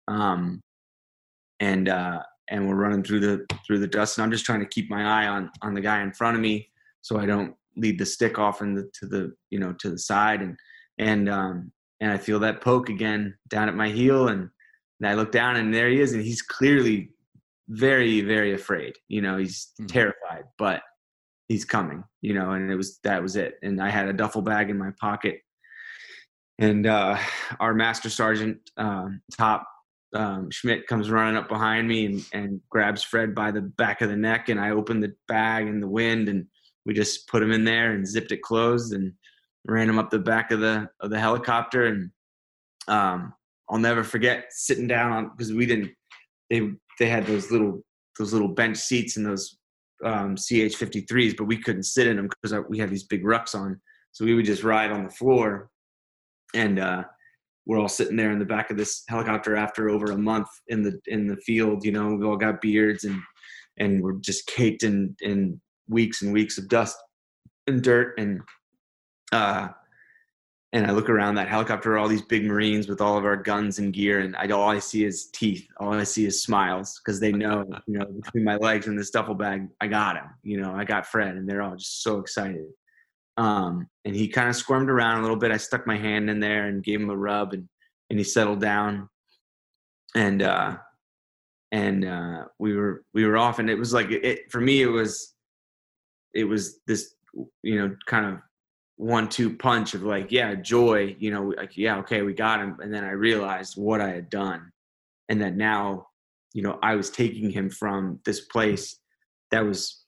Um, 0.10 0.62
and 1.60 1.88
uh, 1.88 2.21
and 2.49 2.67
we're 2.67 2.75
running 2.75 3.03
through 3.03 3.19
the 3.19 3.45
through 3.65 3.79
the 3.79 3.88
dust, 3.88 4.17
and 4.17 4.23
I'm 4.23 4.31
just 4.31 4.45
trying 4.45 4.60
to 4.60 4.65
keep 4.65 4.89
my 4.89 5.03
eye 5.03 5.27
on 5.27 5.51
on 5.62 5.73
the 5.73 5.81
guy 5.81 6.01
in 6.01 6.12
front 6.12 6.36
of 6.36 6.41
me, 6.41 6.69
so 7.01 7.17
I 7.17 7.25
don't 7.25 7.55
lead 7.75 7.99
the 7.99 8.05
stick 8.05 8.39
off 8.39 8.62
into 8.62 8.86
to 8.99 9.05
the 9.05 9.33
you 9.49 9.60
know 9.60 9.73
to 9.73 9.89
the 9.89 9.99
side, 9.99 10.41
and 10.41 10.57
and 10.97 11.29
um, 11.29 11.71
and 11.99 12.12
I 12.12 12.17
feel 12.17 12.39
that 12.39 12.62
poke 12.62 12.89
again 12.89 13.36
down 13.47 13.69
at 13.69 13.75
my 13.75 13.89
heel, 13.89 14.27
and, 14.27 14.49
and 14.99 15.10
I 15.10 15.13
look 15.13 15.31
down, 15.31 15.57
and 15.57 15.73
there 15.73 15.89
he 15.89 15.99
is, 15.99 16.13
and 16.13 16.23
he's 16.23 16.41
clearly 16.41 17.12
very 17.69 18.21
very 18.21 18.53
afraid. 18.53 18.93
You 19.07 19.21
know, 19.21 19.38
he's 19.38 19.71
mm-hmm. 19.79 19.88
terrified, 19.88 20.45
but 20.57 20.81
he's 21.47 21.65
coming, 21.65 22.03
you 22.21 22.33
know, 22.33 22.51
and 22.51 22.71
it 22.71 22.75
was 22.75 22.99
that 23.03 23.21
was 23.21 23.36
it. 23.36 23.55
And 23.62 23.81
I 23.81 23.89
had 23.89 24.07
a 24.07 24.13
duffel 24.13 24.41
bag 24.41 24.69
in 24.69 24.77
my 24.77 24.91
pocket, 24.99 25.41
and 26.60 26.88
uh, 26.88 27.17
our 27.60 27.73
master 27.73 28.10
sergeant 28.10 28.69
um, 28.77 29.21
top 29.38 29.67
um, 30.13 30.50
Schmidt 30.52 30.88
comes 30.88 31.10
running 31.10 31.38
up 31.38 31.50
behind 31.50 31.88
me 31.88 32.06
and, 32.06 32.26
and 32.34 32.62
grabs 32.70 33.04
Fred 33.04 33.36
by 33.36 33.52
the 33.52 33.62
back 33.62 34.02
of 34.02 34.10
the 34.10 34.15
neck, 34.15 34.50
and 34.50 34.60
I 34.60 34.72
open 34.72 35.00
the 35.00 35.13
bag 35.28 35.67
in 35.67 35.80
the 35.80 35.88
wind, 35.88 36.30
and 36.30 36.46
we 36.86 36.93
just 36.93 37.28
put 37.28 37.43
him 37.43 37.52
in 37.52 37.65
there 37.65 37.91
and 37.91 38.08
zipped 38.08 38.32
it 38.32 38.41
closed 38.41 38.93
and 38.93 39.13
ran 39.65 39.89
him 39.89 40.00
up 40.00 40.10
the 40.10 40.20
back 40.20 40.52
of 40.52 40.62
the 40.62 40.89
of 41.02 41.10
the 41.10 41.20
helicopter, 41.20 41.88
and 41.88 42.10
um, 42.88 43.34
I'll 43.70 43.80
never 43.80 44.04
forget 44.04 44.46
sitting 44.52 44.88
down 44.88 45.12
on 45.12 45.32
because 45.36 45.52
we 45.52 45.65
didn't 45.65 45.91
they 46.50 46.72
they 47.00 47.10
had 47.10 47.26
those 47.26 47.52
little 47.52 47.82
those 48.17 48.32
little 48.34 48.48
bench 48.48 48.78
seats 48.78 49.17
in 49.17 49.24
those 49.24 49.58
um, 50.04 50.36
CH53s, 50.36 51.36
but 51.38 51.46
we 51.46 51.62
couldn't 51.62 51.84
sit 51.84 52.08
in 52.08 52.17
them 52.17 52.30
because 52.41 52.58
we 52.70 52.80
had 52.80 52.89
these 52.89 53.04
big 53.04 53.24
rucks 53.24 53.56
on, 53.56 53.80
so 54.13 54.24
we 54.24 54.34
would 54.34 54.46
just 54.46 54.63
ride 54.63 54.91
on 54.91 55.04
the 55.04 55.10
floor, 55.10 55.70
and 56.54 56.80
uh, 56.80 57.04
we're 57.67 57.80
all 57.80 57.89
sitting 57.89 58.15
there 58.15 58.32
in 58.32 58.39
the 58.39 58.45
back 58.45 58.71
of 58.71 58.77
this 58.77 59.03
helicopter 59.10 59.56
after 59.58 59.89
over 59.89 60.12
a 60.12 60.17
month 60.17 60.47
in 60.69 60.82
the 60.82 60.99
in 61.08 61.27
the 61.27 61.36
field. 61.38 61.84
You 61.84 61.91
know, 61.91 62.15
we 62.15 62.25
all 62.25 62.38
got 62.38 62.62
beards 62.62 63.03
and 63.03 63.21
and 63.77 64.01
we're 64.01 64.13
just 64.13 64.47
caked 64.47 64.84
in 64.84 65.15
in 65.21 65.60
weeks 65.89 66.21
and 66.21 66.34
weeks 66.34 66.58
of 66.58 66.69
dust 66.69 66.97
and 67.67 67.84
dirt 67.84 68.17
and 68.17 68.41
uh 69.32 69.67
and 70.73 70.86
I 70.86 70.91
look 70.91 71.10
around 71.10 71.36
that 71.36 71.47
helicopter, 71.47 71.97
all 71.97 72.10
these 72.10 72.21
big 72.21 72.43
Marines 72.45 72.89
with 72.89 72.99
all 72.99 73.17
of 73.17 73.23
our 73.23 73.38
guns 73.38 73.80
and 73.80 73.93
gear, 73.93 74.19
and 74.19 74.36
I 74.36 74.47
all 74.49 74.69
I 74.69 74.80
see 74.80 75.06
is 75.06 75.27
teeth. 75.27 75.65
All 75.80 75.93
I 75.93 76.03
see 76.03 76.25
is 76.25 76.43
smiles 76.43 76.99
because 76.99 77.21
they 77.21 77.32
know, 77.32 77.65
you 77.88 77.99
know, 77.99 78.06
between 78.06 78.43
my 78.43 78.58
legs 78.58 78.88
and 78.88 78.99
this 78.99 79.10
duffel 79.10 79.34
bag, 79.34 79.69
I 79.80 79.88
got 79.88 80.17
him. 80.17 80.25
You 80.43 80.62
know, 80.62 80.73
I 80.73 80.84
got 80.84 81.08
Fred, 81.08 81.36
and 81.36 81.47
they're 81.47 81.62
all 81.62 81.77
just 81.77 82.03
so 82.03 82.19
excited. 82.19 82.65
Um, 83.38 83.88
and 84.04 84.15
he 84.15 84.28
kind 84.28 84.50
of 84.50 84.56
squirmed 84.56 84.89
around 84.89 85.19
a 85.19 85.21
little 85.21 85.38
bit. 85.38 85.52
I 85.52 85.58
stuck 85.58 85.86
my 85.86 85.97
hand 85.97 86.30
in 86.30 86.39
there 86.39 86.67
and 86.67 86.84
gave 86.84 87.00
him 87.00 87.10
a 87.10 87.17
rub, 87.17 87.54
and 87.54 87.67
and 88.10 88.19
he 88.19 88.23
settled 88.23 88.62
down. 88.62 89.10
And 90.15 90.41
uh, 90.41 90.78
and 91.71 92.06
uh, 92.06 92.45
we 92.58 92.76
were 92.76 93.04
we 93.13 93.26
were 93.26 93.38
off, 93.38 93.60
and 93.60 93.69
it 93.69 93.78
was 93.78 93.93
like 93.93 94.10
it 94.10 94.52
for 94.52 94.62
me. 94.62 94.82
It 94.82 94.88
was 94.88 95.36
it 96.34 96.45
was 96.45 96.80
this 96.88 97.15
you 97.63 97.80
know 97.80 97.95
kind 98.06 98.26
of 98.26 98.39
one 98.97 99.30
two 99.30 99.56
punch 99.56 99.93
of 99.93 100.04
like 100.04 100.32
yeah 100.32 100.56
joy 100.56 101.15
you 101.19 101.32
know 101.32 101.54
like 101.58 101.78
yeah 101.78 101.97
okay 101.97 102.23
we 102.23 102.34
got 102.34 102.60
him 102.60 102.78
and 102.82 102.91
then 102.91 103.04
i 103.04 103.12
realized 103.12 103.78
what 103.78 104.02
i 104.02 104.10
had 104.10 104.30
done 104.30 104.71
and 105.30 105.39
that 105.39 105.56
now 105.56 106.08
you 106.54 106.63
know 106.63 106.80
i 106.82 106.95
was 106.95 107.12
taking 107.12 107.52
him 107.52 107.69
from 107.69 108.19
this 108.26 108.41
place 108.41 109.00
that 109.52 109.63
was 109.63 110.04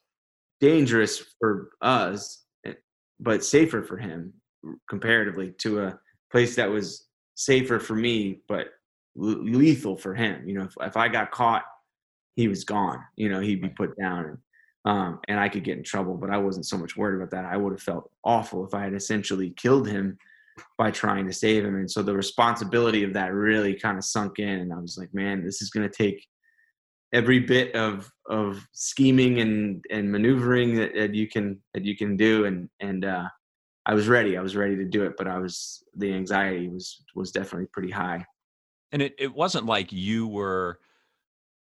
dangerous 0.60 1.24
for 1.39 1.70
us 1.82 2.46
but 3.19 3.43
safer 3.43 3.84
for 3.84 3.97
him 3.97 4.34
comparatively 4.89 5.51
to 5.58 5.82
a 5.82 5.99
place 6.32 6.55
that 6.55 6.69
was 6.69 7.08
safer 7.36 7.79
for 7.79 7.95
me 7.95 8.39
but 8.47 8.67
lethal 9.15 9.97
for 9.97 10.13
him. 10.13 10.47
You 10.47 10.55
know 10.55 10.63
if, 10.63 10.73
if 10.82 10.97
i 10.97 11.08
got 11.08 11.32
caught 11.32 11.63
he 12.36 12.47
was 12.47 12.63
gone 12.63 12.99
you 13.15 13.29
know 13.29 13.39
he'd 13.39 13.62
be 13.62 13.69
put 13.69 13.97
down 13.97 14.25
and, 14.25 14.38
um, 14.86 15.19
and 15.27 15.39
i 15.39 15.49
could 15.49 15.63
get 15.63 15.77
in 15.77 15.84
trouble 15.84 16.15
but 16.15 16.29
i 16.29 16.38
wasn't 16.38 16.65
so 16.65 16.77
much 16.77 16.95
worried 16.95 17.17
about 17.17 17.32
that. 17.32 17.45
I 17.45 17.58
would 17.58 17.73
have 17.73 17.82
felt 17.82 18.10
awful 18.23 18.65
if 18.65 18.73
i 18.73 18.84
had 18.84 18.93
essentially 18.93 19.51
killed 19.51 19.88
him 19.88 20.17
by 20.77 20.91
trying 20.91 21.25
to 21.25 21.32
save 21.32 21.63
him. 21.63 21.75
And 21.75 21.89
so 21.89 22.03
the 22.03 22.13
responsibility 22.13 23.03
of 23.03 23.13
that 23.13 23.34
really 23.34 23.73
kind 23.73 23.97
of 23.97 24.03
sunk 24.03 24.39
in 24.39 24.60
and 24.60 24.73
i 24.73 24.77
was 24.77 24.97
like 24.97 25.13
man 25.13 25.43
this 25.43 25.62
is 25.62 25.69
going 25.69 25.89
to 25.89 25.95
take 25.95 26.25
every 27.13 27.39
bit 27.39 27.76
of 27.76 28.12
of 28.30 28.65
scheming 28.72 29.39
and 29.39 29.84
and 29.91 30.12
maneuvering 30.12 30.76
that, 30.76 30.93
that 30.95 31.15
you 31.15 31.28
can 31.28 31.60
that 31.74 31.86
you 31.86 31.95
can 31.95 32.15
do 32.15 32.45
and 32.45 32.69
and 32.80 33.06
uh, 33.06 33.28
I 33.86 33.93
was 33.93 34.08
ready. 34.08 34.38
I 34.38 34.41
was 34.41 34.56
ready 34.56 34.76
to 34.76 34.86
do 34.86 35.04
it, 35.06 35.13
but 35.17 35.28
I 35.28 35.39
was 35.39 35.84
the 35.95 36.13
anxiety 36.13 36.67
was 36.67 37.04
was 37.15 37.32
definitely 37.32 37.67
pretty 37.74 37.91
high. 37.91 38.26
And 38.91 39.02
it 39.02 39.15
it 39.17 39.34
wasn't 39.34 39.65
like 39.65 39.91
you 39.91 40.28
were 40.28 40.80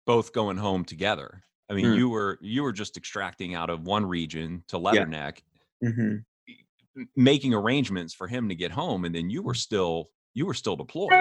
both 0.06 0.34
going 0.34 0.58
home 0.58 0.86
together. 0.86 1.44
I 1.70 1.74
mean, 1.74 1.86
mm. 1.86 1.98
you 1.98 2.10
were 2.10 2.40
you 2.42 2.64
were 2.64 2.74
just 2.74 2.98
extracting 2.98 3.54
out 3.56 3.70
of 3.70 3.86
one 3.86 4.06
region 4.06 4.64
to 4.70 4.78
Leatherneck, 4.78 5.42
yeah. 5.82 5.90
mm-hmm. 5.90 7.04
making 7.16 7.54
arrangements 7.54 8.14
for 8.14 8.28
him 8.28 8.50
to 8.50 8.56
get 8.56 8.72
home, 8.72 9.06
and 9.06 9.14
then 9.14 9.30
you 9.30 9.44
were 9.44 9.54
still 9.54 10.10
you 10.34 10.46
were 10.46 10.54
still 10.54 10.76
deployed. 10.76 11.12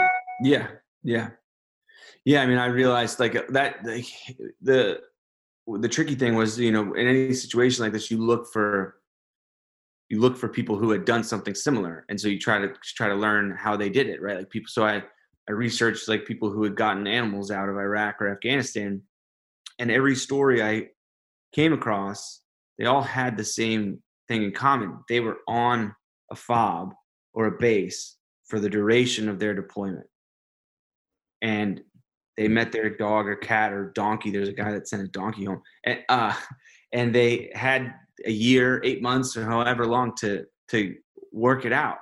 Yeah, 0.42 0.68
yeah. 1.02 1.30
Yeah, 2.24 2.42
I 2.42 2.46
mean, 2.46 2.58
I 2.58 2.66
realized 2.66 3.20
like 3.20 3.36
uh, 3.36 3.42
that 3.50 3.84
the, 3.84 4.04
the 4.62 5.00
the 5.66 5.88
tricky 5.88 6.14
thing 6.14 6.34
was, 6.34 6.58
you 6.58 6.72
know, 6.72 6.92
in 6.94 7.06
any 7.06 7.32
situation 7.32 7.84
like 7.84 7.92
this, 7.92 8.10
you 8.10 8.18
look 8.18 8.52
for 8.52 8.96
you 10.10 10.20
look 10.20 10.36
for 10.36 10.48
people 10.48 10.76
who 10.76 10.90
had 10.90 11.04
done 11.04 11.24
something 11.24 11.54
similar, 11.54 12.04
and 12.08 12.20
so 12.20 12.28
you 12.28 12.38
try 12.38 12.58
to 12.58 12.72
try 12.84 13.08
to 13.08 13.14
learn 13.14 13.56
how 13.58 13.76
they 13.76 13.88
did 13.88 14.08
it, 14.08 14.20
right? 14.20 14.38
Like 14.38 14.50
people. 14.50 14.68
So 14.68 14.84
I 14.84 15.02
I 15.48 15.52
researched 15.52 16.08
like 16.08 16.26
people 16.26 16.50
who 16.50 16.62
had 16.62 16.76
gotten 16.76 17.06
animals 17.06 17.50
out 17.50 17.68
of 17.68 17.76
Iraq 17.76 18.20
or 18.20 18.32
Afghanistan, 18.32 19.02
and 19.78 19.90
every 19.90 20.16
story 20.16 20.62
I 20.62 20.88
came 21.54 21.72
across, 21.72 22.40
they 22.78 22.84
all 22.84 23.02
had 23.02 23.36
the 23.36 23.44
same 23.44 24.02
thing 24.28 24.42
in 24.42 24.52
common. 24.52 24.98
They 25.08 25.20
were 25.20 25.38
on 25.46 25.94
a 26.30 26.36
fob 26.36 26.94
or 27.32 27.46
a 27.46 27.58
base 27.58 28.16
for 28.46 28.60
the 28.60 28.70
duration 28.70 29.28
of 29.28 29.38
their 29.38 29.54
deployment. 29.54 30.06
And 31.42 31.82
they 32.36 32.48
met 32.48 32.72
their 32.72 32.90
dog 32.90 33.26
or 33.26 33.36
cat 33.36 33.72
or 33.72 33.92
donkey. 33.94 34.30
There's 34.30 34.48
a 34.48 34.52
guy 34.52 34.72
that 34.72 34.88
sent 34.88 35.02
a 35.02 35.08
donkey 35.08 35.44
home, 35.44 35.62
and 35.84 36.00
uh, 36.08 36.34
and 36.92 37.14
they 37.14 37.50
had 37.54 37.94
a 38.24 38.30
year, 38.30 38.80
eight 38.84 39.02
months, 39.02 39.36
or 39.36 39.44
however 39.44 39.86
long 39.86 40.14
to 40.16 40.44
to 40.70 40.94
work 41.32 41.64
it 41.64 41.72
out, 41.72 41.98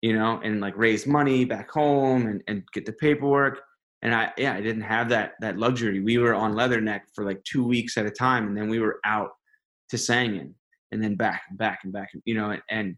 you 0.00 0.12
know, 0.14 0.40
and 0.42 0.60
like 0.60 0.76
raise 0.76 1.06
money 1.06 1.44
back 1.44 1.70
home 1.70 2.26
and 2.26 2.42
and 2.48 2.62
get 2.72 2.86
the 2.86 2.92
paperwork. 2.92 3.60
And 4.02 4.14
I 4.14 4.32
yeah, 4.36 4.54
I 4.54 4.60
didn't 4.60 4.82
have 4.82 5.08
that 5.10 5.32
that 5.40 5.58
luxury. 5.58 6.00
We 6.00 6.18
were 6.18 6.34
on 6.34 6.54
Leatherneck 6.54 7.02
for 7.14 7.24
like 7.24 7.42
two 7.44 7.64
weeks 7.64 7.96
at 7.96 8.06
a 8.06 8.10
time, 8.10 8.48
and 8.48 8.56
then 8.56 8.68
we 8.68 8.80
were 8.80 8.98
out 9.04 9.30
to 9.90 9.96
Sangin, 9.96 10.54
and 10.90 11.02
then 11.02 11.14
back 11.14 11.42
and 11.48 11.58
back 11.58 11.80
and 11.84 11.92
back, 11.92 12.10
you 12.24 12.34
know, 12.34 12.50
and, 12.50 12.62
and 12.68 12.96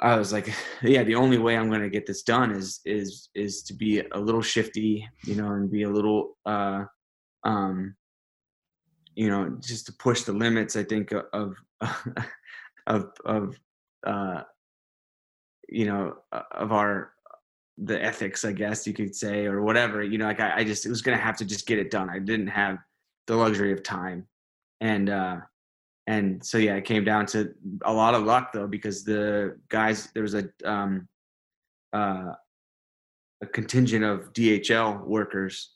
I 0.00 0.16
was 0.16 0.32
like, 0.32 0.52
yeah, 0.82 1.02
the 1.02 1.14
only 1.14 1.38
way 1.38 1.56
I'm 1.56 1.68
going 1.68 1.82
to 1.82 1.90
get 1.90 2.06
this 2.06 2.22
done 2.22 2.52
is 2.52 2.80
is 2.84 3.28
is 3.34 3.62
to 3.64 3.74
be 3.74 4.00
a 4.00 4.18
little 4.18 4.42
shifty, 4.42 5.08
you 5.24 5.34
know, 5.34 5.52
and 5.52 5.70
be 5.70 5.82
a 5.82 5.90
little, 5.90 6.36
uh, 6.46 6.84
um, 7.44 7.94
you 9.14 9.28
know, 9.28 9.56
just 9.60 9.86
to 9.86 9.92
push 9.92 10.22
the 10.22 10.32
limits. 10.32 10.76
I 10.76 10.84
think 10.84 11.12
of 11.32 11.56
of 12.86 13.10
of 13.24 13.60
uh, 14.06 14.42
you 15.68 15.86
know 15.86 16.16
of 16.32 16.72
our 16.72 17.12
the 17.80 18.02
ethics, 18.02 18.44
I 18.44 18.52
guess 18.52 18.86
you 18.86 18.92
could 18.92 19.14
say, 19.14 19.46
or 19.46 19.62
whatever. 19.62 20.02
You 20.02 20.18
know, 20.18 20.26
like 20.26 20.40
I, 20.40 20.58
I 20.58 20.64
just 20.64 20.88
was 20.88 21.02
going 21.02 21.16
to 21.16 21.22
have 21.22 21.36
to 21.38 21.44
just 21.44 21.66
get 21.66 21.78
it 21.78 21.90
done. 21.90 22.10
I 22.10 22.18
didn't 22.18 22.48
have 22.48 22.78
the 23.26 23.36
luxury 23.36 23.72
of 23.72 23.82
time, 23.82 24.26
and 24.80 25.10
uh, 25.10 25.36
and 26.08 26.42
so 26.44 26.56
yeah, 26.56 26.74
it 26.74 26.86
came 26.86 27.04
down 27.04 27.26
to 27.26 27.52
a 27.82 27.92
lot 27.92 28.14
of 28.14 28.22
luck 28.22 28.50
though 28.54 28.66
because 28.66 29.04
the 29.04 29.58
guys 29.68 30.08
there 30.14 30.22
was 30.22 30.34
a 30.34 30.48
um, 30.64 31.06
uh, 31.92 32.32
a 33.42 33.46
contingent 33.46 34.04
of 34.04 34.32
DHL 34.32 35.04
workers 35.04 35.74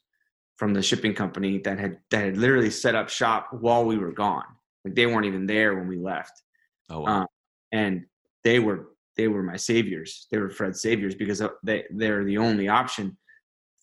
from 0.57 0.73
the 0.73 0.81
shipping 0.81 1.13
company 1.13 1.59
that 1.59 1.79
had 1.79 1.99
that 2.11 2.25
had 2.25 2.37
literally 2.39 2.71
set 2.71 2.95
up 2.95 3.11
shop 3.11 3.49
while 3.61 3.85
we 3.85 3.99
were 3.99 4.11
gone. 4.11 4.47
Like 4.87 4.95
they 4.95 5.05
weren't 5.05 5.27
even 5.27 5.45
there 5.45 5.77
when 5.77 5.87
we 5.87 5.99
left. 5.99 6.43
Oh, 6.89 7.01
wow. 7.01 7.21
um, 7.21 7.27
and 7.71 8.07
they 8.43 8.59
were 8.59 8.89
they 9.19 9.29
were 9.29 9.43
my 9.43 9.57
saviors. 9.57 10.29
They 10.31 10.39
were 10.39 10.49
Fred's 10.49 10.81
saviors 10.81 11.15
because 11.15 11.43
they 11.63 11.85
they're 11.91 12.25
the 12.25 12.39
only 12.39 12.69
option 12.69 13.19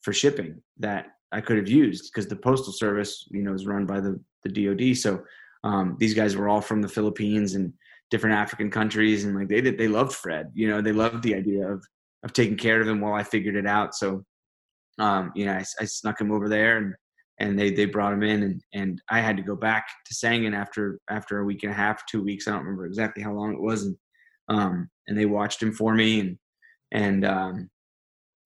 for 0.01 0.13
shipping 0.13 0.63
that 0.79 1.11
I 1.31 1.41
could 1.41 1.57
have 1.57 1.69
used 1.69 2.11
because 2.11 2.27
the 2.27 2.37
postal 2.37 2.73
service, 2.73 3.27
you 3.29 3.43
know, 3.43 3.53
is 3.53 3.67
run 3.67 3.85
by 3.85 3.99
the 3.99 4.19
the 4.43 4.49
DoD. 4.49 4.97
So 4.97 5.21
um, 5.63 5.97
these 5.99 6.13
guys 6.13 6.35
were 6.35 6.47
all 6.47 6.61
from 6.61 6.81
the 6.81 6.87
Philippines 6.87 7.55
and 7.55 7.73
different 8.09 8.35
African 8.35 8.71
countries, 8.71 9.25
and 9.25 9.35
like 9.35 9.47
they 9.47 9.61
they 9.61 9.87
loved 9.87 10.13
Fred. 10.13 10.51
You 10.53 10.69
know, 10.69 10.81
they 10.81 10.91
loved 10.91 11.23
the 11.23 11.35
idea 11.35 11.67
of 11.67 11.85
of 12.23 12.33
taking 12.33 12.57
care 12.57 12.81
of 12.81 12.87
him 12.87 13.01
while 13.01 13.13
I 13.13 13.23
figured 13.23 13.55
it 13.55 13.67
out. 13.67 13.95
So, 13.95 14.25
um, 14.97 15.31
you 15.35 15.45
know, 15.45 15.53
I, 15.53 15.63
I 15.79 15.85
snuck 15.85 16.19
him 16.19 16.31
over 16.31 16.49
there, 16.49 16.77
and 16.77 16.93
and 17.39 17.59
they 17.59 17.71
they 17.71 17.85
brought 17.85 18.13
him 18.13 18.23
in, 18.23 18.43
and 18.43 18.61
and 18.73 19.01
I 19.09 19.19
had 19.19 19.37
to 19.37 19.43
go 19.43 19.55
back 19.55 19.87
to 20.05 20.13
Sangin 20.13 20.55
after 20.55 20.99
after 21.09 21.39
a 21.39 21.45
week 21.45 21.63
and 21.63 21.71
a 21.71 21.75
half, 21.75 22.05
two 22.05 22.23
weeks. 22.23 22.47
I 22.47 22.51
don't 22.51 22.61
remember 22.61 22.85
exactly 22.85 23.23
how 23.23 23.33
long 23.33 23.53
it 23.53 23.61
was, 23.61 23.83
and 23.83 23.97
um, 24.47 24.89
and 25.07 25.17
they 25.17 25.25
watched 25.25 25.61
him 25.61 25.73
for 25.73 25.93
me, 25.93 26.19
and 26.21 26.37
and 26.91 27.25
um, 27.25 27.69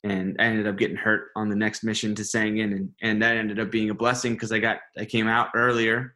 and 0.03 0.35
I 0.39 0.45
ended 0.45 0.67
up 0.67 0.77
getting 0.77 0.97
hurt 0.97 1.29
on 1.35 1.49
the 1.49 1.55
next 1.55 1.83
mission 1.83 2.15
to 2.15 2.23
Sangin, 2.23 2.75
and 2.75 2.89
and 3.03 3.21
that 3.21 3.37
ended 3.37 3.59
up 3.59 3.71
being 3.71 3.91
a 3.91 3.95
blessing 3.95 4.33
because 4.33 4.51
I 4.51 4.57
got 4.57 4.77
I 4.97 5.05
came 5.05 5.27
out 5.27 5.49
earlier 5.55 6.15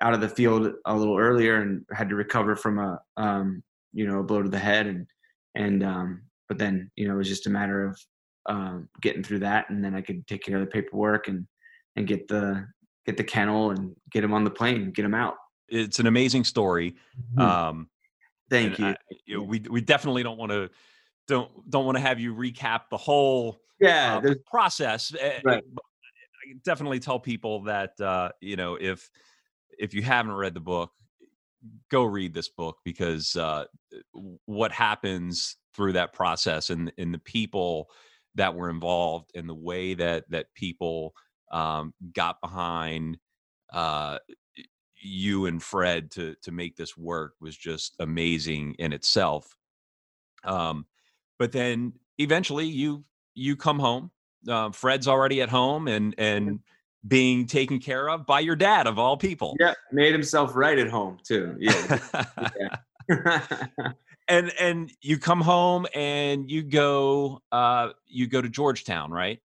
out 0.00 0.14
of 0.14 0.20
the 0.20 0.28
field 0.28 0.72
a 0.84 0.96
little 0.96 1.16
earlier 1.18 1.60
and 1.60 1.84
had 1.92 2.08
to 2.08 2.14
recover 2.14 2.56
from 2.56 2.78
a 2.78 3.00
um, 3.16 3.62
you 3.92 4.06
know 4.06 4.20
a 4.20 4.22
blow 4.22 4.42
to 4.42 4.48
the 4.48 4.58
head 4.58 4.86
and 4.86 5.06
and 5.54 5.82
um, 5.82 6.22
but 6.48 6.58
then 6.58 6.90
you 6.96 7.08
know 7.08 7.14
it 7.14 7.18
was 7.18 7.28
just 7.28 7.46
a 7.46 7.50
matter 7.50 7.84
of 7.84 7.98
um, 8.46 8.88
getting 9.00 9.22
through 9.22 9.40
that 9.40 9.68
and 9.70 9.84
then 9.84 9.94
I 9.94 10.00
could 10.00 10.26
take 10.26 10.42
care 10.42 10.56
of 10.56 10.60
the 10.62 10.70
paperwork 10.70 11.28
and 11.28 11.46
and 11.96 12.06
get 12.06 12.28
the 12.28 12.66
get 13.06 13.16
the 13.16 13.24
kennel 13.24 13.70
and 13.70 13.94
get 14.10 14.22
him 14.24 14.32
on 14.34 14.44
the 14.44 14.50
plane 14.50 14.82
and 14.82 14.94
get 14.94 15.04
him 15.04 15.14
out 15.14 15.34
it's 15.70 15.98
an 15.98 16.06
amazing 16.06 16.44
story. 16.44 16.94
Mhm. 17.36 17.42
Um, 17.42 17.90
Thank 18.48 18.78
you. 18.78 18.86
I- 18.86 18.96
you 19.26 19.36
know, 19.36 19.42
we 19.42 19.60
we 19.68 19.82
definitely 19.82 20.22
don't 20.22 20.38
want 20.38 20.50
to 20.50 20.70
don't 21.26 21.50
don't 21.68 21.84
want 21.84 21.96
to 21.98 22.00
have 22.00 22.18
you 22.18 22.34
recap 22.34 22.88
the 22.90 22.96
whole 22.96 23.60
yeah, 23.78 24.18
uh, 24.24 24.34
process. 24.50 25.14
eh, 25.20 25.40
Right. 25.44 25.62
I 25.62 26.54
definitely 26.64 27.00
tell 27.00 27.20
people 27.20 27.64
that 27.64 28.00
uh, 28.00 28.30
you 28.40 28.56
know 28.56 28.76
if 28.80 29.10
if 29.78 29.94
you 29.94 30.02
haven't 30.02 30.32
read 30.32 30.54
the 30.54 30.60
book, 30.60 30.90
go 31.90 32.04
read 32.04 32.34
this 32.34 32.48
book 32.48 32.76
because 32.84 33.36
uh, 33.36 33.64
what 34.46 34.72
happens 34.72 35.56
through 35.74 35.92
that 35.92 36.12
process 36.12 36.70
and 36.70 36.92
and 36.98 37.12
the 37.12 37.18
people 37.18 37.88
that 38.34 38.54
were 38.54 38.70
involved 38.70 39.30
and 39.34 39.48
the 39.48 39.54
way 39.54 39.94
that 39.94 40.24
that 40.30 40.46
people 40.54 41.14
um, 41.52 41.92
got 42.12 42.40
behind 42.40 43.18
uh, 43.72 44.18
you 45.00 45.46
and 45.46 45.62
Fred 45.62 46.10
to 46.12 46.34
to 46.42 46.52
make 46.52 46.76
this 46.76 46.96
work 46.96 47.34
was 47.40 47.56
just 47.56 47.94
amazing 47.98 48.74
in 48.78 48.92
itself. 48.92 49.56
Um, 50.44 50.86
but 51.38 51.52
then 51.52 51.94
eventually 52.18 52.66
you 52.66 53.04
you 53.34 53.56
come 53.56 53.78
home. 53.78 54.10
Uh, 54.48 54.70
Fred's 54.70 55.08
already 55.08 55.42
at 55.42 55.48
home 55.48 55.88
and 55.88 56.14
and 56.18 56.60
being 57.06 57.46
taken 57.46 57.78
care 57.78 58.08
of 58.08 58.26
by 58.26 58.40
your 58.40 58.56
dad 58.56 58.86
of 58.86 58.98
all 58.98 59.16
people. 59.16 59.56
yeah, 59.60 59.74
made 59.92 60.12
himself 60.12 60.56
right 60.56 60.78
at 60.78 60.88
home 60.88 61.18
too. 61.26 61.56
Yeah. 61.58 62.76
and 64.28 64.52
and 64.60 64.92
you 65.00 65.18
come 65.18 65.40
home 65.40 65.86
and 65.94 66.50
you 66.50 66.62
go 66.62 67.40
uh 67.52 67.90
you 68.06 68.26
go 68.26 68.42
to 68.42 68.48
Georgetown, 68.48 69.10
right? 69.10 69.40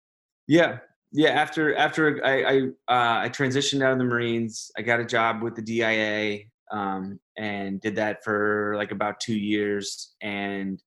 yeah. 0.47 0.79
Yeah. 1.11 1.29
After 1.29 1.75
after 1.75 2.23
I 2.23 2.43
I 2.43 2.57
uh, 2.87 3.23
I 3.25 3.29
transitioned 3.29 3.81
out 3.81 3.93
of 3.93 3.97
the 3.97 4.03
Marines, 4.03 4.71
I 4.77 4.83
got 4.83 4.99
a 4.99 5.05
job 5.05 5.41
with 5.41 5.55
the 5.55 5.61
DIA 5.63 6.41
um, 6.71 7.19
and 7.35 7.81
did 7.81 7.95
that 7.95 8.23
for 8.23 8.75
like 8.77 8.91
about 8.91 9.19
two 9.19 9.37
years 9.37 10.13
and 10.21 10.81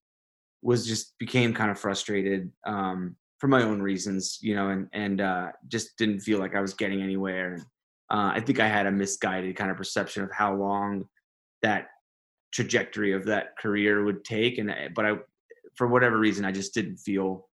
was 0.61 0.87
just 0.87 1.17
became 1.19 1.53
kind 1.53 1.69
of 1.69 1.77
frustrated 1.77 2.51
um, 2.65 3.17
for 3.43 3.49
my 3.49 3.61
own 3.61 3.81
reasons, 3.81 4.37
you 4.39 4.55
know, 4.55 4.69
and 4.69 4.87
and 4.93 5.19
uh, 5.19 5.51
just 5.67 5.97
didn't 5.97 6.21
feel 6.21 6.39
like 6.39 6.55
I 6.55 6.61
was 6.61 6.73
getting 6.73 7.01
anywhere. 7.01 7.57
Uh, 8.09 8.31
I 8.33 8.39
think 8.39 8.61
I 8.61 8.69
had 8.69 8.87
a 8.87 8.91
misguided 8.91 9.57
kind 9.57 9.69
of 9.69 9.75
perception 9.75 10.23
of 10.23 10.31
how 10.31 10.55
long 10.55 11.03
that 11.61 11.87
trajectory 12.53 13.11
of 13.11 13.25
that 13.25 13.57
career 13.57 14.05
would 14.05 14.23
take, 14.23 14.59
and 14.59 14.71
I- 14.71 14.87
but 14.95 15.05
I, 15.05 15.15
for 15.75 15.87
whatever 15.87 16.17
reason, 16.17 16.45
I 16.45 16.53
just 16.53 16.73
didn't 16.73 16.95
feel 16.95 17.49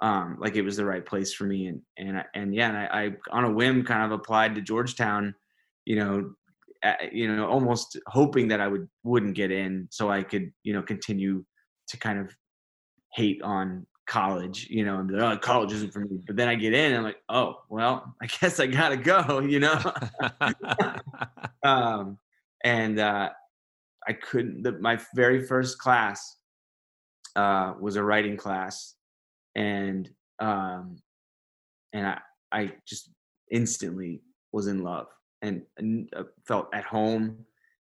um, 0.00 0.36
like 0.38 0.54
it 0.54 0.62
was 0.62 0.76
the 0.76 0.84
right 0.84 1.04
place 1.04 1.34
for 1.34 1.42
me, 1.42 1.66
and 1.66 1.82
and 1.98 2.24
and 2.36 2.54
yeah, 2.54 2.68
and 2.68 2.76
I, 2.76 2.86
I 3.02 3.36
on 3.36 3.44
a 3.44 3.50
whim 3.50 3.82
kind 3.84 4.04
of 4.04 4.12
applied 4.12 4.54
to 4.54 4.60
Georgetown, 4.60 5.34
you 5.86 5.96
know, 5.96 6.34
uh, 6.84 6.94
you 7.10 7.34
know, 7.34 7.48
almost 7.48 7.98
hoping 8.06 8.46
that 8.46 8.60
I 8.60 8.68
would 8.68 8.88
wouldn't 9.02 9.34
get 9.34 9.50
in, 9.50 9.88
so 9.90 10.08
I 10.08 10.22
could 10.22 10.52
you 10.62 10.72
know 10.72 10.82
continue 10.82 11.44
to 11.88 11.96
kind 11.96 12.20
of 12.20 12.30
hate 13.12 13.42
on 13.42 13.88
college, 14.06 14.68
you 14.68 14.84
know, 14.84 14.98
and 14.98 15.08
be 15.08 15.14
like, 15.14 15.40
college 15.40 15.72
isn't 15.72 15.92
for 15.92 16.00
me. 16.00 16.20
But 16.26 16.36
then 16.36 16.48
I 16.48 16.54
get 16.54 16.72
in, 16.72 16.86
and 16.86 16.96
I'm 16.96 17.02
like, 17.02 17.22
oh, 17.28 17.62
well, 17.68 18.14
I 18.22 18.26
guess 18.26 18.60
I 18.60 18.66
gotta 18.66 18.96
go, 18.96 19.40
you 19.48 19.60
know. 19.60 19.80
um, 21.62 22.18
and 22.64 22.98
uh, 22.98 23.30
I 24.06 24.12
couldn't. 24.12 24.62
The, 24.62 24.72
my 24.72 24.98
very 25.14 25.46
first 25.46 25.78
class 25.78 26.36
uh, 27.36 27.74
was 27.80 27.96
a 27.96 28.02
writing 28.02 28.36
class, 28.36 28.94
and 29.54 30.08
um, 30.38 30.96
and 31.92 32.06
I 32.06 32.20
I 32.52 32.72
just 32.86 33.10
instantly 33.50 34.22
was 34.52 34.66
in 34.66 34.82
love 34.82 35.06
and, 35.40 35.62
and 35.78 36.08
uh, 36.14 36.24
felt 36.46 36.68
at 36.74 36.84
home 36.84 37.44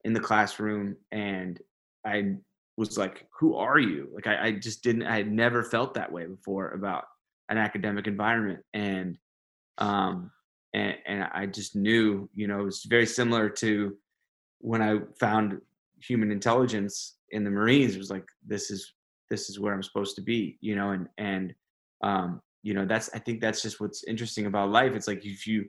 in 0.05 0.13
the 0.13 0.19
classroom, 0.19 0.95
and 1.11 1.59
I 2.05 2.35
was 2.77 2.97
like, 2.97 3.27
"Who 3.39 3.55
are 3.55 3.79
you?" 3.79 4.09
Like 4.13 4.27
I, 4.27 4.47
I 4.47 4.51
just 4.51 4.83
didn't. 4.83 5.03
I 5.03 5.17
had 5.17 5.31
never 5.31 5.63
felt 5.63 5.93
that 5.93 6.11
way 6.11 6.25
before 6.25 6.71
about 6.71 7.05
an 7.49 7.57
academic 7.57 8.07
environment, 8.07 8.61
and 8.73 9.17
um, 9.77 10.31
and 10.73 10.95
and 11.05 11.23
I 11.33 11.45
just 11.45 11.75
knew, 11.75 12.29
you 12.33 12.47
know, 12.47 12.61
it 12.61 12.65
was 12.65 12.83
very 12.83 13.05
similar 13.05 13.49
to 13.49 13.95
when 14.59 14.81
I 14.81 14.99
found 15.19 15.59
human 16.01 16.31
intelligence 16.31 17.17
in 17.29 17.43
the 17.43 17.51
Marines. 17.51 17.95
It 17.95 17.99
was 17.99 18.09
like 18.09 18.25
this 18.45 18.71
is 18.71 18.93
this 19.29 19.49
is 19.49 19.59
where 19.59 19.73
I'm 19.73 19.83
supposed 19.83 20.15
to 20.15 20.21
be, 20.21 20.57
you 20.61 20.75
know, 20.75 20.91
and 20.91 21.07
and 21.17 21.53
um, 22.03 22.41
you 22.63 22.73
know 22.73 22.85
that's 22.85 23.09
I 23.13 23.19
think 23.19 23.41
that's 23.41 23.61
just 23.61 23.79
what's 23.79 24.03
interesting 24.05 24.45
about 24.45 24.69
life. 24.69 24.93
It's 24.95 25.07
like 25.07 25.25
if 25.25 25.45
you 25.45 25.65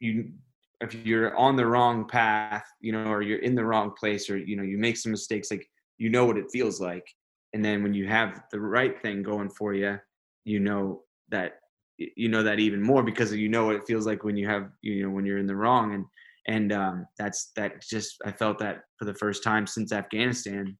you 0.00 0.32
if 0.80 0.94
you're 0.94 1.36
on 1.36 1.56
the 1.56 1.66
wrong 1.66 2.06
path, 2.06 2.66
you 2.80 2.92
know, 2.92 3.06
or 3.06 3.22
you're 3.22 3.38
in 3.38 3.54
the 3.54 3.64
wrong 3.64 3.92
place, 3.98 4.28
or 4.30 4.36
you 4.38 4.56
know, 4.56 4.62
you 4.62 4.78
make 4.78 4.96
some 4.96 5.12
mistakes, 5.12 5.50
like 5.50 5.68
you 5.98 6.10
know 6.10 6.24
what 6.26 6.38
it 6.38 6.50
feels 6.52 6.80
like, 6.80 7.06
and 7.52 7.64
then 7.64 7.82
when 7.82 7.94
you 7.94 8.06
have 8.06 8.42
the 8.50 8.60
right 8.60 9.00
thing 9.00 9.22
going 9.22 9.48
for 9.48 9.74
you, 9.74 9.98
you 10.44 10.60
know 10.60 11.02
that 11.30 11.54
you 11.98 12.28
know 12.28 12.42
that 12.42 12.58
even 12.58 12.82
more 12.82 13.02
because 13.02 13.32
you 13.34 13.48
know 13.48 13.66
what 13.66 13.76
it 13.76 13.86
feels 13.86 14.06
like 14.06 14.22
when 14.22 14.36
you 14.36 14.46
have 14.46 14.68
you 14.82 15.02
know 15.02 15.10
when 15.10 15.24
you're 15.24 15.38
in 15.38 15.46
the 15.46 15.56
wrong 15.56 15.94
and 15.94 16.04
and 16.46 16.72
um, 16.72 17.06
that's 17.18 17.50
that 17.56 17.82
just 17.82 18.16
I 18.24 18.32
felt 18.32 18.58
that 18.58 18.82
for 18.98 19.04
the 19.04 19.14
first 19.14 19.42
time 19.42 19.66
since 19.66 19.92
Afghanistan, 19.92 20.76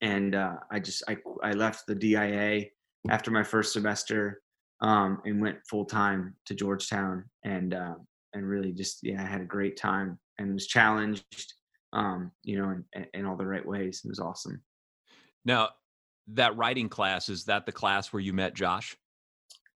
and 0.00 0.34
uh, 0.34 0.54
I 0.70 0.78
just 0.78 1.02
I 1.08 1.16
I 1.42 1.52
left 1.52 1.86
the 1.86 1.94
DIA 1.94 2.66
after 3.10 3.30
my 3.30 3.42
first 3.42 3.72
semester 3.72 4.40
um, 4.80 5.20
and 5.24 5.40
went 5.40 5.58
full 5.68 5.84
time 5.84 6.34
to 6.46 6.54
Georgetown 6.54 7.24
and 7.44 7.74
uh, 7.74 7.94
and 8.34 8.46
really 8.46 8.72
just 8.72 9.00
yeah 9.02 9.22
I 9.22 9.26
had 9.26 9.40
a 9.40 9.46
great 9.46 9.76
time 9.76 10.18
and 10.38 10.54
was 10.54 10.66
challenged 10.66 11.54
um, 11.96 12.30
you 12.44 12.56
know 12.58 12.76
in, 12.94 13.06
in 13.14 13.26
all 13.26 13.36
the 13.36 13.46
right 13.46 13.66
ways 13.66 14.02
it 14.04 14.08
was 14.08 14.20
awesome 14.20 14.62
now, 15.44 15.68
that 16.28 16.56
writing 16.56 16.88
class 16.88 17.28
is 17.28 17.44
that 17.44 17.66
the 17.66 17.72
class 17.72 18.12
where 18.12 18.20
you 18.20 18.32
met 18.32 18.52
Josh? 18.54 18.96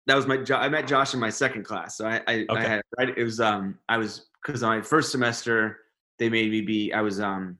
that 0.08 0.16
was 0.16 0.26
my 0.26 0.44
I 0.56 0.68
met 0.70 0.88
Josh 0.88 1.14
in 1.14 1.20
my 1.20 1.30
second 1.30 1.64
class 1.64 1.98
so 1.98 2.08
I 2.08 2.22
I, 2.28 2.46
I 2.54 2.60
Okay. 2.60 2.68
had 2.68 2.82
right 2.98 3.18
it 3.18 3.24
was 3.24 3.40
um 3.40 3.78
I 3.88 3.98
was 3.98 4.26
because 4.46 4.62
my 4.64 4.82
first 4.82 5.12
semester 5.12 5.78
they 6.18 6.30
made 6.30 6.50
me 6.52 6.62
be 6.62 6.92
I 6.92 7.02
was 7.02 7.20
um 7.20 7.58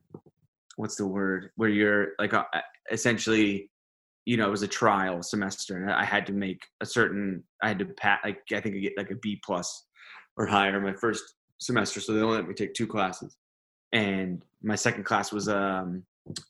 what's 0.78 0.96
the 0.96 1.06
word 1.06 1.52
where 1.58 1.70
you're 1.70 2.10
like 2.18 2.34
uh, 2.34 2.46
essentially 2.92 3.70
you 4.26 4.38
know 4.38 4.48
it 4.48 4.52
was 4.52 4.64
a 4.64 4.68
trial 4.68 5.22
semester 5.22 5.78
and 5.84 5.92
I 5.92 6.04
had 6.04 6.26
to 6.28 6.34
make 6.34 6.62
a 6.82 6.86
certain 6.86 7.44
I 7.62 7.68
had 7.68 7.80
to 7.80 7.86
pat 7.86 8.22
like 8.24 8.40
I 8.52 8.60
think 8.62 8.76
I 8.76 8.80
get 8.80 8.98
like 8.98 9.12
a 9.12 9.16
B 9.16 9.40
plus 9.46 9.86
or 10.38 10.48
higher 10.48 10.80
my 10.80 10.94
first 10.94 11.36
semester 11.60 12.00
so 12.02 12.14
they 12.14 12.22
only 12.22 12.38
let 12.38 12.48
me 12.48 12.56
take 12.56 12.74
two 12.74 12.88
classes 12.88 13.38
and 13.92 14.44
my 14.62 14.76
second 14.76 15.04
class 15.04 15.32
was 15.32 15.48
um 15.50 16.04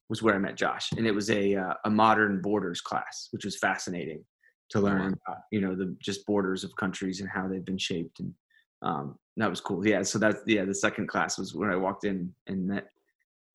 was 0.10 0.22
where 0.22 0.36
I 0.36 0.40
met 0.40 0.56
Josh 0.56 0.92
and 0.98 1.08
it 1.08 1.12
was 1.12 1.30
a 1.30 1.56
uh, 1.56 1.74
a 1.86 1.90
modern 1.90 2.42
borders 2.42 2.82
class 2.82 3.28
which 3.32 3.46
was 3.46 3.58
fascinating 3.58 4.24
to 4.70 4.80
learn 4.82 5.16
about 5.26 5.40
you 5.52 5.62
know 5.62 5.76
the 5.76 5.96
just 6.00 6.26
borders 6.26 6.64
of 6.64 6.76
countries 6.76 7.22
and 7.22 7.30
how 7.30 7.48
they've 7.48 7.66
been 7.66 7.78
shaped 7.78 8.20
and 8.20 8.34
um 8.82 9.18
that 9.38 9.50
was 9.50 9.62
cool 9.62 9.86
yeah 9.88 10.02
so 10.04 10.20
that's 10.20 10.42
yeah 10.48 10.66
the 10.66 10.76
second 10.76 11.08
class 11.08 11.38
was 11.38 11.56
when 11.56 11.70
I 11.70 11.76
walked 11.76 12.04
in 12.04 12.34
and 12.48 12.68
met 12.68 12.88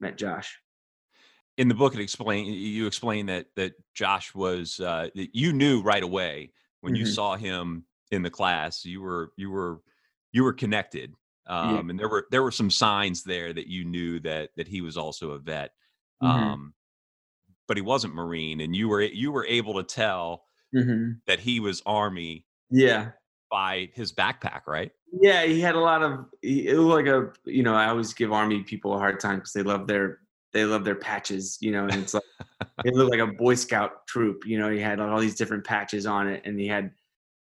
met 0.01 0.16
Josh 0.16 0.59
In 1.57 1.68
the 1.68 1.74
book, 1.74 1.95
it 1.95 2.01
explain 2.01 2.47
you 2.47 2.87
explain 2.87 3.26
that 3.26 3.47
that 3.57 3.72
Josh 3.95 4.35
was 4.35 4.80
uh, 4.80 5.09
that 5.14 5.28
you 5.35 5.53
knew 5.53 5.82
right 5.82 6.03
away 6.03 6.51
when 6.80 6.97
you 6.97 7.05
Mhm. 7.05 7.14
saw 7.14 7.37
him 7.37 7.85
in 8.11 8.22
the 8.22 8.30
class. 8.30 8.85
You 8.85 9.01
were 9.03 9.32
you 9.37 9.51
were 9.51 9.80
you 10.32 10.43
were 10.43 10.53
connected, 10.53 11.14
Yeah. 11.49 11.78
um, 11.78 11.90
and 11.90 11.99
there 11.99 12.09
were 12.09 12.26
there 12.30 12.42
were 12.42 12.51
some 12.51 12.70
signs 12.70 13.22
there 13.22 13.53
that 13.53 13.66
you 13.66 13.84
knew 13.84 14.20
that 14.20 14.51
that 14.57 14.68
he 14.68 14.80
was 14.80 14.97
also 14.97 15.32
a 15.32 15.38
vet. 15.38 15.72
Mhm. 16.22 16.28
Um, 16.28 16.74
but 17.66 17.76
he 17.76 17.82
wasn't 17.82 18.14
Marine, 18.14 18.61
and 18.61 18.74
you 18.74 18.88
were 18.88 19.03
you 19.03 19.30
were 19.32 19.47
able 19.47 19.74
to 19.74 19.82
tell 19.84 20.45
Mhm. 20.74 21.20
that 21.26 21.40
he 21.40 21.61
was 21.61 21.82
Army 21.86 22.47
yeah 22.70 23.12
by 23.51 23.90
his 23.95 24.12
backpack, 24.12 24.62
right? 24.66 24.90
Yeah, 25.20 25.45
he 25.45 25.61
had 25.61 25.74
a 25.76 25.80
lot 25.80 26.03
of. 26.03 26.26
It 26.42 26.76
was 26.76 26.86
like 26.86 27.07
a, 27.07 27.32
you 27.45 27.62
know, 27.62 27.74
I 27.74 27.86
always 27.88 28.12
give 28.14 28.32
army 28.32 28.62
people 28.64 28.95
a 28.95 28.99
hard 28.99 29.20
time 29.20 29.36
because 29.36 29.53
they 29.53 29.62
love 29.62 29.86
their 29.86 30.20
they 30.53 30.64
love 30.64 30.84
their 30.84 30.95
patches, 30.97 31.59
you 31.61 31.70
know, 31.72 31.84
and 31.84 31.95
it's 32.03 32.14
like 32.14 32.22
it 32.84 32.95
looked 32.95 33.11
like 33.11 33.20
a 33.20 33.32
Boy 33.32 33.55
Scout 33.55 34.07
troop, 34.09 34.47
you 34.47 34.59
know. 34.59 34.70
He 34.70 34.80
had 34.80 34.99
all 35.01 35.20
these 35.20 35.36
different 35.36 35.64
patches 35.64 36.07
on 36.07 36.26
it, 36.28 36.42
and 36.45 36.59
he 36.59 36.66
had, 36.66 36.92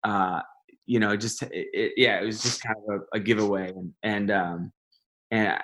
uh, 0.03 0.41
you 0.89 0.99
know, 0.99 1.15
just 1.15 1.43
it, 1.43 1.51
it, 1.53 1.93
yeah, 1.97 2.19
it 2.19 2.25
was 2.25 2.41
just 2.41 2.63
kind 2.63 2.75
of 2.89 3.01
a, 3.13 3.17
a 3.17 3.19
giveaway, 3.19 3.69
and 3.69 3.93
and 4.01 4.31
um, 4.31 4.71
and 5.29 5.49
I- 5.49 5.63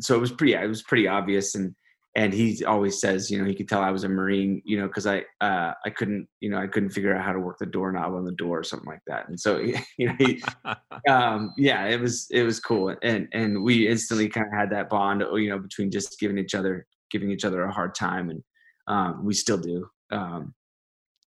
so 0.00 0.14
it 0.14 0.20
was 0.20 0.30
pretty, 0.30 0.52
it 0.52 0.68
was 0.68 0.82
pretty 0.82 1.08
obvious, 1.08 1.54
and 1.54 1.74
and 2.14 2.30
he 2.30 2.62
always 2.66 3.00
says, 3.00 3.30
you 3.30 3.38
know, 3.38 3.46
he 3.46 3.54
could 3.54 3.68
tell 3.70 3.80
I 3.80 3.90
was 3.90 4.04
a 4.04 4.08
Marine, 4.10 4.60
you 4.66 4.78
know, 4.78 4.86
because 4.86 5.06
I 5.06 5.24
uh, 5.40 5.72
I 5.82 5.88
couldn't, 5.88 6.28
you 6.40 6.50
know, 6.50 6.58
I 6.58 6.66
couldn't 6.66 6.90
figure 6.90 7.16
out 7.16 7.24
how 7.24 7.32
to 7.32 7.40
work 7.40 7.56
the 7.58 7.64
doorknob 7.64 8.12
on 8.12 8.26
the 8.26 8.32
door 8.32 8.58
or 8.58 8.64
something 8.64 8.86
like 8.88 9.00
that, 9.06 9.30
and 9.30 9.40
so 9.40 9.56
you 9.98 10.08
know 10.08 10.14
he 10.18 10.42
um 11.08 11.54
yeah 11.56 11.86
it 11.86 11.98
was 11.98 12.26
it 12.30 12.42
was 12.42 12.60
cool. 12.60 12.94
And 13.02 13.28
and 13.32 13.62
we 13.62 13.88
instantly 13.88 14.28
kind 14.28 14.46
of 14.46 14.52
had 14.52 14.68
that 14.72 14.90
bond 14.90 15.24
you 15.36 15.48
know 15.48 15.58
between 15.58 15.90
just 15.90 16.20
giving 16.20 16.36
each 16.36 16.54
other 16.54 16.86
giving 17.10 17.30
each 17.30 17.46
other 17.46 17.62
a 17.62 17.72
hard 17.72 17.94
time 17.94 18.28
and 18.28 18.42
um 18.88 19.24
we 19.24 19.32
still 19.32 19.56
do 19.58 19.86
um 20.10 20.52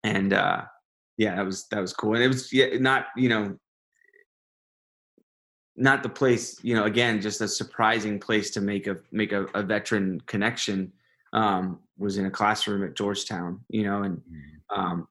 and 0.04 0.34
uh 0.34 0.62
yeah 1.20 1.36
that 1.36 1.45
was 1.45 1.67
that 1.67 1.80
was 1.80 1.93
cool 1.93 2.15
and 2.15 2.24
it 2.24 2.28
was 2.28 2.51
yeah 2.51 2.65
not 2.80 3.05
you 3.15 3.30
know 3.30 3.55
not 5.80 6.03
the 6.03 6.09
place, 6.09 6.59
you 6.61 6.76
know, 6.76 6.84
again, 6.84 7.22
just 7.22 7.39
a 7.39 7.47
surprising 7.47 8.20
place 8.20 8.51
to 8.51 8.61
make 8.61 8.86
a 8.86 8.97
make 9.11 9.32
a, 9.32 9.45
a 9.55 9.63
veteran 9.63 10.22
connection. 10.28 10.91
Um, 11.32 11.80
was 11.97 12.17
in 12.17 12.26
a 12.26 12.32
classroom 12.32 12.84
at 12.84 12.95
Georgetown, 12.95 13.61
you 13.70 13.84
know, 13.84 14.03
and 14.03 14.17
mm-hmm. 14.17 14.80
um, 14.80 15.07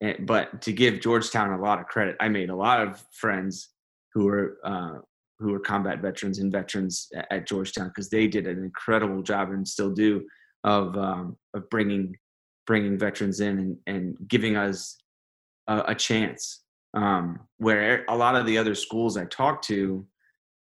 and, 0.00 0.26
but 0.26 0.62
to 0.62 0.72
give 0.72 1.00
Georgetown 1.00 1.52
a 1.52 1.60
lot 1.60 1.80
of 1.80 1.86
credit, 1.86 2.16
I 2.20 2.28
made 2.28 2.50
a 2.50 2.56
lot 2.56 2.80
of 2.80 3.02
friends 3.12 3.70
who 4.14 4.26
were 4.26 4.58
uh, 4.64 4.98
who 5.40 5.50
were 5.50 5.60
combat 5.60 6.00
veterans 6.00 6.38
and 6.38 6.52
veterans 6.52 7.08
at, 7.14 7.26
at 7.30 7.48
Georgetown 7.48 7.88
because 7.88 8.08
they 8.08 8.28
did 8.28 8.46
an 8.46 8.62
incredible 8.62 9.22
job 9.22 9.50
and 9.50 9.66
still 9.66 9.90
do 9.90 10.24
of 10.62 10.96
um, 10.96 11.36
of 11.54 11.68
bringing 11.68 12.14
bringing 12.64 12.96
veterans 12.96 13.40
in 13.40 13.58
and, 13.58 13.76
and 13.88 14.16
giving 14.28 14.56
us 14.56 15.01
a, 15.68 15.84
a 15.88 15.94
chance. 15.94 16.60
Um, 16.94 17.40
where 17.56 18.04
a 18.08 18.16
lot 18.16 18.36
of 18.36 18.44
the 18.44 18.58
other 18.58 18.74
schools 18.74 19.16
I 19.16 19.24
talked 19.24 19.64
to, 19.68 20.06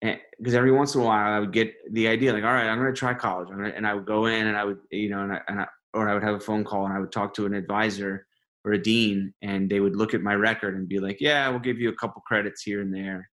because 0.02 0.54
every 0.54 0.70
once 0.72 0.94
in 0.94 1.00
a 1.00 1.04
while 1.04 1.32
I 1.32 1.38
would 1.38 1.52
get 1.52 1.72
the 1.92 2.08
idea 2.08 2.32
like, 2.32 2.44
all 2.44 2.52
right, 2.52 2.68
I'm 2.68 2.78
going 2.78 2.92
to 2.92 2.98
try 2.98 3.14
college, 3.14 3.48
and 3.50 3.86
I 3.86 3.94
would 3.94 4.06
go 4.06 4.26
in 4.26 4.46
and 4.46 4.56
I 4.56 4.64
would, 4.64 4.78
you 4.90 5.08
know, 5.08 5.22
and 5.22 5.32
I, 5.32 5.40
and 5.48 5.60
I, 5.60 5.66
or 5.94 6.08
I 6.08 6.14
would 6.14 6.22
have 6.22 6.34
a 6.34 6.40
phone 6.40 6.62
call 6.62 6.84
and 6.84 6.94
I 6.94 6.98
would 6.98 7.10
talk 7.10 7.32
to 7.34 7.46
an 7.46 7.54
advisor 7.54 8.26
or 8.64 8.72
a 8.72 8.82
dean, 8.82 9.32
and 9.40 9.70
they 9.70 9.80
would 9.80 9.96
look 9.96 10.12
at 10.12 10.20
my 10.20 10.34
record 10.34 10.74
and 10.74 10.86
be 10.86 10.98
like, 10.98 11.16
yeah, 11.20 11.48
we'll 11.48 11.58
give 11.58 11.78
you 11.78 11.88
a 11.88 11.96
couple 11.96 12.20
credits 12.26 12.62
here 12.62 12.82
and 12.82 12.94
there. 12.94 13.28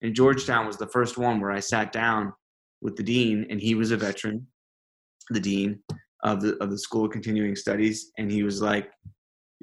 And 0.00 0.14
Georgetown 0.14 0.66
was 0.66 0.78
the 0.78 0.86
first 0.86 1.18
one 1.18 1.40
where 1.40 1.52
I 1.52 1.60
sat 1.60 1.92
down 1.92 2.32
with 2.80 2.96
the 2.96 3.02
dean, 3.02 3.46
and 3.50 3.60
he 3.60 3.74
was 3.74 3.90
a 3.90 3.96
veteran, 3.96 4.46
the 5.28 5.40
dean 5.40 5.80
of 6.22 6.40
the 6.40 6.56
of 6.62 6.70
the 6.70 6.78
School 6.78 7.04
of 7.04 7.12
Continuing 7.12 7.54
Studies, 7.54 8.12
and 8.16 8.30
he 8.30 8.42
was 8.42 8.62
like, 8.62 8.90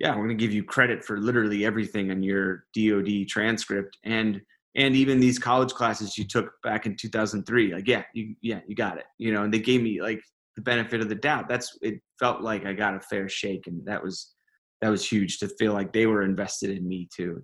"Yeah, 0.02 0.12
we're 0.16 0.26
going 0.26 0.38
to 0.38 0.44
give 0.44 0.52
you 0.52 0.64
credit 0.64 1.06
for 1.06 1.20
literally 1.20 1.64
everything 1.64 2.10
in 2.10 2.24
your 2.24 2.66
DoD 2.76 3.28
transcript 3.28 3.98
and 4.04 4.42
and 4.76 4.96
even 4.96 5.20
these 5.20 5.38
college 5.38 5.74
classes 5.74 6.18
you 6.18 6.26
took 6.26 6.50
back 6.64 6.86
in 6.86 6.96
2003. 6.96 7.74
Like, 7.74 7.88
yeah, 7.88 8.04
you 8.14 8.36
yeah 8.42 8.62
you 8.68 8.76
got 8.76 8.98
it, 8.98 9.06
you 9.20 9.32
know." 9.32 9.44
And 9.44 9.54
they 9.54 9.60
gave 9.60 9.84
me 9.84 10.02
like 10.02 10.22
the 10.56 10.64
benefit 10.64 11.02
of 11.02 11.10
the 11.10 11.16
doubt. 11.16 11.48
That's 11.48 11.78
it 11.82 12.02
felt 12.20 12.42
like 12.42 12.66
I 12.66 12.74
got 12.74 12.96
a 12.96 13.00
fair 13.00 13.30
shake, 13.30 13.68
and 13.68 13.86
that 13.86 14.04
was 14.04 14.34
that 14.82 14.90
was 14.90 15.08
huge 15.08 15.38
to 15.40 15.48
feel 15.48 15.74
like 15.74 15.94
they 15.94 16.08
were 16.08 16.24
invested 16.24 16.72
in 16.72 16.88
me 16.88 17.08
too. 17.16 17.44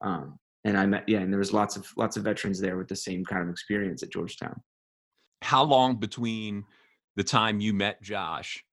Um, 0.00 0.38
and 0.64 0.78
I 0.78 0.86
met 0.86 1.04
yeah, 1.08 1.18
and 1.18 1.30
there 1.30 1.38
was 1.38 1.52
lots 1.52 1.76
of 1.76 1.86
lots 1.98 2.16
of 2.16 2.24
veterans 2.24 2.58
there 2.58 2.78
with 2.78 2.88
the 2.88 2.96
same 2.96 3.22
kind 3.24 3.42
of 3.42 3.50
experience 3.50 4.02
at 4.02 4.12
Georgetown. 4.12 4.58
How 5.42 5.62
long 5.62 5.96
between 5.96 6.64
the 7.16 7.24
time 7.24 7.60
you 7.60 7.74
met 7.74 8.02
Josh 8.02 8.64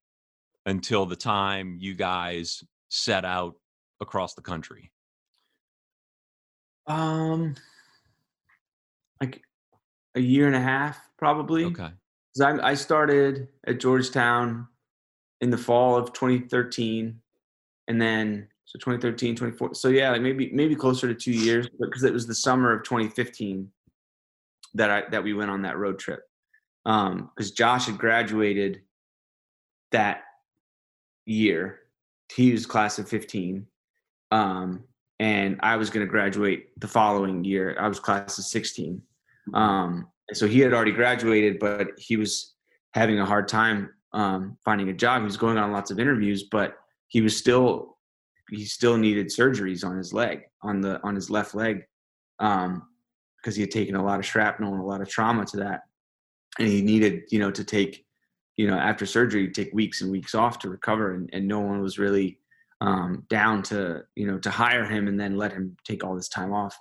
until 0.64 1.06
the 1.06 1.16
time 1.16 1.76
you 1.80 1.94
guys 1.94 2.64
set 2.88 3.24
out 3.24 3.56
across 4.00 4.34
the 4.34 4.42
country? 4.42 4.90
Um, 6.86 7.54
like 9.20 9.42
a 10.14 10.20
year 10.20 10.46
and 10.46 10.56
a 10.56 10.60
half, 10.60 10.98
probably. 11.18 11.64
Okay. 11.64 11.90
Because 12.34 12.60
I, 12.60 12.70
I 12.70 12.74
started 12.74 13.48
at 13.66 13.80
Georgetown 13.80 14.68
in 15.40 15.50
the 15.50 15.58
fall 15.58 15.96
of 15.96 16.12
2013, 16.12 17.20
and 17.88 18.00
then 18.00 18.48
so 18.66 18.78
2013 18.78 19.36
24 19.36 19.74
so 19.74 19.88
yeah 19.88 20.10
like 20.10 20.20
maybe 20.20 20.50
maybe 20.52 20.74
closer 20.74 21.06
to 21.06 21.14
two 21.14 21.32
years 21.32 21.68
because 21.80 22.02
it 22.02 22.12
was 22.12 22.26
the 22.26 22.34
summer 22.34 22.72
of 22.72 22.82
2015 22.82 23.70
that 24.74 24.90
i 24.90 25.02
that 25.10 25.22
we 25.22 25.32
went 25.32 25.50
on 25.50 25.62
that 25.62 25.78
road 25.78 25.98
trip 25.98 26.24
um 26.84 27.30
because 27.34 27.52
josh 27.52 27.86
had 27.86 27.96
graduated 27.96 28.82
that 29.92 30.22
year 31.26 31.78
he 32.32 32.52
was 32.52 32.66
class 32.66 32.98
of 32.98 33.08
15 33.08 33.66
um 34.32 34.84
and 35.20 35.58
i 35.62 35.76
was 35.76 35.90
going 35.90 36.04
to 36.04 36.10
graduate 36.10 36.78
the 36.80 36.88
following 36.88 37.44
year. 37.44 37.76
I 37.78 37.88
was 37.88 38.00
class 38.00 38.38
of 38.38 38.44
16 38.44 39.00
um 39.54 40.08
so 40.32 40.46
he 40.46 40.60
had 40.60 40.74
already 40.74 40.92
graduated 40.92 41.58
but 41.58 41.88
he 41.98 42.16
was 42.16 42.54
having 42.94 43.20
a 43.20 43.24
hard 43.24 43.48
time 43.48 43.90
um 44.12 44.56
finding 44.64 44.88
a 44.88 44.92
job. 44.92 45.22
He 45.22 45.24
was 45.24 45.36
going 45.36 45.58
on 45.58 45.72
lots 45.72 45.90
of 45.90 45.98
interviews 46.00 46.44
but 46.50 46.74
he 47.08 47.20
was 47.20 47.36
still 47.36 47.96
he 48.50 48.64
still 48.64 48.96
needed 48.96 49.26
surgeries 49.28 49.84
on 49.84 49.96
his 49.96 50.12
leg, 50.12 50.42
on 50.62 50.80
the 50.80 51.00
on 51.02 51.14
his 51.14 51.30
left 51.30 51.54
leg, 51.54 51.84
um, 52.38 52.82
because 53.40 53.56
he 53.56 53.62
had 53.62 53.70
taken 53.70 53.96
a 53.96 54.04
lot 54.04 54.18
of 54.18 54.26
shrapnel 54.26 54.72
and 54.72 54.82
a 54.82 54.86
lot 54.86 55.00
of 55.00 55.08
trauma 55.08 55.44
to 55.46 55.56
that, 55.58 55.82
and 56.58 56.68
he 56.68 56.82
needed, 56.82 57.22
you 57.30 57.38
know, 57.38 57.50
to 57.50 57.64
take, 57.64 58.05
you 58.56 58.66
know, 58.66 58.76
after 58.76 59.06
surgery, 59.06 59.50
take 59.50 59.72
weeks 59.72 60.00
and 60.00 60.10
weeks 60.10 60.34
off 60.34 60.58
to 60.60 60.68
recover, 60.68 61.14
and, 61.14 61.30
and 61.32 61.46
no 61.46 61.60
one 61.60 61.80
was 61.80 61.98
really 61.98 62.38
um, 62.80 63.24
down 63.28 63.62
to, 63.64 64.02
you 64.14 64.26
know, 64.26 64.38
to 64.38 64.50
hire 64.50 64.84
him 64.84 65.08
and 65.08 65.18
then 65.18 65.36
let 65.36 65.52
him 65.52 65.76
take 65.84 66.04
all 66.04 66.14
this 66.14 66.28
time 66.28 66.52
off, 66.52 66.76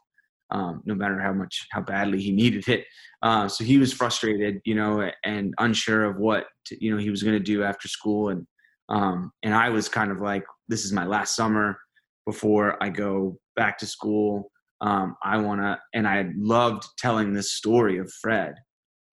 um, 0.51 0.82
no 0.86 0.93
matter 0.93 1.19
how 1.19 1.34
much 1.34 1.67
how 1.71 1.82
badly 1.82 2.21
he 2.21 2.32
needed 2.43 2.67
it. 2.67 2.86
Uh, 3.21 3.47
so 3.47 3.63
he 3.63 3.78
was 3.78 3.93
frustrated, 3.93 4.61
you 4.65 4.76
know, 4.76 5.09
and 5.23 5.53
unsure 5.59 6.05
of 6.05 6.17
what 6.17 6.45
to, 6.65 6.84
you 6.84 6.91
know 6.91 6.97
he 6.97 7.09
was 7.09 7.23
going 7.23 7.38
to 7.38 7.43
do 7.43 7.63
after 7.63 7.88
school, 7.88 8.30
and 8.30 8.45
um, 8.89 9.32
and 9.43 9.53
I 9.53 9.69
was 9.69 9.89
kind 9.89 10.11
of 10.11 10.21
like, 10.21 10.43
this 10.67 10.86
is 10.86 10.91
my 10.91 11.05
last 11.05 11.36
summer 11.36 11.80
before 12.26 12.82
I 12.84 12.89
go 12.89 13.38
back 13.55 13.78
to 13.80 13.86
school. 13.86 14.51
Um, 14.82 15.15
I 15.23 15.38
want 15.38 15.61
to, 15.61 15.80
and 15.93 16.07
I 16.07 16.30
loved 16.36 16.86
telling 16.97 17.34
this 17.34 17.53
story 17.53 17.97
of 17.97 18.11
Fred. 18.11 18.55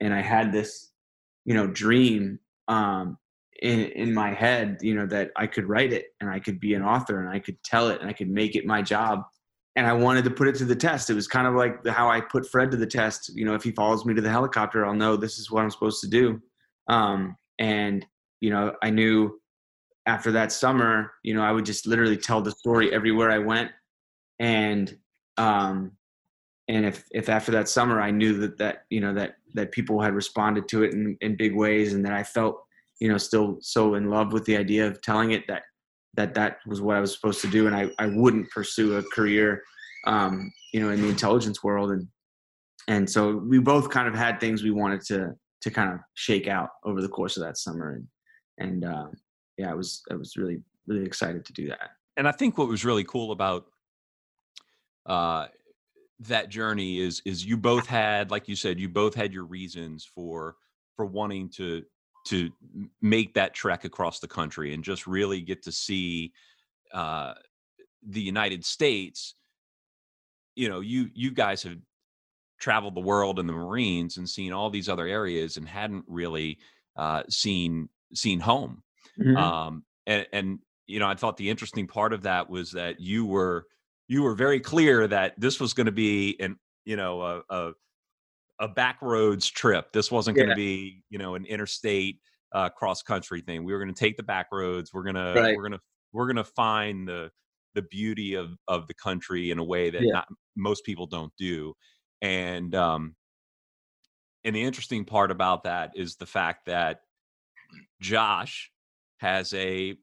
And 0.01 0.13
I 0.13 0.21
had 0.21 0.53
this, 0.53 0.91
you 1.45 1.55
know, 1.55 1.67
dream 1.69 2.39
um, 2.69 3.19
in, 3.61 3.81
in 3.81 4.13
my 4.13 4.33
head, 4.33 4.79
you 4.83 4.95
know, 4.95 5.07
that 5.07 5.31
I 5.37 5.47
could 5.47 5.69
write 5.69 5.93
it 5.93 6.07
and 6.21 6.29
I 6.29 6.41
could 6.41 6.59
be 6.59 6.75
an 6.75 6.83
author 6.83 7.21
and 7.21 7.29
I 7.29 7.39
could 7.39 7.63
tell 7.63 7.89
it 7.89 8.01
and 8.01 8.11
I 8.11 8.13
could 8.13 8.29
make 8.29 8.57
it 8.57 8.67
my 8.67 8.83
job. 8.83 9.23
And 9.77 9.87
I 9.87 9.93
wanted 9.93 10.25
to 10.25 10.31
put 10.31 10.49
it 10.49 10.57
to 10.57 10.65
the 10.65 10.77
test. 10.77 11.09
It 11.09 11.15
was 11.15 11.27
kind 11.27 11.47
of 11.47 11.55
like 11.55 11.87
how 11.87 12.11
I 12.11 12.21
put 12.21 12.47
Fred 12.47 12.71
to 12.73 12.77
the 12.77 12.87
test. 12.87 13.31
You 13.35 13.47
know, 13.47 13.55
if 13.55 13.63
he 13.63 13.71
follows 13.71 14.05
me 14.05 14.13
to 14.15 14.21
the 14.21 14.31
helicopter, 14.31 14.85
I'll 14.85 14.95
know 14.95 15.17
this 15.17 15.39
is 15.39 15.51
what 15.51 15.63
I'm 15.63 15.71
supposed 15.71 16.03
to 16.03 16.09
do. 16.09 16.43
Um, 16.89 17.37
and, 17.59 18.05
you 18.41 18.51
know, 18.51 18.75
I 18.83 18.91
knew 18.91 19.41
after 20.05 20.33
that 20.33 20.53
summer, 20.53 21.13
you 21.23 21.33
know, 21.33 21.43
I 21.43 21.53
would 21.53 21.65
just 21.65 21.87
literally 21.87 22.19
tell 22.19 22.43
the 22.43 22.51
story 22.51 22.93
everywhere 22.93 23.31
I 23.31 23.39
went. 23.39 23.71
And, 24.41 24.95
um, 25.39 25.93
and 26.69 26.87
if, 26.87 27.05
if 27.11 27.29
after 27.29 27.53
that 27.53 27.69
summer 27.69 28.01
I 28.01 28.11
knew 28.11 28.39
that, 28.39 28.59
that, 28.59 28.85
you 28.91 29.01
know, 29.01 29.13
that, 29.15 29.37
that 29.55 29.73
people 29.73 30.01
had 30.01 30.15
responded 30.15 30.69
to 30.69 30.83
it 30.83 30.93
in, 30.93 31.17
in 31.21 31.37
big 31.37 31.55
ways 31.55 31.93
and 31.93 32.05
that 32.05 32.13
I 32.13 32.23
felt, 32.23 32.63
you 33.01 33.09
know, 33.09 33.19
still 33.19 33.59
so 33.61 33.95
in 33.95 34.11
love 34.11 34.33
with 34.33 34.45
the 34.45 34.57
idea 34.57 34.87
of 34.87 35.01
telling 35.01 35.33
it 35.33 35.47
that, 35.49 35.63
that 36.15 36.35
that 36.35 36.59
was 36.67 36.81
what 36.81 36.97
I 36.97 37.01
was 37.01 37.15
supposed 37.15 37.41
to 37.43 37.49
do. 37.49 37.67
And 37.67 37.75
I, 37.75 37.91
I 37.99 38.07
wouldn't 38.07 38.51
pursue 38.51 38.97
a 38.97 39.03
career, 39.03 39.63
um, 40.07 40.53
you 40.73 40.81
know, 40.81 40.91
in 40.91 41.03
the 41.03 41.09
intelligence 41.09 41.65
world. 41.65 41.91
And, 41.91 42.07
and 42.89 43.09
so 43.09 43.37
we 43.37 43.59
both 43.59 43.91
kind 43.91 44.09
of 44.09 44.15
had 44.15 44.39
things 44.39 44.63
we 44.63 44.71
wanted 44.71 45.01
to, 45.07 45.35
to 45.63 45.71
kind 45.71 45.93
of 45.93 46.01
shake 46.15 46.49
out 46.49 46.71
over 46.85 47.01
the 47.01 47.09
course 47.09 47.37
of 47.37 47.43
that 47.43 47.59
summer. 47.59 47.95
And, 47.95 48.07
and, 48.59 48.85
um, 48.85 49.13
yeah, 49.59 49.71
I 49.71 49.75
was 49.75 50.03
I 50.11 50.15
was 50.15 50.37
really 50.37 50.63
really 50.87 51.05
excited 51.05 51.45
to 51.45 51.53
do 51.53 51.69
that. 51.69 51.91
And 52.17 52.27
I 52.27 52.33
think 52.33 52.59
what 52.59 52.69
was 52.69 52.85
really 52.85 53.05
cool 53.05 53.33
about 53.33 53.67
uh, 55.07 55.47
that 56.29 56.49
journey 56.49 57.01
is 57.01 57.23
is 57.25 57.45
you 57.45 57.57
both 57.57 57.87
had, 57.87 58.31
like 58.31 58.49
you 58.49 58.57
said, 58.57 58.79
you 58.79 58.89
both 58.89 59.15
had 59.15 59.33
your 59.33 59.45
reasons 59.45 60.05
for 60.05 60.57
for 60.97 61.05
wanting 61.07 61.49
to 61.51 61.83
to 62.27 62.51
make 63.01 63.35
that 63.35 63.55
trek 63.55 63.85
across 63.85 64.21
the 64.21 64.29
country 64.29 64.75
and 64.75 64.85
just 64.85 65.07
really 65.07 65.41
get 65.41 65.63
to 65.65 65.73
see 65.73 66.33
uh, 66.93 67.35
the 68.07 68.21
United 68.21 68.65
States. 68.65 69.35
You 70.55 70.69
know, 70.69 70.81
you 70.81 71.11
you 71.15 71.31
guys 71.31 71.63
have 71.63 71.79
traveled 72.61 72.95
the 72.95 73.01
world 73.01 73.39
in 73.39 73.47
the 73.47 73.53
Marines 73.53 74.19
and 74.19 74.29
seen 74.29 74.53
all 74.53 74.71
these 74.71 74.89
other 74.89 75.07
areas 75.07 75.57
and 75.57 75.67
hadn't 75.67 76.05
really 76.07 76.59
uh, 76.97 77.23
seen 77.29 77.89
seen 78.15 78.39
home 78.39 78.83
Mm-hmm. 79.19 79.37
Um, 79.37 79.85
and, 80.07 80.27
and 80.33 80.59
you 80.87 80.99
know, 80.99 81.09
I 81.09 81.15
thought 81.15 81.37
the 81.37 81.51
interesting 81.51 81.87
part 81.87 82.13
of 82.13 82.23
that 82.23 82.49
was 82.51 82.73
that 82.73 83.01
you 83.01 83.27
were 83.27 83.67
you 84.09 84.23
were 84.23 84.35
very 84.35 84.61
clear 84.61 85.07
that 85.07 85.39
this 85.39 85.61
was 85.61 85.73
going 85.73 85.87
to 85.87 85.93
be 85.93 86.37
an 86.41 86.57
you 86.85 86.97
know 86.97 87.23
a, 87.23 87.43
a 87.51 87.73
a 88.61 88.69
back 88.69 89.01
roads 89.03 89.49
trip. 89.49 89.93
This 89.93 90.11
wasn't 90.11 90.37
going 90.37 90.49
to 90.49 90.55
be 90.55 91.03
you 91.11 91.19
know 91.19 91.35
an 91.35 91.45
interstate 91.47 92.19
uh, 92.53 92.69
cross 92.69 93.03
country 93.03 93.41
thing. 93.41 93.65
We 93.65 93.73
were 93.73 93.79
going 93.79 93.93
to 93.93 93.99
take 93.99 94.17
the 94.17 94.23
back 94.23 94.47
roads. 94.53 94.93
We're 94.93 95.05
gonna 95.05 95.35
right. 95.35 95.57
we're 95.57 95.63
gonna 95.63 95.81
we're 96.13 96.27
gonna 96.27 96.45
find 96.45 97.09
the 97.09 97.31
the 97.75 97.83
beauty 97.83 98.35
of 98.35 98.51
of 98.69 98.87
the 98.87 98.95
country 98.95 99.51
in 99.51 99.59
a 99.59 99.65
way 99.65 99.91
that 99.91 100.03
yeah. 100.03 100.13
not, 100.13 100.29
most 100.57 100.85
people 100.85 101.07
don't 101.07 101.33
do. 101.39 101.75
And 102.21 102.75
um, 102.75 103.17
and 104.45 104.55
the 104.55 104.63
interesting 104.63 105.05
part 105.05 105.31
about 105.31 105.65
that 105.65 105.93
is 105.95 106.17
the 106.17 106.27
fact 106.27 106.67
that 106.67 107.01
Josh 108.01 108.71
has 109.19 109.55
a, 109.55 109.97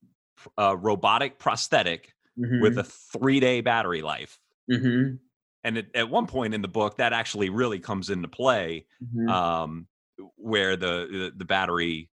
a 0.57 0.75
robotic 0.75 1.39
prosthetic 1.39 2.13
mm-hmm. 2.39 2.61
with 2.61 2.77
a 2.77 2.83
three 2.83 3.39
day 3.39 3.61
battery 3.61 4.01
life. 4.01 4.39
Mm-hmm. 4.71 5.15
And 5.63 5.77
it, 5.77 5.87
at 5.93 6.09
one 6.09 6.25
point 6.25 6.53
in 6.53 6.61
the 6.61 6.67
book, 6.67 6.97
that 6.97 7.11
actually 7.11 7.49
really 7.49 7.79
comes 7.79 8.09
into 8.09 8.27
play, 8.27 8.85
mm-hmm. 9.03 9.29
um, 9.29 9.87
where 10.35 10.77
the, 10.77 11.07
the, 11.11 11.33
the 11.35 11.45
battery 11.45 12.09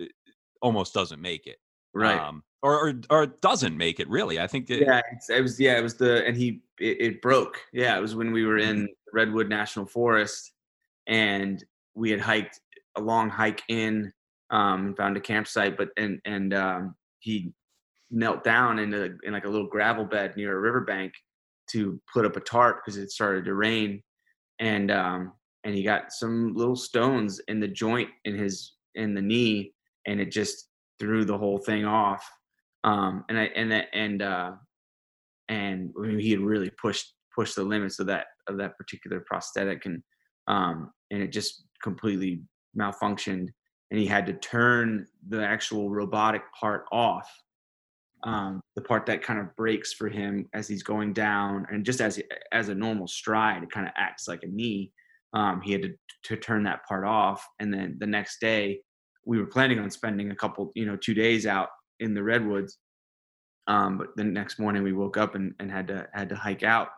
uh, 0.00 0.06
almost 0.60 0.92
doesn't 0.92 1.20
make 1.20 1.46
it, 1.46 1.58
right? 1.94 2.18
Um, 2.18 2.42
or, 2.62 2.88
or 2.88 2.94
or 3.08 3.26
doesn't 3.26 3.76
make 3.76 4.00
it 4.00 4.08
really. 4.08 4.40
I 4.40 4.46
think. 4.46 4.68
It, 4.70 4.80
yeah, 4.86 5.00
it 5.28 5.40
was 5.40 5.58
yeah, 5.58 5.78
it 5.78 5.82
was 5.82 5.94
the 5.94 6.24
and 6.26 6.36
he 6.36 6.62
it, 6.78 7.00
it, 7.00 7.22
broke. 7.22 7.58
Yeah, 7.72 7.96
it 7.96 8.00
was 8.00 8.14
when 8.14 8.32
we 8.32 8.44
were 8.44 8.58
in 8.58 8.82
mm-hmm. 8.82 9.16
Redwood 9.16 9.48
National 9.48 9.86
Forest, 9.86 10.52
and 11.06 11.64
we 11.94 12.10
had 12.10 12.20
hiked 12.20 12.60
a 12.96 13.00
long 13.00 13.30
hike 13.30 13.62
in, 13.68 14.12
um, 14.50 14.94
found 14.94 15.16
a 15.16 15.20
campsite, 15.20 15.78
but 15.78 15.88
and 15.96 16.20
and 16.24 16.52
um, 16.52 16.96
he 17.20 17.52
knelt 18.10 18.44
down 18.44 18.78
in, 18.78 18.92
a, 18.92 19.08
in 19.24 19.32
like 19.32 19.44
a 19.44 19.48
little 19.48 19.68
gravel 19.68 20.04
bed 20.04 20.36
near 20.36 20.56
a 20.56 20.60
riverbank 20.60 21.12
to 21.70 22.00
put 22.12 22.26
up 22.26 22.36
a 22.36 22.40
tarp 22.40 22.80
because 22.84 22.96
it 22.96 23.10
started 23.10 23.44
to 23.44 23.54
rain, 23.54 24.02
and 24.58 24.90
um, 24.90 25.32
and 25.64 25.74
he 25.74 25.82
got 25.82 26.12
some 26.12 26.54
little 26.54 26.76
stones 26.76 27.40
in 27.48 27.60
the 27.60 27.68
joint 27.68 28.08
in 28.24 28.36
his 28.36 28.72
in 28.94 29.14
the 29.14 29.22
knee, 29.22 29.72
and 30.06 30.20
it 30.20 30.30
just 30.30 30.68
threw 30.98 31.24
the 31.24 31.38
whole 31.38 31.58
thing 31.58 31.84
off. 31.84 32.28
Um, 32.82 33.24
and 33.28 33.38
I 33.38 33.44
and 33.54 33.70
that 33.70 33.86
and 33.92 34.22
uh, 34.22 34.52
and 35.48 35.90
I 35.98 36.06
mean, 36.06 36.18
he 36.18 36.30
had 36.30 36.40
really 36.40 36.70
pushed 36.70 37.14
pushed 37.34 37.56
the 37.56 37.64
limits 37.64 38.00
of 38.00 38.06
that 38.06 38.26
of 38.48 38.58
that 38.58 38.76
particular 38.76 39.24
prosthetic, 39.26 39.86
and 39.86 40.02
um, 40.48 40.90
and 41.10 41.22
it 41.22 41.32
just 41.32 41.64
completely 41.82 42.42
malfunctioned, 42.78 43.48
and 43.90 44.00
he 44.00 44.06
had 44.06 44.26
to 44.26 44.32
turn 44.32 45.06
the 45.28 45.44
actual 45.44 45.90
robotic 45.90 46.42
part 46.58 46.84
off 46.90 47.30
um, 48.24 48.60
the 48.76 48.82
part 48.82 49.06
that 49.06 49.22
kind 49.22 49.38
of 49.38 49.54
breaks 49.56 49.92
for 49.92 50.08
him 50.08 50.48
as 50.52 50.68
he's 50.68 50.82
going 50.82 51.12
down 51.12 51.66
and 51.70 51.84
just 51.84 52.00
as 52.00 52.20
as 52.52 52.68
a 52.68 52.74
normal 52.74 53.06
stride 53.06 53.62
it 53.62 53.70
kind 53.70 53.86
of 53.86 53.92
acts 53.96 54.28
like 54.28 54.42
a 54.42 54.46
knee. 54.46 54.92
Um, 55.32 55.60
he 55.60 55.72
had 55.72 55.82
to, 55.82 55.94
to 56.24 56.36
turn 56.36 56.64
that 56.64 56.84
part 56.86 57.04
off. 57.04 57.46
And 57.60 57.72
then 57.72 57.96
the 57.98 58.06
next 58.06 58.40
day 58.40 58.80
we 59.24 59.38
were 59.38 59.46
planning 59.46 59.78
on 59.78 59.90
spending 59.90 60.30
a 60.30 60.36
couple 60.36 60.70
you 60.74 60.86
know 60.86 60.96
two 60.96 61.14
days 61.14 61.46
out 61.46 61.68
in 62.00 62.14
the 62.14 62.22
redwoods. 62.22 62.78
Um, 63.66 63.98
but 63.98 64.08
the 64.16 64.24
next 64.24 64.58
morning 64.58 64.82
we 64.82 64.92
woke 64.92 65.16
up 65.16 65.34
and, 65.34 65.54
and 65.60 65.70
had 65.70 65.88
to 65.88 66.06
had 66.12 66.28
to 66.30 66.36
hike 66.36 66.62
out. 66.62 66.88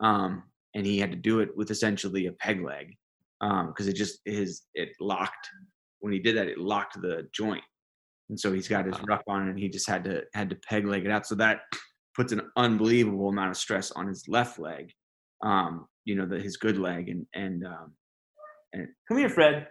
Um, 0.00 0.44
and 0.74 0.84
he 0.84 0.98
had 0.98 1.12
to 1.12 1.16
do 1.16 1.38
it 1.40 1.56
with 1.56 1.70
essentially 1.70 2.26
a 2.26 2.32
peg 2.32 2.64
leg 2.64 2.96
because 3.40 3.86
um, 3.86 3.88
it 3.88 3.94
just 3.94 4.20
his 4.24 4.62
it 4.74 4.90
locked. 5.00 5.48
When 6.00 6.12
he 6.12 6.18
did 6.18 6.36
that 6.36 6.48
it 6.48 6.58
locked 6.58 7.00
the 7.00 7.28
joint 7.32 7.62
and 8.30 8.38
so 8.38 8.52
he's 8.52 8.68
got 8.68 8.86
his 8.86 8.96
ruck 9.06 9.22
on 9.28 9.48
and 9.48 9.58
he 9.58 9.68
just 9.68 9.88
had 9.88 10.04
to 10.04 10.22
had 10.34 10.50
to 10.50 10.56
peg 10.56 10.86
leg 10.86 11.04
it 11.04 11.10
out. 11.10 11.26
So 11.26 11.34
that 11.36 11.60
puts 12.16 12.32
an 12.32 12.42
unbelievable 12.56 13.28
amount 13.28 13.50
of 13.50 13.56
stress 13.56 13.90
on 13.90 14.06
his 14.06 14.28
left 14.28 14.58
leg 14.58 14.92
um 15.42 15.86
you 16.04 16.14
know 16.14 16.26
the 16.26 16.38
his 16.38 16.56
good 16.56 16.78
leg 16.78 17.08
and 17.08 17.26
and 17.34 17.66
um 17.66 17.92
and 18.72 18.88
come 19.08 19.18
here 19.18 19.28
fred. 19.28 19.68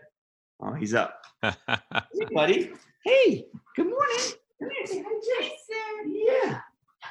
Oh 0.61 0.73
he's 0.73 0.93
up. 0.93 1.21
Hey 1.43 2.27
buddy. 2.33 2.71
Hey 3.03 3.45
good 3.75 3.87
morning. 3.87 4.17
Come 4.59 4.69
here 4.77 4.85
say 4.85 5.03
hi 5.05 5.19
Jason. 5.39 6.13
yeah. 6.15 6.59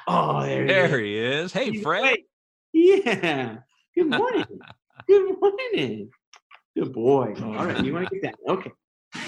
Oh 0.07 0.41
there, 0.43 0.65
there 0.67 0.99
he 0.99 1.17
is, 1.17 1.51
he 1.51 1.59
is. 1.59 1.65
hey 1.65 1.71
he's 1.71 1.81
fred. 1.83 2.01
great. 2.01 2.25
yeah. 2.73 3.57
Good 3.95 4.09
morning. 4.09 4.45
Good 5.07 5.35
morning. 5.41 6.09
Good 6.77 6.93
boy. 6.93 7.33
All 7.43 7.65
right 7.65 7.83
you 7.83 7.93
want 7.93 8.07
to 8.09 8.15
get 8.19 8.31
that? 8.31 8.35
Okay 8.51 8.71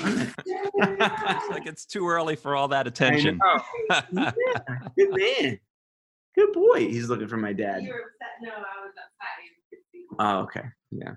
like 1.49 1.65
it's 1.65 1.85
too 1.85 2.07
early 2.07 2.35
for 2.35 2.55
all 2.55 2.67
that 2.69 2.87
attention. 2.87 3.39
yeah, 3.89 4.01
good 4.97 5.09
man. 5.11 5.59
Good 6.35 6.53
boy. 6.53 6.79
He's 6.79 7.09
looking 7.09 7.27
for 7.27 7.37
my 7.37 7.53
dad. 7.53 7.83
You 7.83 7.93
were 7.93 8.11
upset. 8.11 8.41
No, 8.41 8.51
I 9.21 9.35
Oh, 10.17 10.39
okay. 10.43 10.63
Yeah. 10.91 11.13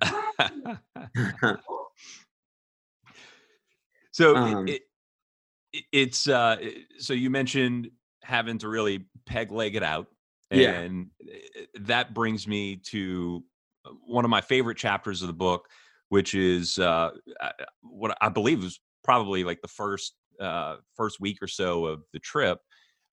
so 4.13 4.37
um, 4.37 4.69
it, 4.69 4.83
it, 5.73 5.85
it's 5.93 6.29
uh 6.29 6.57
so 6.99 7.13
you 7.13 7.31
mentioned 7.31 7.91
having 8.23 8.59
to 8.59 8.69
really 8.69 9.07
peg 9.27 9.53
leg 9.53 9.77
it 9.77 9.83
out. 9.83 10.09
And 10.51 11.09
yeah. 11.21 11.65
that 11.81 12.15
brings 12.15 12.49
me 12.49 12.77
to 12.87 13.45
uh, 13.85 13.91
one 14.07 14.25
of 14.25 14.31
my 14.31 14.41
favorite 14.41 14.79
chapters 14.79 15.21
of 15.23 15.29
the 15.29 15.35
book, 15.35 15.69
which 16.09 16.35
is 16.35 16.79
uh, 16.79 17.11
what 17.83 18.17
I 18.21 18.29
believe 18.29 18.63
was 18.63 18.81
probably 19.05 19.45
like 19.45 19.61
the 19.61 19.69
first 19.69 20.15
uh, 20.41 20.77
first 20.97 21.21
week 21.21 21.39
or 21.43 21.49
so 21.49 21.87
of 21.87 22.03
the 22.13 22.19
trip, 22.21 22.59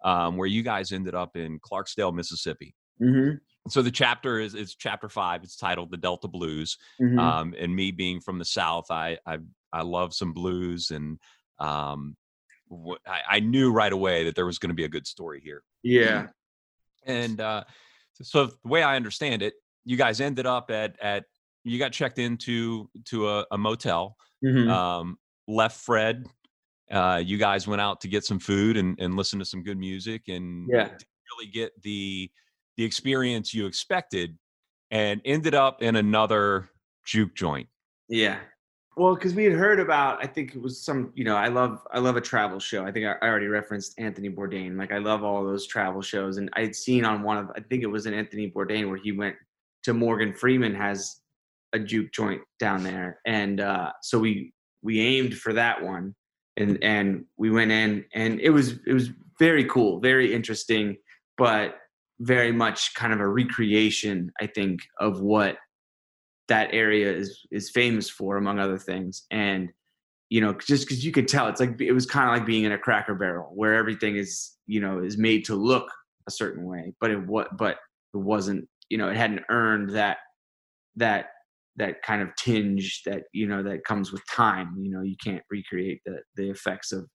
um, 0.04 0.38
where 0.38 0.48
you 0.48 0.64
guys 0.64 0.91
ended 0.91 1.16
up 1.16 1.36
in 1.36 1.60
Clarksdale, 1.60 2.14
Mississippi. 2.14 2.76
Mm-hmm. 3.02 3.38
So 3.68 3.82
the 3.82 3.91
chapter 3.91 4.39
is 4.39 4.56
is 4.56 4.76
chapter 4.76 5.10
five. 5.10 5.43
It's 5.43 5.58
titled 5.58 5.91
"The 5.91 5.98
Delta 5.98 6.28
Blues." 6.28 6.78
Mm-hmm. 7.02 7.20
Um, 7.20 7.56
and 7.58 7.76
me 7.76 7.91
being 7.91 8.20
from 8.20 8.39
the 8.39 8.46
South, 8.46 8.91
I 8.91 9.18
I, 9.26 9.39
I 9.74 9.82
love 9.82 10.14
some 10.14 10.34
blues, 10.34 10.91
and 10.91 11.20
um, 11.60 12.16
wh- 12.70 13.02
I, 13.08 13.38
I, 13.38 13.39
knew 13.39 13.72
right 13.72 13.91
away 13.91 14.26
that 14.26 14.36
there 14.36 14.46
was 14.46 14.60
going 14.60 14.70
to 14.70 14.76
be 14.76 14.84
a 14.84 14.89
good 14.89 15.08
story 15.08 15.41
here. 15.41 15.64
Yeah. 15.84 16.28
And 17.06 17.39
uh, 17.39 17.64
so 18.22 18.48
the 18.48 18.68
way 18.68 18.84
I 18.84 18.96
understand 18.96 19.41
it, 19.41 19.54
you 19.84 19.98
guys 19.98 20.22
ended 20.22 20.46
up 20.46 20.70
at 20.72 21.00
at 21.00 21.26
you 21.66 21.78
got 21.78 21.91
checked 21.91 22.20
into 22.20 22.89
to 23.05 23.28
a, 23.28 23.45
a 23.51 23.57
motel. 23.57 24.16
Mm-hmm. 24.43 24.70
Um, 24.70 25.18
left 25.47 25.82
Fred. 25.82 26.26
Uh, 26.89 27.22
you 27.24 27.38
guys 27.38 27.68
went 27.68 27.82
out 27.82 27.99
to 28.01 28.07
get 28.07 28.24
some 28.24 28.39
food 28.39 28.78
and, 28.78 28.97
and 28.99 29.16
listen 29.16 29.39
to 29.39 29.45
some 29.45 29.63
good 29.63 29.78
music 29.78 30.28
and 30.28 30.70
yeah. 30.72 30.89
really 31.34 31.51
get 31.51 31.72
the 31.82 32.32
the 32.78 32.84
experience 32.84 33.53
you 33.53 33.66
expected 33.66 34.38
and 34.91 35.22
ended 35.26 35.55
up 35.55 35.82
in 35.82 35.95
another 35.95 36.70
juke 37.05 37.34
joint. 37.34 37.68
Yeah. 38.07 38.38
Well, 38.97 39.16
because 39.16 39.34
we 39.34 39.43
had 39.43 39.53
heard 39.53 39.80
about, 39.80 40.24
I 40.24 40.28
think 40.28 40.55
it 40.55 40.61
was 40.61 40.82
some, 40.82 41.11
you 41.16 41.26
know, 41.26 41.36
I 41.36 41.47
love, 41.47 41.86
I 41.91 41.99
love 41.99 42.16
a 42.16 42.22
travel 42.22 42.59
show. 42.59 42.86
I 42.86 42.91
think 42.91 43.05
I, 43.05 43.16
I 43.22 43.28
already 43.28 43.47
referenced 43.47 43.99
Anthony 43.99 44.30
Bourdain. 44.30 44.78
Like 44.78 44.93
I 44.93 44.99
love 44.99 45.24
all 45.24 45.43
those 45.43 45.68
travel 45.68 46.01
shows, 46.01 46.38
and 46.38 46.49
I 46.53 46.61
had 46.61 46.76
seen 46.76 47.03
on 47.03 47.24
one 47.24 47.38
of, 47.38 47.51
I 47.55 47.59
think 47.61 47.84
it 47.84 47.88
was 47.88 48.05
an 48.05 48.13
Anthony 48.13 48.49
Bourdain 48.49 48.88
where 48.88 48.97
he 48.97 49.11
went 49.11 49.36
to 49.84 49.93
Morgan 49.93 50.34
Freeman 50.34 50.74
has 50.76 51.22
a 51.76 51.80
juke 51.80 52.11
joint 52.13 52.41
down 52.59 52.84
there, 52.84 53.19
and 53.26 53.59
uh, 53.59 53.91
so 54.01 54.17
we 54.17 54.53
we 54.82 55.01
aimed 55.01 55.36
for 55.36 55.53
that 55.53 55.84
one, 55.84 56.15
and 56.57 56.82
and 56.84 57.26
we 57.38 57.51
went 57.51 57.71
in, 57.71 58.05
and 58.13 58.39
it 58.39 58.49
was 58.49 58.80
it 58.88 58.93
was 58.93 59.09
very 59.38 59.65
cool, 59.65 59.99
very 59.99 60.34
interesting, 60.34 60.95
but 61.38 61.76
very 62.21 62.51
much 62.51 62.93
kind 62.95 63.11
of 63.11 63.19
a 63.19 63.28
recreation, 63.28 64.32
I 64.39 64.47
think, 64.47 64.80
of 64.99 65.19
what 65.19 65.57
that 66.47 66.69
area 66.71 67.11
is 67.13 67.45
is 67.51 67.69
famous 67.69 68.09
for, 68.09 68.38
among 68.38 68.59
other 68.59 68.78
things, 68.78 69.26
and 69.30 69.69
you 70.30 70.41
know 70.41 70.53
just 70.53 70.88
because 70.88 71.05
you 71.05 71.11
could 71.11 71.28
tell 71.28 71.47
it's 71.47 71.59
like 71.59 71.80
it 71.80 71.91
was 71.91 72.05
kind 72.05 72.30
of 72.30 72.36
like 72.36 72.45
being 72.45 72.63
in 72.63 72.71
a 72.71 72.78
cracker 72.78 73.15
barrel 73.15 73.51
where 73.53 73.76
everything 73.76 74.15
is 74.15 74.53
you 74.65 74.80
know 74.80 75.03
is 75.03 75.17
made 75.17 75.45
to 75.45 75.55
look 75.55 75.88
a 76.28 76.32
certain 76.32 76.65
way 76.65 76.91
but 76.99 77.11
it 77.11 77.28
what 77.28 77.55
but 77.57 77.78
it 78.13 78.17
wasn't 78.17 78.67
you 78.89 78.97
know 78.97 79.07
it 79.07 79.15
hadn't 79.15 79.43
earned 79.49 79.91
that 79.91 80.17
that 80.95 81.28
that 81.78 82.01
kind 82.03 82.21
of 82.21 82.30
tinge 82.38 83.01
that 83.05 83.23
you 83.34 83.47
know 83.47 83.61
that 83.61 83.84
comes 83.84 84.11
with 84.11 84.21
time 84.28 84.76
you 84.80 84.91
know 84.91 85.01
you 85.01 85.15
can't 85.23 85.43
recreate 85.49 86.01
the 86.05 86.19
the 86.36 86.49
effects 86.49 86.91
of 86.91 87.07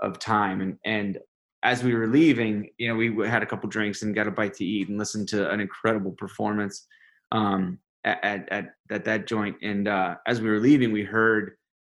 of 0.00 0.18
time. 0.18 0.60
And 0.60 0.78
and 0.84 1.18
as 1.62 1.84
we 1.84 1.94
were 1.94 2.06
leaving 2.06 2.70
you 2.78 2.88
know 2.88 2.94
we 2.94 3.28
had 3.28 3.42
a 3.42 3.46
couple 3.46 3.68
drinks 3.68 4.02
and 4.02 4.14
got 4.14 4.26
a 4.26 4.30
bite 4.30 4.54
to 4.54 4.64
eat 4.64 4.88
and 4.88 4.98
listened 4.98 5.28
to 5.28 5.50
an 5.50 5.60
incredible 5.60 6.12
performance 6.12 6.86
um 7.32 7.78
at 8.04 8.48
at 8.50 8.68
at, 8.90 9.04
that 9.04 9.26
joint. 9.26 9.56
And 9.62 9.88
uh 9.88 10.16
as 10.26 10.40
we 10.40 10.48
were 10.48 10.60
leaving 10.60 10.92
we 10.92 11.02
heard 11.02 11.52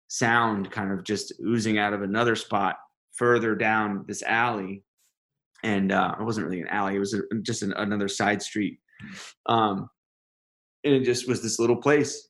sound 0.08 0.70
kind 0.70 0.92
of 0.92 1.04
just 1.04 1.32
oozing 1.44 1.78
out 1.78 1.92
of 1.92 2.02
another 2.02 2.34
spot 2.34 2.76
further 3.12 3.54
down 3.54 4.04
this 4.08 4.22
alley. 4.22 4.82
And 5.62 5.92
uh 5.92 6.16
it 6.18 6.24
wasn't 6.24 6.46
really 6.46 6.62
an 6.62 6.68
alley 6.68 6.96
it 6.96 7.00
was 7.00 7.14
just 7.42 7.62
an, 7.62 7.72
another 7.76 8.08
side 8.08 8.42
street. 8.42 8.78
Um 9.46 9.88
and 10.84 10.94
it 10.94 11.04
just 11.04 11.28
was 11.28 11.42
this 11.42 11.58
little 11.58 11.76
place 11.76 12.28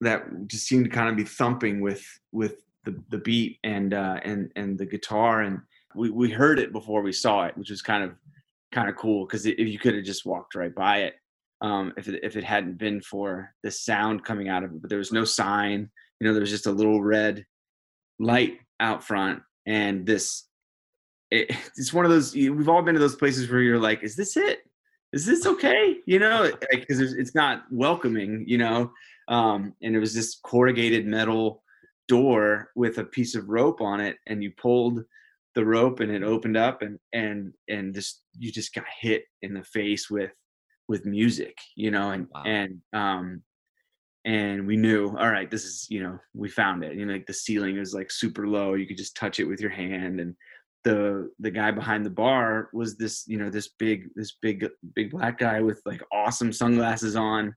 that 0.00 0.24
just 0.46 0.66
seemed 0.66 0.84
to 0.84 0.90
kind 0.90 1.08
of 1.08 1.16
be 1.16 1.24
thumping 1.24 1.80
with 1.80 2.04
with 2.32 2.62
the, 2.84 3.00
the 3.10 3.18
beat 3.18 3.58
and 3.64 3.94
uh, 3.94 4.18
and 4.24 4.50
and 4.56 4.78
the 4.78 4.86
guitar 4.86 5.42
and 5.42 5.60
we, 5.94 6.10
we 6.10 6.30
heard 6.30 6.58
it 6.58 6.72
before 6.72 7.02
we 7.02 7.12
saw 7.12 7.44
it 7.44 7.56
which 7.56 7.70
was 7.70 7.82
kind 7.82 8.02
of 8.02 8.12
kind 8.72 8.88
of 8.88 8.96
cool 8.96 9.26
because 9.26 9.46
if 9.46 9.58
you 9.58 9.78
could 9.78 9.94
have 9.94 10.04
just 10.04 10.26
walked 10.26 10.54
right 10.54 10.74
by 10.74 10.98
it 10.98 11.14
um, 11.60 11.92
if 11.96 12.08
it 12.08 12.20
if 12.22 12.36
it 12.36 12.44
hadn't 12.44 12.78
been 12.78 13.00
for 13.00 13.52
the 13.62 13.70
sound 13.70 14.24
coming 14.24 14.48
out 14.48 14.64
of 14.64 14.72
it 14.72 14.80
but 14.80 14.88
there 14.88 14.98
was 14.98 15.12
no 15.12 15.24
sign 15.24 15.88
you 16.20 16.26
know 16.26 16.32
there 16.32 16.40
was 16.40 16.50
just 16.50 16.66
a 16.66 16.72
little 16.72 17.02
red 17.02 17.44
light 18.18 18.58
out 18.80 19.04
front 19.04 19.40
and 19.66 20.06
this 20.06 20.48
it, 21.30 21.50
it's 21.76 21.92
one 21.92 22.04
of 22.04 22.10
those 22.10 22.34
we've 22.34 22.68
all 22.68 22.82
been 22.82 22.94
to 22.94 23.00
those 23.00 23.16
places 23.16 23.48
where 23.50 23.60
you're 23.60 23.78
like 23.78 24.02
is 24.02 24.16
this 24.16 24.36
it 24.36 24.60
is 25.12 25.26
this 25.26 25.46
okay? 25.46 25.98
You 26.06 26.18
know, 26.18 26.50
because 26.70 27.00
like, 27.00 27.18
it's 27.18 27.34
not 27.34 27.64
welcoming, 27.70 28.44
you 28.46 28.58
know. 28.58 28.92
Um, 29.28 29.74
and 29.82 29.94
it 29.94 30.00
was 30.00 30.14
this 30.14 30.40
corrugated 30.42 31.06
metal 31.06 31.62
door 32.08 32.70
with 32.74 32.98
a 32.98 33.04
piece 33.04 33.34
of 33.34 33.48
rope 33.48 33.80
on 33.80 34.00
it, 34.00 34.16
and 34.26 34.42
you 34.42 34.52
pulled 34.52 35.04
the 35.54 35.64
rope 35.64 36.00
and 36.00 36.10
it 36.10 36.22
opened 36.22 36.56
up 36.56 36.82
and 36.82 36.98
and 37.12 37.52
and 37.68 37.94
just 37.94 38.22
you 38.38 38.50
just 38.50 38.74
got 38.74 38.84
hit 39.00 39.24
in 39.42 39.54
the 39.54 39.62
face 39.62 40.08
with 40.10 40.32
with 40.88 41.04
music 41.04 41.56
you 41.76 41.90
know 41.90 42.10
and 42.10 42.26
wow. 42.34 42.42
and 42.44 42.80
um 42.92 43.42
and 44.24 44.66
we 44.66 44.76
knew 44.76 45.08
all 45.18 45.30
right 45.30 45.50
this 45.50 45.64
is 45.64 45.86
you 45.90 46.02
know 46.02 46.18
we 46.34 46.48
found 46.48 46.82
it 46.84 46.94
you 46.94 47.04
know 47.04 47.12
like 47.12 47.26
the 47.26 47.32
ceiling 47.32 47.76
is 47.76 47.92
like 47.92 48.10
super 48.10 48.46
low 48.46 48.74
you 48.74 48.86
could 48.86 48.96
just 48.96 49.16
touch 49.16 49.40
it 49.40 49.44
with 49.44 49.60
your 49.60 49.70
hand 49.70 50.20
and 50.20 50.34
the 50.84 51.30
the 51.38 51.50
guy 51.50 51.70
behind 51.70 52.04
the 52.04 52.10
bar 52.10 52.68
was 52.72 52.96
this 52.96 53.24
you 53.26 53.38
know 53.38 53.50
this 53.50 53.68
big 53.78 54.08
this 54.16 54.36
big 54.42 54.68
big 54.94 55.10
black 55.10 55.38
guy 55.38 55.60
with 55.60 55.80
like 55.86 56.02
awesome 56.12 56.52
sunglasses 56.52 57.14
on 57.16 57.54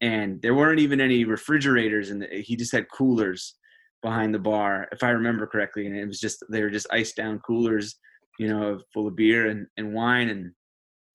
and 0.00 0.40
there 0.42 0.54
weren't 0.54 0.80
even 0.80 1.00
any 1.00 1.24
refrigerators 1.24 2.10
and 2.10 2.24
he 2.32 2.56
just 2.56 2.72
had 2.72 2.90
coolers 2.90 3.56
behind 4.00 4.34
the 4.34 4.38
bar 4.38 4.88
if 4.92 5.02
i 5.02 5.10
remember 5.10 5.46
correctly 5.46 5.86
and 5.86 5.96
it 5.96 6.06
was 6.06 6.20
just 6.20 6.42
they 6.50 6.62
were 6.62 6.70
just 6.70 6.86
iced 6.90 7.16
down 7.16 7.38
coolers 7.40 7.96
you 8.38 8.48
know 8.48 8.80
full 8.92 9.06
of 9.06 9.16
beer 9.16 9.48
and, 9.48 9.66
and 9.76 9.92
wine 9.92 10.30
and 10.30 10.52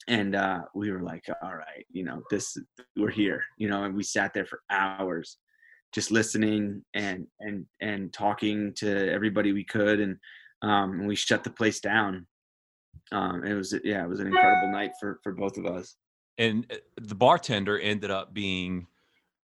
and 0.10 0.36
uh, 0.36 0.62
we 0.74 0.90
were 0.90 1.02
like 1.02 1.26
all 1.42 1.56
right 1.56 1.86
you 1.92 2.04
know 2.04 2.22
this 2.30 2.56
we're 2.96 3.10
here 3.10 3.44
you 3.58 3.68
know 3.68 3.84
and 3.84 3.96
we 3.96 4.04
sat 4.04 4.34
there 4.34 4.46
for 4.46 4.62
hours 4.70 5.38
just 5.94 6.12
listening 6.12 6.84
and 6.94 7.26
and 7.40 7.66
and 7.82 8.14
talking 8.14 8.74
to 8.76 9.12
everybody 9.12 9.52
we 9.52 9.64
could 9.64 10.00
and 10.00 10.18
um 10.62 11.00
and 11.00 11.08
we 11.08 11.16
shut 11.16 11.44
the 11.44 11.50
place 11.50 11.80
down. 11.80 12.26
Um 13.12 13.44
it 13.46 13.54
was 13.54 13.74
yeah 13.84 14.04
it 14.04 14.10
was 14.10 14.20
an 14.20 14.28
incredible 14.28 14.72
night 14.72 14.92
for 15.00 15.20
for 15.24 15.34
both 15.34 15.58
of 15.58 15.66
us. 15.66 15.96
And 16.38 16.66
uh, 16.72 16.76
the 17.02 17.16
bartender 17.16 17.80
ended 17.80 18.12
up 18.12 18.34
being 18.34 18.88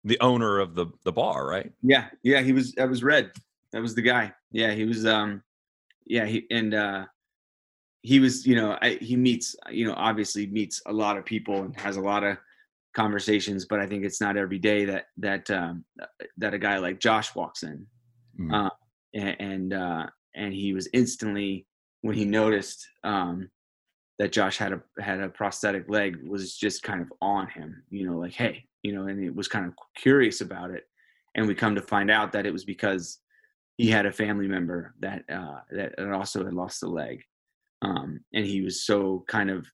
the 0.03 0.19
owner 0.19 0.59
of 0.59 0.75
the 0.75 0.87
the 1.03 1.11
bar 1.11 1.47
right? 1.47 1.71
Yeah 1.81 2.07
yeah 2.23 2.41
he 2.41 2.53
was 2.53 2.73
that 2.73 2.89
was 2.89 3.03
red. 3.03 3.31
That 3.71 3.81
was 3.81 3.95
the 3.95 4.01
guy. 4.01 4.33
Yeah 4.51 4.71
he 4.73 4.85
was 4.85 5.05
um 5.05 5.41
yeah 6.05 6.25
he 6.25 6.45
and 6.51 6.73
uh 6.73 7.05
he 8.01 8.19
was 8.19 8.45
you 8.45 8.55
know 8.55 8.77
I, 8.81 8.99
he 9.01 9.15
meets 9.15 9.55
you 9.71 9.87
know 9.87 9.95
obviously 9.97 10.45
meets 10.47 10.81
a 10.85 10.93
lot 10.93 11.17
of 11.17 11.25
people 11.25 11.63
and 11.63 11.75
has 11.79 11.97
a 11.97 12.01
lot 12.01 12.23
of 12.23 12.37
conversations 12.95 13.65
but 13.65 13.79
i 13.81 13.87
think 13.87 14.05
it's 14.05 14.21
not 14.21 14.37
every 14.37 14.59
day 14.59 14.85
that 14.85 15.07
that 15.17 15.49
um 15.49 15.83
that 16.37 16.53
a 16.53 16.57
guy 16.59 16.77
like 16.77 16.99
josh 16.99 17.35
walks 17.35 17.63
in. 17.63 17.85
Mm-hmm. 18.39 18.53
uh, 18.53 18.69
and 19.13 19.35
and, 19.39 19.73
uh, 19.73 20.07
and 20.35 20.53
he 20.53 20.73
was 20.73 20.87
instantly 20.93 21.65
when 22.01 22.15
he 22.15 22.25
noticed 22.25 22.87
um 23.03 23.49
that 24.19 24.31
josh 24.31 24.57
had 24.57 24.73
a 24.73 24.81
had 25.01 25.19
a 25.19 25.29
prosthetic 25.29 25.89
leg 25.89 26.17
was 26.27 26.55
just 26.55 26.83
kind 26.83 27.01
of 27.01 27.11
on 27.21 27.47
him 27.47 27.83
you 27.89 28.09
know 28.09 28.17
like 28.17 28.33
hey 28.33 28.63
you 28.83 28.93
know 28.93 29.07
and 29.07 29.23
it 29.23 29.35
was 29.35 29.47
kind 29.47 29.65
of 29.65 29.73
curious 29.95 30.41
about 30.41 30.71
it 30.71 30.83
and 31.35 31.47
we 31.47 31.55
come 31.55 31.75
to 31.75 31.81
find 31.81 32.09
out 32.09 32.31
that 32.31 32.45
it 32.45 32.53
was 32.53 32.63
because 32.63 33.19
he 33.77 33.89
had 33.89 34.05
a 34.05 34.11
family 34.11 34.47
member 34.47 34.93
that 34.99 35.23
uh 35.29 35.59
that 35.71 35.97
also 36.11 36.45
had 36.45 36.53
lost 36.53 36.83
a 36.83 36.87
leg 36.87 37.21
um, 37.81 38.21
and 38.33 38.45
he 38.45 38.61
was 38.61 38.85
so 38.85 39.23
kind 39.27 39.49
of 39.49 39.67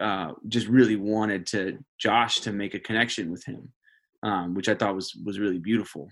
uh, 0.00 0.32
just 0.48 0.66
really 0.68 0.96
wanted 0.96 1.46
to 1.48 1.78
Josh 1.98 2.40
to 2.40 2.52
make 2.52 2.74
a 2.74 2.80
connection 2.80 3.30
with 3.30 3.44
him, 3.44 3.72
um, 4.22 4.54
which 4.54 4.68
I 4.68 4.74
thought 4.74 4.94
was 4.94 5.14
was 5.24 5.38
really 5.38 5.58
beautiful. 5.58 6.08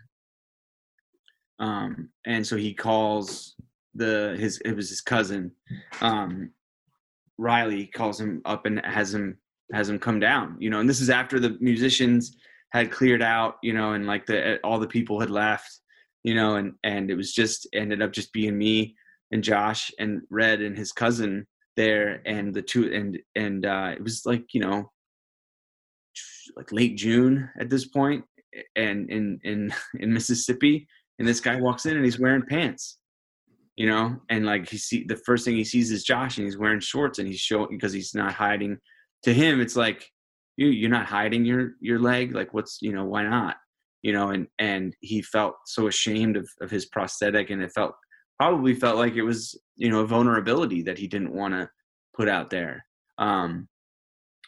Um, 1.58 2.10
and 2.26 2.46
so 2.46 2.56
he 2.56 2.74
calls 2.74 3.54
the 3.94 4.36
his 4.38 4.58
it 4.64 4.72
was 4.72 4.88
his 4.88 5.00
cousin 5.00 5.52
um, 6.00 6.50
Riley 7.38 7.86
calls 7.86 8.20
him 8.20 8.42
up 8.44 8.66
and 8.66 8.84
has 8.84 9.14
him 9.14 9.38
has 9.72 9.88
him 9.88 9.98
come 9.98 10.20
down, 10.20 10.56
you 10.58 10.70
know. 10.70 10.80
And 10.80 10.88
this 10.88 11.00
is 11.00 11.10
after 11.10 11.40
the 11.40 11.56
musicians 11.60 12.36
had 12.70 12.90
cleared 12.90 13.22
out, 13.22 13.56
you 13.62 13.72
know, 13.72 13.92
and 13.92 14.06
like 14.06 14.26
the 14.26 14.58
all 14.62 14.78
the 14.78 14.86
people 14.86 15.20
had 15.20 15.30
left, 15.30 15.80
you 16.22 16.34
know, 16.34 16.56
and 16.56 16.74
and 16.84 17.10
it 17.10 17.16
was 17.16 17.32
just 17.32 17.66
ended 17.72 18.02
up 18.02 18.12
just 18.12 18.32
being 18.32 18.56
me 18.56 18.94
and 19.32 19.42
Josh 19.42 19.90
and 19.98 20.22
Red 20.30 20.60
and 20.60 20.76
his 20.76 20.92
cousin 20.92 21.46
there 21.76 22.22
and 22.24 22.54
the 22.54 22.62
two 22.62 22.92
and 22.92 23.18
and 23.34 23.66
uh 23.66 23.90
it 23.94 24.02
was 24.02 24.24
like 24.24 24.44
you 24.54 24.60
know 24.60 24.92
like 26.56 26.70
late 26.70 26.96
June 26.96 27.50
at 27.58 27.68
this 27.68 27.86
point 27.86 28.24
and 28.76 29.10
in 29.10 29.40
in 29.42 29.74
in 29.98 30.12
Mississippi 30.12 30.86
and 31.18 31.28
this 31.28 31.40
guy 31.40 31.60
walks 31.60 31.86
in 31.86 31.96
and 31.96 32.04
he's 32.04 32.18
wearing 32.18 32.42
pants 32.42 32.98
you 33.76 33.86
know 33.86 34.16
and 34.28 34.46
like 34.46 34.68
he 34.68 34.76
see 34.76 35.04
the 35.04 35.16
first 35.16 35.44
thing 35.44 35.56
he 35.56 35.64
sees 35.64 35.90
is 35.90 36.04
Josh 36.04 36.38
and 36.38 36.46
he's 36.46 36.58
wearing 36.58 36.80
shorts 36.80 37.18
and 37.18 37.26
he's 37.26 37.40
showing 37.40 37.68
because 37.70 37.92
he's 37.92 38.14
not 38.14 38.32
hiding. 38.32 38.78
To 39.24 39.34
him 39.34 39.60
it's 39.60 39.76
like 39.76 40.08
you 40.56 40.68
you're 40.68 40.90
not 40.90 41.06
hiding 41.06 41.44
your 41.44 41.72
your 41.80 41.98
leg. 41.98 42.34
Like 42.34 42.54
what's 42.54 42.78
you 42.80 42.92
know 42.92 43.04
why 43.04 43.24
not? 43.24 43.56
You 44.02 44.12
know 44.12 44.30
and 44.30 44.46
and 44.58 44.94
he 45.00 45.22
felt 45.22 45.54
so 45.66 45.88
ashamed 45.88 46.36
of 46.36 46.48
of 46.60 46.70
his 46.70 46.86
prosthetic 46.86 47.50
and 47.50 47.62
it 47.62 47.72
felt 47.74 47.94
probably 48.38 48.74
felt 48.74 48.96
like 48.96 49.14
it 49.14 49.22
was 49.22 49.58
you 49.76 49.90
know 49.90 50.00
a 50.00 50.06
vulnerability 50.06 50.82
that 50.82 50.98
he 50.98 51.08
didn't 51.08 51.34
want 51.34 51.54
to 51.54 51.68
put 52.16 52.28
out 52.28 52.50
there. 52.50 52.84
Um 53.18 53.68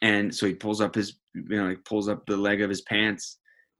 and 0.02 0.32
so 0.32 0.46
he 0.46 0.54
pulls 0.54 0.80
up 0.80 0.94
his 0.94 1.18
you 1.34 1.56
know 1.56 1.70
he 1.70 1.76
pulls 1.76 2.08
up 2.08 2.24
the 2.26 2.36
leg 2.36 2.62
of 2.62 2.70
his 2.70 2.82
pants 2.82 3.38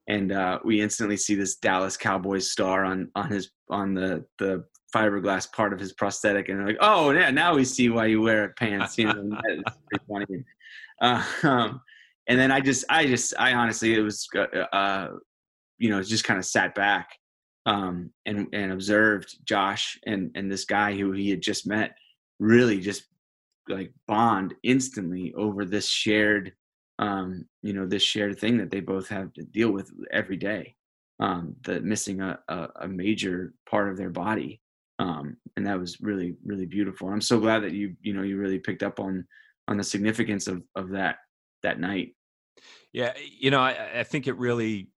and 0.09 0.32
uh 0.32 0.59
we 0.64 0.80
instantly 0.80 1.16
see 1.16 1.34
this 1.34 1.57
Dallas 1.57 1.96
Cowboys 1.96 2.50
star 2.50 2.84
on 2.84 3.11
on 3.14 3.30
his 3.30 3.50
on 3.70 3.94
the 3.94 4.24
the 4.38 4.64
fiberglass 4.94 5.50
part 5.52 5.72
of 5.72 5.80
his 5.80 5.92
prosthetic 5.92 6.48
and 6.48 6.64
like 6.64 6.76
oh 6.80 7.11
yeah 7.11 7.30
now 7.30 7.54
we 7.54 7.64
see 7.64 7.88
why 7.88 8.07
you 8.07 8.22
wear 8.22 8.54
pants 8.59 8.96
you 8.96 9.07
know 9.07 9.38
funny. 10.09 10.44
Uh, 11.00 11.22
um, 11.42 11.80
and 12.28 12.38
then 12.38 12.50
I 12.50 12.61
just 12.61 12.84
I 12.88 13.07
just 13.07 13.34
I 13.38 13.52
honestly 13.54 13.94
it 13.94 14.00
was 14.00 14.26
uh, 14.34 14.59
uh 14.74 15.09
you 15.78 15.90
know 15.90 16.02
just 16.02 16.24
kind 16.24 16.38
of 16.38 16.44
sat 16.44 16.74
back 16.74 17.11
um, 17.66 18.11
and 18.24 18.46
and 18.52 18.72
observed 18.72 19.36
Josh 19.44 19.98
and 20.07 20.30
and 20.34 20.50
this 20.50 20.64
guy 20.64 20.94
who 20.94 21.12
he 21.12 21.30
had 21.30 21.42
just 21.42 21.66
met 21.66 21.96
really 22.38 22.80
just 22.80 23.04
like 23.68 23.92
bond 24.07 24.54
instantly 24.62 25.34
over 25.34 25.64
this 25.64 25.88
shared 25.88 26.52
um, 26.99 27.44
you 27.62 27.72
know 27.72 27.86
this 27.86 28.03
shared 28.03 28.38
thing 28.38 28.59
that 28.59 28.70
they 28.70 28.80
both 28.80 29.09
have 29.09 29.32
to 29.34 29.42
deal 29.42 29.70
with 29.70 29.90
every 30.11 30.36
day 30.36 30.74
um, 31.20 31.55
the 31.62 31.80
missing 31.80 32.20
a, 32.20 32.38
a, 32.49 32.68
a 32.82 32.88
major 32.88 33.53
part 33.68 33.90
of 33.90 33.97
their 33.97 34.11
body 34.11 34.61
um, 34.99 35.36
and 35.57 35.66
that 35.66 35.78
was 35.78 36.01
really 36.01 36.36
really 36.44 36.66
beautiful 36.66 37.09
and 37.09 37.14
i'm 37.14 37.20
so 37.20 37.38
glad 37.38 37.62
that 37.62 37.72
you 37.72 37.94
you 38.03 38.12
know 38.12 38.22
you 38.22 38.38
really 38.38 38.59
picked 38.59 38.82
up 38.82 38.99
on 39.01 39.26
on 39.68 39.76
the 39.76 39.84
significance 39.84 40.47
of 40.47 40.62
of 40.74 40.90
that 40.90 41.16
that 41.62 41.80
night. 41.80 42.14
Yeah 42.92 43.12
you 43.16 43.51
know 43.51 43.61
i, 43.61 44.01
I 44.01 44.03
think 44.05 44.26
it 44.26 44.36
really 44.38 44.88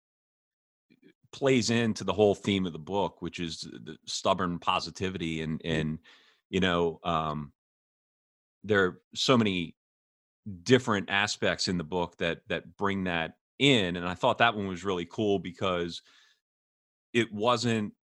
plays 1.32 1.70
into 1.70 2.04
the 2.04 2.14
whole 2.14 2.36
theme 2.36 2.66
of 2.66 2.74
the 2.74 2.80
book, 2.80 3.22
which 3.22 3.40
is 3.40 3.62
the 3.62 3.98
stubborn 4.06 4.60
positivity 4.60 5.42
and 5.42 5.62
and 5.64 6.00
you 6.50 6.60
know 6.60 7.00
um, 7.04 7.52
there 8.64 8.84
are 8.86 9.02
so 9.16 9.38
many 9.38 9.76
different 10.64 11.10
aspects 11.10 11.68
in 11.68 11.78
the 11.78 11.84
book 11.84 12.18
that 12.18 12.42
that 12.48 12.78
bring 12.78 13.06
that 13.06 13.36
in, 13.58 13.96
and 13.96 14.08
I 14.08 14.14
thought 14.14 14.40
that 14.40 14.56
one 14.56 14.68
was 14.68 14.84
really 14.84 15.06
cool 15.06 15.40
because 15.40 16.02
it 17.14 17.32
wasn't 17.32 17.94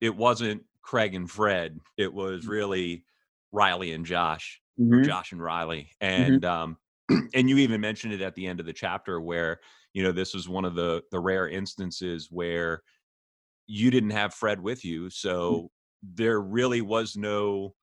it 0.00 0.14
wasn't 0.14 0.64
Craig 0.82 1.14
and 1.14 1.30
Fred, 1.30 1.80
it 1.96 2.12
was 2.12 2.44
mm. 2.44 2.48
really 2.48 3.04
Riley 3.52 3.92
and 3.92 4.06
Josh, 4.06 4.60
mm-hmm. 4.80 5.02
Josh 5.02 5.32
and 5.32 5.42
Riley, 5.42 5.90
mm-hmm. 6.02 6.22
and 6.22 6.42
mm-hmm. 6.42 7.14
um, 7.14 7.30
and 7.34 7.48
you 7.48 7.58
even 7.58 7.80
mentioned 7.80 8.12
it 8.12 8.20
at 8.20 8.34
the 8.34 8.46
end 8.46 8.60
of 8.60 8.66
the 8.66 8.72
chapter 8.72 9.20
where 9.20 9.60
you 9.92 10.02
know 10.02 10.12
this 10.12 10.34
was 10.34 10.48
one 10.48 10.64
of 10.64 10.74
the 10.74 11.02
the 11.10 11.20
rare 11.20 11.48
instances 11.48 12.28
where 12.30 12.82
you 13.66 13.90
didn't 13.90 14.10
have 14.10 14.34
Fred 14.34 14.60
with 14.60 14.84
you, 14.84 15.04
mm. 15.04 15.12
so 15.12 15.70
there 16.02 16.40
really 16.40 16.80
was 16.80 17.16
no 17.16 17.74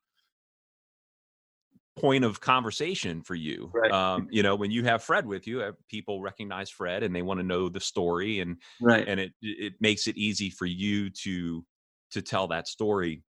point 1.97 2.23
of 2.23 2.41
conversation 2.41 3.21
for 3.21 3.35
you. 3.35 3.71
Right. 3.73 3.91
Um, 3.91 4.27
you 4.31 4.43
know, 4.43 4.55
when 4.55 4.71
you 4.71 4.83
have 4.83 5.03
Fred 5.03 5.25
with 5.25 5.47
you, 5.47 5.61
uh, 5.61 5.71
people 5.89 6.21
recognize 6.21 6.69
Fred 6.69 7.03
and 7.03 7.15
they 7.15 7.21
want 7.21 7.39
to 7.39 7.45
know 7.45 7.69
the 7.69 7.79
story, 7.79 8.39
and 8.39 8.57
right, 8.81 9.07
and 9.07 9.19
it 9.19 9.33
it 9.41 9.73
makes 9.79 10.07
it 10.07 10.17
easy 10.17 10.49
for 10.49 10.65
you 10.65 11.09
to 11.09 11.65
to 12.11 12.21
tell 12.21 12.47
that 12.47 12.67
story. 12.67 13.23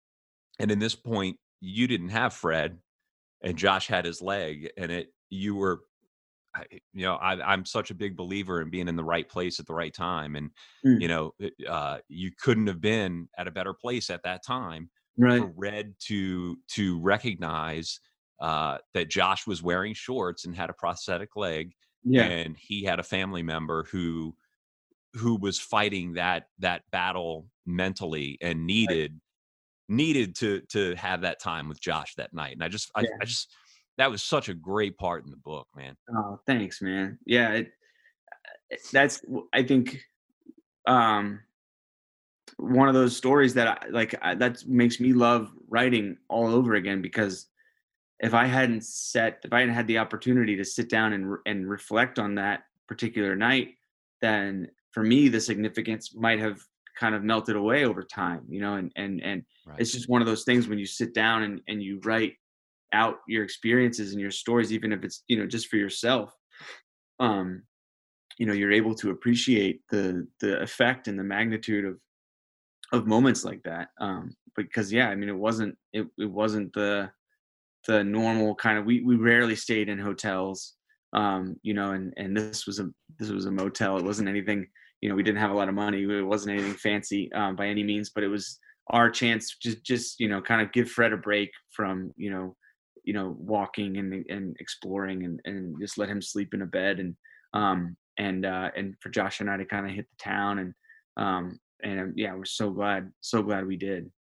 And 0.59 0.71
in 0.71 0.79
this 0.79 0.95
point, 0.95 1.39
you 1.61 1.87
didn't 1.87 2.11
have 2.11 2.35
Fred, 2.35 2.79
and 3.43 3.57
Josh 3.57 3.87
had 3.87 4.05
his 4.05 4.21
leg, 4.21 4.71
and 4.77 4.91
it 4.91 5.09
you 5.31 5.55
were 5.55 5.81
I, 6.55 6.65
you 6.93 7.05
know 7.05 7.15
I, 7.15 7.53
am 7.53 7.65
such 7.65 7.91
a 7.91 7.95
big 7.95 8.17
believer 8.17 8.61
in 8.61 8.71
being 8.71 8.89
in 8.89 8.97
the 8.97 9.05
right 9.05 9.29
place 9.29 9.61
at 9.61 9.67
the 9.67 9.75
right 9.75 9.95
time 9.95 10.35
and 10.35 10.51
mm. 10.85 11.01
you 11.01 11.07
know 11.07 11.33
uh, 11.69 11.99
you 12.09 12.33
couldn't 12.43 12.67
have 12.67 12.81
been 12.81 13.29
at 13.39 13.47
a 13.47 13.53
better 13.53 13.73
place 13.73 14.11
at 14.11 14.25
that 14.25 14.45
time 14.45 14.91
right. 15.17 15.41
for 15.41 15.53
red 15.57 15.95
to 16.07 16.57
to 16.73 17.01
recognize 17.01 18.01
uh, 18.41 18.79
that 18.95 19.11
josh 19.11 19.47
was 19.47 19.63
wearing 19.63 19.95
shorts 19.95 20.45
and 20.45 20.57
had 20.57 20.71
a 20.71 20.75
prosthetic 20.75 21.37
leg 21.37 21.73
yeah. 22.05 22.25
and 22.25 22.57
he 22.57 22.85
had 22.85 22.99
a 22.99 23.05
family 23.05 23.43
member 23.43 23.85
who 23.91 24.35
who 25.15 25.37
was 25.37 25.59
fighting 25.59 26.15
that 26.15 26.47
that 26.59 26.83
battle 26.91 27.47
mentally 27.67 28.39
and 28.41 28.67
needed 28.67 29.13
right. 29.13 29.97
needed 29.97 30.35
to 30.37 30.61
to 30.69 30.95
have 30.95 31.23
that 31.23 31.41
time 31.41 31.69
with 31.69 31.81
josh 31.81 32.15
that 32.15 32.33
night 32.33 32.53
and 32.53 32.65
i 32.65 32.69
just 32.69 32.91
yeah. 32.97 33.03
I, 33.03 33.23
I 33.23 33.25
just 33.25 33.55
that 34.01 34.11
was 34.11 34.23
such 34.23 34.49
a 34.49 34.55
great 34.55 34.97
part 34.97 35.27
in 35.27 35.31
the 35.31 35.37
book, 35.37 35.69
man. 35.77 35.95
Oh, 36.11 36.41
thanks, 36.47 36.81
man. 36.81 37.19
Yeah, 37.27 37.53
it, 37.53 37.73
eh, 38.73 38.77
that's 38.91 39.23
I 39.53 39.63
think 39.63 40.01
um 40.87 41.41
one 42.57 42.89
of 42.89 42.95
those 42.95 43.15
stories 43.15 43.53
that 43.55 43.69
I, 43.69 43.89
like 43.91 44.15
I, 44.23 44.35
that 44.37 44.67
makes 44.67 45.01
me 45.01 45.13
love 45.13 45.53
writing 45.69 46.17
all 46.29 46.47
over 46.47 46.77
again 46.77 47.03
because 47.03 47.49
if 48.23 48.35
I 48.35 48.47
hadn't 48.47 48.85
set 48.85 49.41
if 49.45 49.53
I 49.53 49.61
hadn't 49.61 49.75
had 49.75 49.87
the 49.87 49.99
opportunity 49.99 50.57
to 50.57 50.65
sit 50.65 50.89
down 50.89 51.13
and 51.13 51.37
and 51.47 51.69
reflect 51.69 52.19
on 52.19 52.35
that 52.37 52.63
particular 52.89 53.35
night, 53.35 53.75
then 54.21 54.69
for 54.93 55.03
me 55.03 55.29
the 55.29 55.41
significance 55.41 56.15
might 56.15 56.39
have 56.39 56.61
kind 56.99 57.15
of 57.15 57.23
melted 57.23 57.57
away 57.57 57.85
over 57.85 58.03
time, 58.03 58.43
you 58.49 58.61
know, 58.61 58.75
and 58.75 58.93
and 58.97 59.23
and 59.23 59.43
right. 59.67 59.81
it's 59.81 59.93
just 59.93 60.09
one 60.09 60.21
of 60.21 60.27
those 60.27 60.45
things 60.45 60.69
when 60.69 60.79
you 60.79 60.87
sit 60.87 61.15
down 61.15 61.43
and 61.43 61.61
and 61.69 61.83
you 61.83 62.01
write 62.05 62.35
out 62.93 63.17
your 63.29 63.45
experiences 63.45 64.13
and 64.13 64.21
your 64.21 64.31
stories 64.31 64.73
even 64.73 64.93
if 64.93 65.05
it's 65.05 65.23
you 65.29 65.39
know 65.39 65.47
just 65.47 65.69
for 65.69 65.77
yourself 65.77 66.35
um 67.21 67.63
you 68.39 68.47
know 68.47 68.53
you're 68.53 68.73
able 68.73 68.95
to 68.95 69.11
appreciate 69.11 69.81
the 69.91 70.27
the 70.41 70.61
effect 70.61 71.07
and 71.09 71.19
the 71.19 71.25
magnitude 71.25 71.85
of 71.85 71.99
of 72.93 73.07
moments 73.07 73.45
like 73.45 73.63
that 73.63 73.89
um 74.01 74.35
because 74.57 74.93
yeah 74.93 75.09
i 75.09 75.15
mean 75.15 75.29
it 75.29 75.37
wasn't 75.37 75.77
it, 75.93 76.07
it 76.19 76.31
wasn't 76.31 76.73
the 76.73 77.09
the 77.87 78.05
normal 78.05 78.55
kind 78.55 78.79
of 78.79 78.85
we 78.85 79.03
we 79.03 79.17
rarely 79.17 79.57
stayed 79.57 79.89
in 79.89 79.99
hotels 79.99 80.75
um 81.15 81.57
you 81.63 81.75
know 81.75 81.93
and 81.93 82.13
and 82.17 82.37
this 82.37 82.67
was 82.67 82.79
a 82.79 82.89
this 83.19 83.31
was 83.31 83.47
a 83.47 83.51
motel. 83.51 83.97
It 83.99 84.05
wasn't 84.05 84.29
anything 84.29 84.67
you 85.01 85.09
know 85.09 85.15
we 85.15 85.23
didn't 85.23 85.41
have 85.41 85.51
a 85.51 85.55
lot 85.55 85.69
of 85.69 85.75
money. 85.75 86.03
It 86.03 86.23
wasn't 86.23 86.59
anything 86.59 86.75
fancy 86.75 87.33
um, 87.33 87.57
by 87.57 87.67
any 87.67 87.83
means 87.83 88.11
but 88.15 88.25
it 88.25 88.29
was 88.29 88.59
our 88.89 89.11
chance 89.11 89.57
just 89.63 89.85
just 89.85 90.21
you 90.21 90.29
know 90.29 90.41
kind 90.41 90.61
of 90.61 90.73
give 90.73 90.91
fred 90.91 91.13
a 91.13 91.17
break 91.17 91.51
from 91.71 92.13
you 92.17 92.31
know 92.31 92.57
you 93.05 93.13
know 93.13 93.37
walking 93.39 93.97
and 93.99 94.25
and 94.29 94.57
exploring 94.61 95.25
and 95.25 95.41
and 95.45 95.77
just 95.81 95.97
let 95.97 96.09
him 96.09 96.21
sleep 96.21 96.55
in 96.55 96.63
a 96.63 96.67
bed 96.67 96.99
and 96.99 97.15
um 97.55 97.97
and 98.19 98.45
uh 98.45 98.71
and 98.77 98.95
for 99.01 99.09
josh 99.09 99.41
and 99.41 99.49
i 99.49 99.57
to 99.57 99.65
kind 99.65 99.87
of 99.87 99.93
hit 99.93 100.07
the 100.11 100.23
town 100.23 100.59
and 100.59 100.75
um 101.17 101.59
and 101.83 102.01
um, 102.01 102.13
yeah 102.17 102.35
we're 102.35 102.45
so 102.45 102.71
glad 102.71 103.11
so 103.21 103.43
glad 103.43 103.67
we 103.67 103.77
did. 103.77 104.11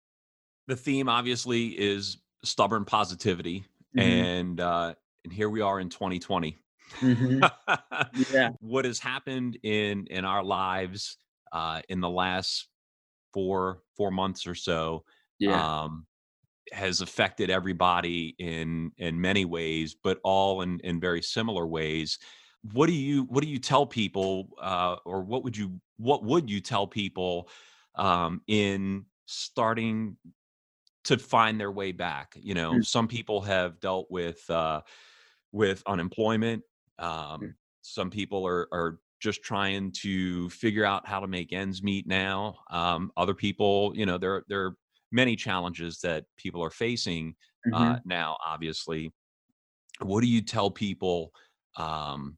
The 0.68 0.76
theme 0.76 1.08
obviously 1.08 1.68
is 1.68 2.18
stubborn 2.42 2.84
positivity 2.84 3.64
mm-hmm. 3.96 4.00
and 4.00 4.60
uh 4.60 4.94
and 5.24 5.32
here 5.32 5.50
we 5.50 5.60
are 5.60 5.80
in 5.80 5.88
2020 5.88 6.56
mm-hmm. 7.00 7.44
yeah 8.32 8.50
what 8.60 8.84
has 8.84 8.98
happened 8.98 9.58
in 9.62 10.06
in 10.06 10.24
our 10.24 10.42
lives 10.42 11.16
uh 11.52 11.80
in 11.88 12.00
the 12.00 12.08
last 12.08 12.68
four 13.32 13.82
four 13.96 14.10
months 14.10 14.46
or 14.46 14.54
so 14.54 15.04
yeah 15.38 15.84
um 15.84 16.06
has 16.72 17.00
affected 17.00 17.50
everybody 17.50 18.34
in 18.38 18.92
in 18.98 19.20
many 19.20 19.44
ways 19.44 19.96
but 20.02 20.18
all 20.22 20.62
in 20.62 20.80
in 20.80 21.00
very 21.00 21.22
similar 21.22 21.66
ways 21.66 22.18
what 22.72 22.86
do 22.86 22.92
you 22.92 23.24
what 23.24 23.42
do 23.42 23.48
you 23.48 23.58
tell 23.58 23.86
people 23.86 24.48
uh 24.60 24.96
or 25.04 25.22
what 25.22 25.42
would 25.42 25.56
you 25.56 25.80
what 25.96 26.22
would 26.24 26.48
you 26.48 26.60
tell 26.60 26.86
people 26.86 27.48
um 27.96 28.40
in 28.46 29.04
starting 29.26 30.16
to 31.04 31.18
find 31.18 31.58
their 31.58 31.72
way 31.72 31.92
back 31.92 32.34
you 32.40 32.54
know 32.54 32.72
mm. 32.72 32.84
some 32.84 33.08
people 33.08 33.40
have 33.40 33.80
dealt 33.80 34.06
with 34.10 34.48
uh 34.50 34.80
with 35.52 35.82
unemployment 35.86 36.62
um 36.98 37.40
mm. 37.40 37.52
some 37.82 38.10
people 38.10 38.46
are 38.46 38.68
are 38.72 38.98
just 39.20 39.42
trying 39.42 39.92
to 39.92 40.48
figure 40.50 40.84
out 40.84 41.06
how 41.06 41.20
to 41.20 41.26
make 41.26 41.52
ends 41.52 41.82
meet 41.82 42.06
now 42.06 42.56
um 42.70 43.10
other 43.16 43.34
people 43.34 43.92
you 43.94 44.06
know 44.06 44.18
there 44.18 44.42
there 44.48 44.66
are 44.66 44.76
many 45.12 45.36
challenges 45.36 45.98
that 46.00 46.24
people 46.36 46.62
are 46.62 46.70
facing 46.70 47.34
uh, 47.72 47.78
mm-hmm. 47.78 47.92
uh 47.92 47.98
now 48.04 48.36
obviously 48.46 49.12
what 50.00 50.20
do 50.20 50.28
you 50.28 50.40
tell 50.40 50.70
people 50.70 51.32
um 51.76 52.36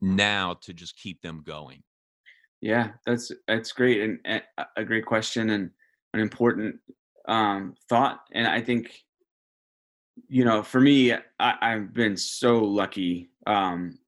now 0.00 0.54
to 0.60 0.72
just 0.72 0.96
keep 0.98 1.20
them 1.22 1.42
going 1.46 1.82
yeah 2.60 2.90
that's 3.06 3.32
that's 3.48 3.72
great 3.72 4.02
and, 4.02 4.18
and 4.24 4.42
a 4.76 4.84
great 4.84 5.04
question 5.04 5.50
and 5.50 5.70
an 6.14 6.20
important 6.20 6.76
um, 7.26 7.74
thought. 7.88 8.20
And 8.32 8.46
I 8.46 8.60
think, 8.60 8.92
you 10.28 10.44
know, 10.44 10.62
for 10.62 10.80
me, 10.80 11.12
I, 11.38 11.70
have 11.70 11.92
been 11.92 12.16
so 12.16 12.58
lucky 12.58 13.30
um, 13.46 13.98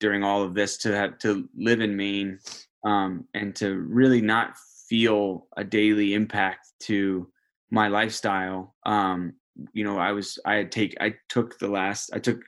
during 0.00 0.24
all 0.24 0.42
of 0.42 0.54
this 0.54 0.76
to 0.78 0.94
have 0.94 1.18
to 1.20 1.48
live 1.56 1.80
in 1.80 1.96
Maine 1.96 2.38
um, 2.84 3.26
and 3.34 3.54
to 3.56 3.74
really 3.74 4.20
not 4.20 4.56
feel 4.88 5.46
a 5.56 5.64
daily 5.64 6.14
impact 6.14 6.68
to 6.80 7.30
my 7.70 7.88
lifestyle. 7.88 8.74
Um, 8.86 9.34
you 9.72 9.84
know, 9.84 9.98
I 9.98 10.12
was 10.12 10.38
I 10.44 10.54
had 10.56 10.72
take 10.72 10.96
I 11.00 11.14
took 11.28 11.58
the 11.58 11.68
last 11.68 12.10
I 12.12 12.18
took 12.18 12.40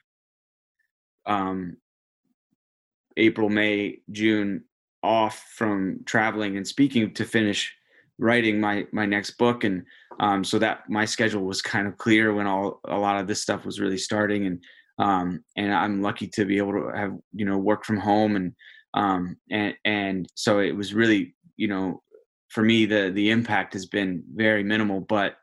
um, 1.25 1.77
April, 3.17 3.49
May, 3.49 4.01
June 4.11 4.64
off 5.03 5.45
from 5.55 6.01
traveling 6.05 6.57
and 6.57 6.67
speaking 6.67 7.14
to 7.14 7.25
finish 7.25 7.75
writing 8.19 8.61
my 8.61 8.87
my 8.93 9.07
next 9.07 9.33
book. 9.33 9.64
And 9.64 9.85
um, 10.21 10.45
so 10.45 10.59
that 10.59 10.89
my 10.89 11.05
schedule 11.05 11.43
was 11.43 11.62
kind 11.62 11.87
of 11.87 11.99
clear 11.99 12.33
when 12.35 12.47
all 12.47 12.81
a 12.87 12.99
lot 12.99 13.21
of 13.21 13.27
this 13.27 13.43
stuff 13.43 13.64
was 13.64 13.81
really 13.81 13.99
starting. 13.99 14.47
And 14.47 14.64
um, 14.99 15.45
and 15.57 15.73
I'm 15.75 16.03
lucky 16.03 16.27
to 16.29 16.45
be 16.45 16.59
able 16.59 16.73
to 16.73 16.91
have 16.95 17.12
you 17.33 17.45
know 17.45 17.59
work 17.59 17.85
from 17.85 17.99
home. 17.99 18.37
And 18.37 18.53
um, 18.95 19.37
and 19.51 19.75
and 19.85 20.27
so 20.35 20.61
it 20.61 20.73
was 20.73 20.95
really 20.95 21.35
you 21.57 21.69
know 21.69 22.03
for 22.49 22.62
me 22.62 22.87
the 22.87 23.11
the 23.14 23.31
impact 23.31 23.75
has 23.75 23.87
been 23.87 24.23
very 24.35 24.62
minimal. 24.62 25.01
But 25.01 25.35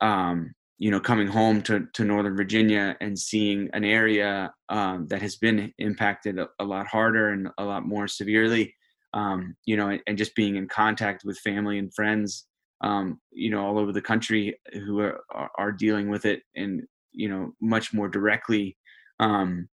um, 0.00 0.54
you 0.78 0.90
know 0.92 1.00
coming 1.00 1.26
home 1.26 1.60
to 1.62 1.86
to 1.94 2.04
Northern 2.04 2.36
Virginia 2.36 2.96
and 3.00 3.18
seeing 3.18 3.68
an 3.72 3.84
area 3.84 4.52
um, 4.68 5.06
that 5.08 5.20
has 5.22 5.36
been 5.36 5.72
impacted 5.78 6.38
a, 6.38 6.48
a 6.60 6.64
lot 6.64 6.86
harder 6.86 7.30
and 7.30 7.48
a 7.58 7.64
lot 7.64 7.84
more 7.84 8.06
severely 8.06 8.74
um, 9.18 9.56
you 9.64 9.76
know, 9.76 9.88
and, 9.88 10.00
and, 10.06 10.16
just 10.16 10.34
being 10.36 10.54
in 10.54 10.68
contact 10.68 11.24
with 11.24 11.38
family 11.38 11.78
and 11.78 11.92
friends, 11.92 12.46
um, 12.82 13.20
you 13.32 13.50
know, 13.50 13.66
all 13.66 13.78
over 13.78 13.92
the 13.92 14.00
country 14.00 14.56
who 14.72 15.00
are, 15.00 15.20
are, 15.58 15.72
dealing 15.72 16.08
with 16.08 16.24
it 16.24 16.42
and, 16.54 16.82
you 17.12 17.28
know, 17.28 17.50
much 17.60 17.92
more 17.92 18.08
directly. 18.08 18.76
Um, 19.18 19.68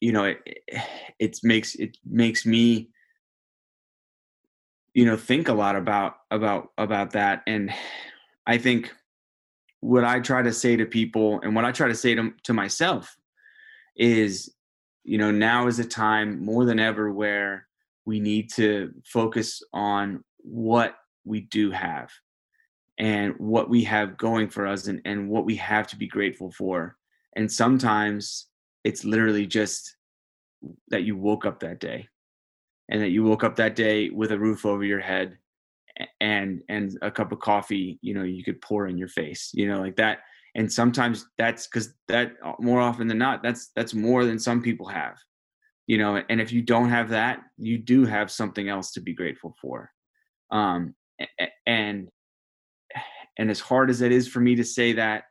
you 0.00 0.12
know, 0.12 0.24
it, 0.24 0.38
it 1.18 1.38
makes, 1.42 1.74
it 1.76 1.96
makes 2.04 2.44
me, 2.44 2.90
you 4.92 5.06
know, 5.06 5.16
think 5.16 5.48
a 5.48 5.54
lot 5.54 5.74
about, 5.74 6.16
about, 6.30 6.68
about 6.76 7.12
that. 7.12 7.42
And 7.46 7.72
I 8.46 8.58
think 8.58 8.92
what 9.80 10.04
I 10.04 10.20
try 10.20 10.42
to 10.42 10.52
say 10.52 10.76
to 10.76 10.84
people 10.84 11.40
and 11.42 11.54
what 11.54 11.64
I 11.64 11.72
try 11.72 11.88
to 11.88 11.94
say 11.94 12.14
to, 12.14 12.30
to 12.42 12.52
myself 12.52 13.16
is, 13.96 14.52
you 15.02 15.16
know, 15.16 15.30
now 15.30 15.66
is 15.66 15.78
a 15.78 15.84
time 15.84 16.44
more 16.44 16.66
than 16.66 16.78
ever 16.78 17.10
where 17.10 17.66
we 18.06 18.20
need 18.20 18.52
to 18.52 18.92
focus 19.04 19.62
on 19.72 20.22
what 20.38 20.96
we 21.24 21.42
do 21.42 21.70
have 21.70 22.10
and 22.98 23.34
what 23.38 23.68
we 23.68 23.82
have 23.84 24.16
going 24.16 24.48
for 24.48 24.66
us 24.66 24.86
and, 24.86 25.00
and 25.04 25.28
what 25.28 25.44
we 25.44 25.56
have 25.56 25.86
to 25.88 25.96
be 25.96 26.06
grateful 26.06 26.50
for. 26.52 26.96
And 27.36 27.50
sometimes 27.50 28.46
it's 28.84 29.04
literally 29.04 29.46
just 29.46 29.96
that 30.88 31.02
you 31.02 31.16
woke 31.16 31.44
up 31.44 31.60
that 31.60 31.80
day 31.80 32.08
and 32.88 33.00
that 33.02 33.10
you 33.10 33.24
woke 33.24 33.44
up 33.44 33.56
that 33.56 33.74
day 33.74 34.10
with 34.10 34.32
a 34.32 34.38
roof 34.38 34.64
over 34.64 34.84
your 34.84 35.00
head 35.00 35.38
and 36.20 36.62
and 36.68 36.98
a 37.02 37.10
cup 37.10 37.30
of 37.30 37.38
coffee 37.38 37.98
you 38.02 38.14
know 38.14 38.24
you 38.24 38.42
could 38.42 38.60
pour 38.60 38.88
in 38.88 38.98
your 38.98 39.08
face 39.08 39.50
you 39.54 39.68
know 39.68 39.80
like 39.80 39.94
that 39.94 40.18
and 40.56 40.72
sometimes 40.72 41.26
that's 41.38 41.66
because 41.66 41.94
that 42.08 42.32
uh, 42.44 42.52
more 42.58 42.80
often 42.80 43.06
than 43.06 43.18
not 43.18 43.42
that's 43.44 43.70
that's 43.76 43.94
more 43.94 44.24
than 44.24 44.38
some 44.38 44.60
people 44.60 44.86
have 44.86 45.16
you 45.86 45.98
know 45.98 46.22
and 46.28 46.40
if 46.40 46.52
you 46.52 46.62
don't 46.62 46.88
have 46.88 47.10
that 47.10 47.40
you 47.58 47.78
do 47.78 48.04
have 48.04 48.30
something 48.30 48.68
else 48.68 48.92
to 48.92 49.00
be 49.00 49.14
grateful 49.14 49.54
for. 49.60 49.90
Um 50.50 50.94
and 51.66 52.08
and 53.38 53.50
as 53.50 53.60
hard 53.60 53.90
as 53.90 54.00
it 54.00 54.12
is 54.12 54.28
for 54.28 54.40
me 54.40 54.54
to 54.56 54.64
say 54.64 54.92
that 54.92 55.24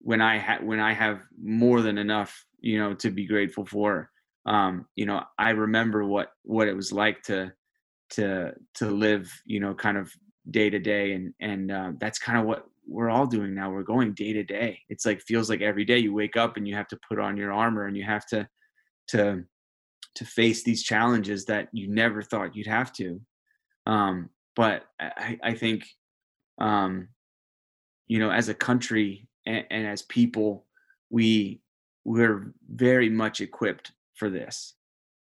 when 0.00 0.20
i 0.20 0.38
have 0.38 0.62
when 0.62 0.78
i 0.78 0.92
have 0.92 1.20
more 1.42 1.80
than 1.80 1.98
enough 1.98 2.44
you 2.60 2.78
know 2.78 2.94
to 2.94 3.10
be 3.10 3.26
grateful 3.26 3.64
for 3.64 4.08
um 4.46 4.86
you 4.94 5.04
know 5.04 5.20
i 5.38 5.50
remember 5.50 6.04
what 6.04 6.28
what 6.42 6.68
it 6.68 6.76
was 6.76 6.92
like 6.92 7.22
to 7.22 7.52
to 8.10 8.52
to 8.74 8.88
live 8.90 9.28
you 9.44 9.58
know 9.58 9.74
kind 9.74 9.96
of 9.96 10.12
day 10.50 10.70
to 10.70 10.78
day 10.78 11.12
and 11.12 11.34
and 11.40 11.72
uh, 11.72 11.92
that's 11.98 12.18
kind 12.18 12.38
of 12.38 12.46
what 12.46 12.66
we're 12.86 13.10
all 13.10 13.26
doing 13.26 13.54
now. 13.54 13.70
We're 13.70 13.82
going 13.82 14.14
day 14.14 14.32
to 14.32 14.44
day. 14.44 14.80
It's 14.88 15.04
like 15.04 15.20
feels 15.22 15.50
like 15.50 15.60
every 15.60 15.84
day 15.84 15.98
you 15.98 16.14
wake 16.14 16.36
up 16.36 16.56
and 16.56 16.66
you 16.66 16.74
have 16.76 16.88
to 16.88 16.98
put 17.08 17.18
on 17.18 17.36
your 17.36 17.52
armor 17.52 17.86
and 17.86 17.96
you 17.96 18.04
have 18.04 18.26
to 18.26 18.48
to 19.08 19.44
to 20.16 20.24
face 20.24 20.62
these 20.62 20.82
challenges 20.82 21.44
that 21.44 21.68
you 21.72 21.88
never 21.88 22.22
thought 22.22 22.56
you'd 22.56 22.66
have 22.66 22.92
to. 22.94 23.20
Um, 23.86 24.30
but 24.54 24.84
I, 24.98 25.38
I 25.42 25.54
think, 25.54 25.86
um, 26.58 27.08
you 28.08 28.18
know, 28.18 28.30
as 28.30 28.48
a 28.48 28.54
country 28.54 29.28
and, 29.44 29.64
and 29.70 29.86
as 29.86 30.02
people, 30.02 30.64
we 31.10 31.60
we're 32.04 32.52
very 32.68 33.10
much 33.10 33.40
equipped 33.40 33.92
for 34.14 34.30
this. 34.30 34.74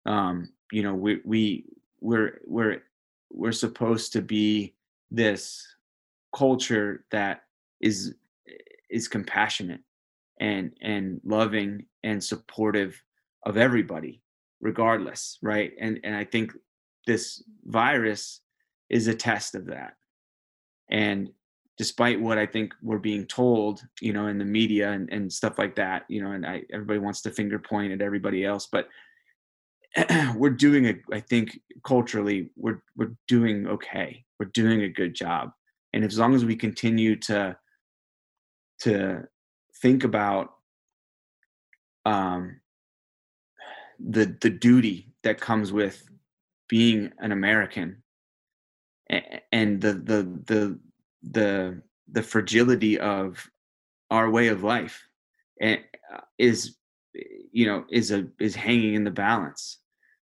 Um, 0.06 0.50
you 0.72 0.82
know, 0.82 0.94
we 0.94 1.20
we 1.24 1.64
we're 2.00 2.40
we're 2.44 2.82
we're 3.30 3.52
supposed 3.52 4.12
to 4.14 4.22
be 4.22 4.74
this 5.10 5.66
culture 6.34 7.04
that 7.12 7.42
is 7.80 8.14
is 8.88 9.08
compassionate 9.08 9.80
and 10.40 10.72
and 10.80 11.20
loving 11.24 11.86
and 12.02 12.22
supportive 12.22 13.00
of 13.44 13.56
everybody 13.56 14.22
regardless, 14.60 15.38
right? 15.42 15.72
And 15.80 16.00
and 16.04 16.14
I 16.14 16.24
think 16.24 16.52
this 17.06 17.42
virus 17.64 18.40
is 18.88 19.06
a 19.06 19.14
test 19.14 19.54
of 19.54 19.66
that. 19.66 19.94
And 20.90 21.30
despite 21.78 22.20
what 22.20 22.36
I 22.36 22.44
think 22.44 22.74
we're 22.82 22.98
being 22.98 23.26
told, 23.26 23.82
you 24.00 24.12
know, 24.12 24.26
in 24.26 24.38
the 24.38 24.44
media 24.44 24.90
and, 24.90 25.08
and 25.10 25.32
stuff 25.32 25.58
like 25.58 25.76
that, 25.76 26.04
you 26.08 26.22
know, 26.22 26.32
and 26.32 26.44
I, 26.44 26.62
everybody 26.72 26.98
wants 26.98 27.22
to 27.22 27.30
finger 27.30 27.58
point 27.58 27.92
at 27.92 28.02
everybody 28.02 28.44
else, 28.44 28.68
but 28.70 28.88
we're 30.36 30.50
doing 30.50 30.86
a, 30.86 30.94
I 31.12 31.20
think 31.20 31.60
culturally, 31.84 32.50
we're 32.56 32.82
we're 32.96 33.14
doing 33.28 33.66
okay. 33.66 34.24
We're 34.38 34.46
doing 34.46 34.82
a 34.82 34.88
good 34.88 35.14
job, 35.14 35.50
and 35.92 36.04
as 36.04 36.18
long 36.18 36.34
as 36.34 36.44
we 36.44 36.56
continue 36.56 37.16
to 37.16 37.56
to 38.82 39.28
think 39.82 40.04
about 40.04 40.50
um, 42.06 42.59
the 44.08 44.36
the 44.40 44.50
duty 44.50 45.12
that 45.22 45.40
comes 45.40 45.72
with 45.72 46.02
being 46.68 47.12
an 47.18 47.32
American. 47.32 48.02
And 49.52 49.80
the 49.80 49.94
the 49.94 50.40
the 50.46 50.78
the 51.22 51.82
the 52.12 52.22
fragility 52.22 52.98
of 52.98 53.44
our 54.10 54.30
way 54.30 54.48
of 54.48 54.62
life 54.62 55.02
uh, 55.62 55.76
is 56.38 56.76
you 57.52 57.66
know 57.66 57.84
is 57.90 58.12
a 58.12 58.28
is 58.38 58.54
hanging 58.54 58.94
in 58.94 59.04
the 59.04 59.10
balance. 59.10 59.78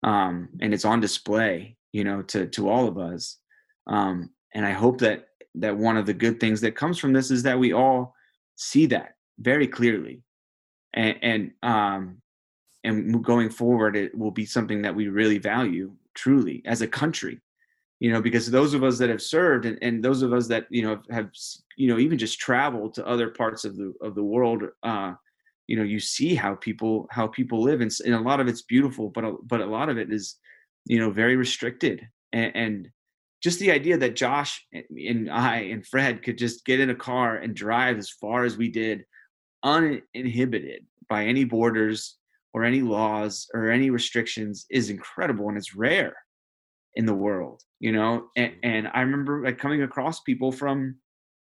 Um 0.02 0.50
and 0.60 0.74
it's 0.74 0.86
on 0.86 1.00
display 1.00 1.78
you 1.92 2.04
know 2.04 2.24
to 2.24 2.48
to 2.48 2.70
all 2.70 2.88
of 2.88 2.98
us. 2.98 3.38
Um 3.86 4.32
and 4.56 4.66
i 4.66 4.72
hope 4.72 5.00
that 5.00 5.28
that 5.56 5.78
one 5.78 5.98
of 5.98 6.08
the 6.08 6.14
good 6.14 6.40
things 6.40 6.62
that 6.62 6.76
comes 6.76 6.98
from 6.98 7.14
this 7.14 7.30
is 7.30 7.44
that 7.44 7.60
we 7.60 7.74
all 7.74 8.16
see 8.56 8.88
that 8.88 9.16
very 9.38 9.68
clearly. 9.68 10.24
And 10.96 11.18
and 11.22 11.52
um 11.62 12.23
and 12.84 13.24
going 13.24 13.50
forward 13.50 13.96
it 13.96 14.18
will 14.18 14.32
be 14.32 14.46
something 14.46 14.82
that 14.82 14.96
we 14.96 15.08
really 15.08 15.38
value 15.38 15.92
truly 16.14 16.62
as 16.66 16.82
a 16.82 16.88
country 16.88 17.40
you 18.00 18.12
know 18.12 18.22
because 18.22 18.50
those 18.50 18.74
of 18.74 18.84
us 18.84 18.98
that 18.98 19.10
have 19.10 19.22
served 19.22 19.66
and, 19.66 19.78
and 19.82 20.04
those 20.04 20.22
of 20.22 20.34
us 20.34 20.48
that 20.48 20.66
you 20.70 20.84
know 20.84 21.00
have 21.10 21.30
you 21.78 21.88
know 21.88 22.00
even 22.00 22.18
just 22.18 22.40
traveled 22.40 22.94
to 22.94 23.08
other 23.08 23.30
parts 23.30 23.66
of 23.66 23.76
the 23.78 23.94
of 24.02 24.16
the 24.16 24.24
world 24.24 24.64
uh 24.84 25.14
you 25.68 25.78
know 25.78 25.84
you 25.84 26.00
see 26.00 26.36
how 26.36 26.56
people 26.56 27.08
how 27.10 27.28
people 27.28 27.62
live 27.62 27.82
and, 27.82 27.92
and 28.06 28.14
a 28.14 28.20
lot 28.20 28.40
of 28.40 28.48
it's 28.48 28.64
beautiful 28.64 29.10
but 29.10 29.24
a, 29.24 29.34
but 29.46 29.62
a 29.62 29.66
lot 29.66 29.90
of 29.90 29.98
it 29.98 30.12
is 30.12 30.38
you 30.86 31.00
know 31.00 31.10
very 31.10 31.36
restricted. 31.36 32.08
And, 32.32 32.56
and 32.56 32.90
just 33.42 33.60
the 33.60 33.72
idea 33.72 33.98
that 33.98 34.16
Josh 34.16 34.66
and 34.74 35.30
I 35.30 35.58
and 35.58 35.86
Fred 35.86 36.24
could 36.24 36.38
just 36.38 36.66
get 36.66 36.80
in 36.80 36.90
a 36.90 36.96
car 36.96 37.38
and 37.38 37.54
drive 37.54 37.98
as 37.98 38.10
far 38.10 38.46
as 38.46 38.58
we 38.58 38.70
did 38.70 39.06
uninhibited 39.64 40.86
by 41.10 41.26
any 41.26 41.44
borders 41.44 42.18
or 42.54 42.64
any 42.64 42.82
laws 42.82 43.48
or 43.54 43.70
any 43.70 43.90
restrictions 43.90 44.66
is 44.70 44.90
incredible 44.90 45.50
and 45.50 45.58
it's 45.58 45.76
rare 45.76 46.16
in 46.96 47.06
the 47.06 47.14
world 47.14 47.62
you 47.80 47.92
know? 47.92 48.28
And, 48.36 48.54
and 48.64 48.90
i 48.94 49.02
remember 49.02 49.44
like 49.44 49.58
coming 49.58 49.84
across 49.84 50.22
people 50.22 50.52
from 50.52 50.96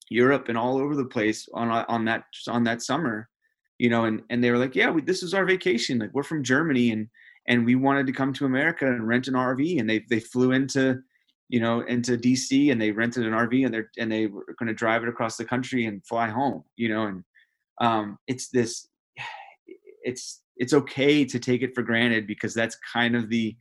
europe 0.10 0.50
and 0.50 0.58
all 0.58 0.78
over 0.78 0.96
the 0.96 1.06
place 1.06 1.48
on 1.54 1.70
on 1.70 2.06
that 2.06 2.24
on 2.48 2.64
that 2.64 2.82
summer 2.82 3.30
you 3.80 3.90
know 3.90 4.06
and 4.06 4.22
and 4.30 4.44
they 4.44 4.52
were 4.52 4.58
like 4.58 4.76
yeah 4.76 4.92
we, 4.92 5.02
this 5.02 5.24
is 5.24 5.34
our 5.34 5.46
vacation 5.46 5.98
like 5.98 6.12
we're 6.14 6.24
from 6.24 6.44
germany 6.44 6.92
and 6.92 7.08
and 7.48 7.66
we 7.66 7.76
wanted 7.76 8.06
to 8.06 8.14
come 8.14 8.32
to 8.34 8.46
america 8.46 8.86
and 8.86 9.08
rent 9.08 9.28
an 9.28 9.34
rv 9.34 9.80
and 9.80 9.90
they 9.90 10.04
they 10.10 10.20
flew 10.20 10.52
into 10.52 11.00
you 11.48 11.60
know 11.60 11.82
into 11.82 12.18
dc 12.18 12.72
and 12.72 12.80
they 12.80 12.92
rented 12.92 13.26
an 13.26 13.34
rv 13.34 13.66
and 13.66 13.74
they're 13.74 13.90
and 13.98 14.12
they 14.12 14.28
were 14.28 14.46
going 14.60 14.68
to 14.68 14.74
drive 14.74 15.02
it 15.02 15.10
across 15.10 15.38
the 15.38 15.46
country 15.46 15.86
and 15.86 16.06
fly 16.06 16.28
home 16.28 16.64
you 16.76 16.90
know 16.90 17.06
and 17.06 17.24
um 17.82 18.18
it's 18.28 18.50
this 18.50 18.88
it's 20.04 20.42
it's 20.60 20.74
okay 20.74 21.26
to 21.26 21.40
take 21.40 21.64
it 21.64 21.74
for 21.74 21.82
granted 21.82 22.28
because 22.28 22.54
that's 22.54 22.78
kind 22.94 23.16
of 23.16 23.30
the 23.30 23.56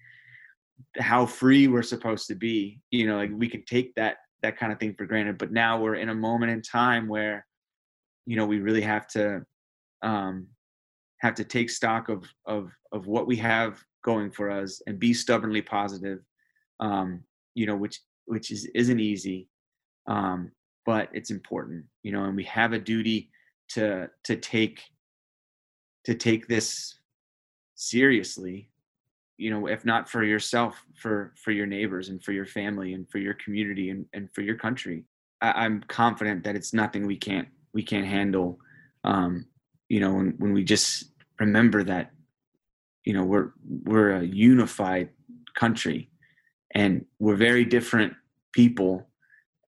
how 0.99 1.25
free 1.25 1.69
we're 1.69 1.83
supposed 1.83 2.27
to 2.29 2.35
be 2.35 2.81
you 2.91 3.07
know 3.07 3.17
like 3.17 3.31
we 3.33 3.49
can 3.49 3.65
take 3.65 3.95
that 3.95 4.19
that 4.43 4.57
kind 4.57 4.73
of 4.73 4.79
thing 4.79 4.95
for 4.95 5.07
granted 5.07 5.39
but 5.39 5.53
now 5.53 5.81
we're 5.81 5.95
in 5.95 6.11
a 6.11 6.15
moment 6.15 6.53
in 6.53 6.61
time 6.61 7.09
where 7.09 7.47
you 8.27 8.37
know 8.37 8.47
we 8.47 8.61
really 8.61 8.83
have 8.83 9.07
to 9.07 9.43
um 10.03 10.47
have 11.21 11.35
to 11.35 11.45
take 11.45 11.71
stock 11.71 12.09
of 12.09 12.25
of 12.47 12.71
of 12.93 13.07
what 13.07 13.27
we 13.27 13.37
have 13.37 13.83
going 14.05 14.31
for 14.31 14.51
us 14.51 14.81
and 14.87 14.99
be 14.99 15.13
stubbornly 15.13 15.63
positive 15.63 16.21
um 16.81 17.23
you 17.55 17.67
know 17.67 17.77
which 17.77 18.01
which 18.27 18.51
is 18.51 18.67
isn't 18.75 19.01
easy 19.01 19.49
um 20.07 20.51
but 20.87 21.09
it's 21.13 21.31
important 21.31 21.85
you 22.03 22.13
know 22.13 22.25
and 22.25 22.37
we 22.37 22.45
have 22.45 22.73
a 22.73 22.79
duty 22.79 23.31
to 23.69 24.09
to 24.25 24.37
take 24.37 24.81
to 26.09 26.15
take 26.15 26.49
this 26.49 27.01
seriously 27.75 28.71
you 29.37 29.51
know 29.51 29.67
if 29.67 29.85
not 29.85 30.09
for 30.09 30.25
yourself 30.25 30.83
for 30.95 31.35
for 31.37 31.53
your 31.53 31.67
neighbors 31.67 32.09
and 32.09 32.25
for 32.25 32.33
your 32.33 32.47
family 32.47 32.95
and 32.95 33.07
for 33.11 33.19
your 33.19 33.35
community 33.35 33.91
and, 33.91 34.07
and 34.15 34.33
for 34.33 34.41
your 34.41 34.57
country. 34.57 35.05
I, 35.43 35.67
am 35.67 35.85
confident 35.87 36.45
that 36.45 36.57
it's 36.57 36.73
nothing 36.73 37.07
we 37.07 37.17
can't 37.17 37.47
we 37.75 37.83
can't 37.83 38.07
handle 38.07 38.59
um 39.05 39.47
you 39.91 40.01
know 40.01 40.15
when, 40.15 40.35
when 40.39 40.55
we 40.55 40.65
just 40.65 41.13
remember 41.39 41.85
that 41.85 42.11
you 43.05 43.13
know 43.13 43.25
we're 43.25 43.53
we're 43.85 44.17
a 44.17 44.25
unified 44.25 45.11
country 45.55 46.09
and 46.75 47.05
we're 47.19 47.37
very 47.37 47.67
different 47.67 48.15
people 48.53 49.07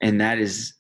and 0.01 0.23
that 0.23 0.39
is 0.39 0.73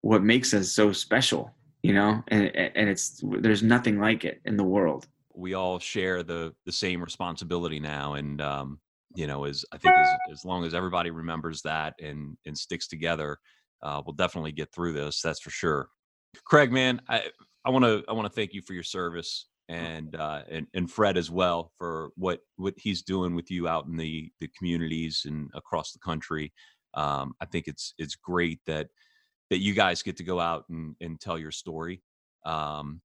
what 0.00 0.22
makes 0.22 0.54
us 0.54 0.72
so 0.72 0.90
special 0.90 1.53
you 1.84 1.92
know 1.92 2.24
and 2.28 2.44
and 2.56 2.88
it's 2.88 3.22
there's 3.40 3.62
nothing 3.62 4.00
like 4.00 4.24
it 4.24 4.40
in 4.46 4.56
the 4.56 4.64
world. 4.64 5.06
We 5.34 5.52
all 5.52 5.78
share 5.78 6.22
the 6.22 6.54
the 6.64 6.72
same 6.72 7.02
responsibility 7.02 7.78
now 7.78 8.14
and 8.14 8.40
um 8.40 8.80
you 9.14 9.26
know 9.26 9.44
as 9.44 9.64
i 9.70 9.76
think 9.76 9.94
as, 9.94 10.08
as 10.32 10.44
long 10.46 10.64
as 10.64 10.72
everybody 10.72 11.10
remembers 11.10 11.60
that 11.62 11.94
and 12.00 12.38
and 12.46 12.56
sticks 12.56 12.88
together 12.88 13.38
uh, 13.82 14.00
we'll 14.06 14.14
definitely 14.14 14.50
get 14.50 14.72
through 14.72 14.94
this 14.94 15.20
that's 15.20 15.40
for 15.40 15.50
sure. 15.50 15.88
Craig 16.44 16.72
man 16.72 17.02
i 17.10 17.22
i 17.66 17.70
want 17.70 17.84
to 17.84 18.02
i 18.08 18.12
want 18.12 18.24
to 18.24 18.34
thank 18.34 18.54
you 18.54 18.62
for 18.62 18.72
your 18.72 18.82
service 18.82 19.48
and 19.68 20.16
uh 20.16 20.40
and, 20.50 20.66
and 20.72 20.90
fred 20.90 21.18
as 21.18 21.30
well 21.30 21.70
for 21.76 22.10
what 22.16 22.40
what 22.56 22.74
he's 22.78 23.02
doing 23.02 23.34
with 23.34 23.50
you 23.50 23.68
out 23.68 23.84
in 23.86 23.96
the 23.98 24.32
the 24.40 24.48
communities 24.56 25.26
and 25.26 25.50
across 25.54 25.92
the 25.92 25.98
country. 25.98 26.50
Um 26.94 27.34
i 27.42 27.44
think 27.44 27.68
it's 27.68 27.92
it's 27.98 28.14
great 28.14 28.60
that 28.66 28.88
that 29.54 29.60
you 29.60 29.72
guys 29.72 30.02
get 30.02 30.16
to 30.16 30.24
go 30.24 30.40
out 30.40 30.64
and 30.68 30.96
and 31.00 31.20
tell 31.20 31.38
your 31.38 31.52
story 31.52 32.02
um 32.44 33.00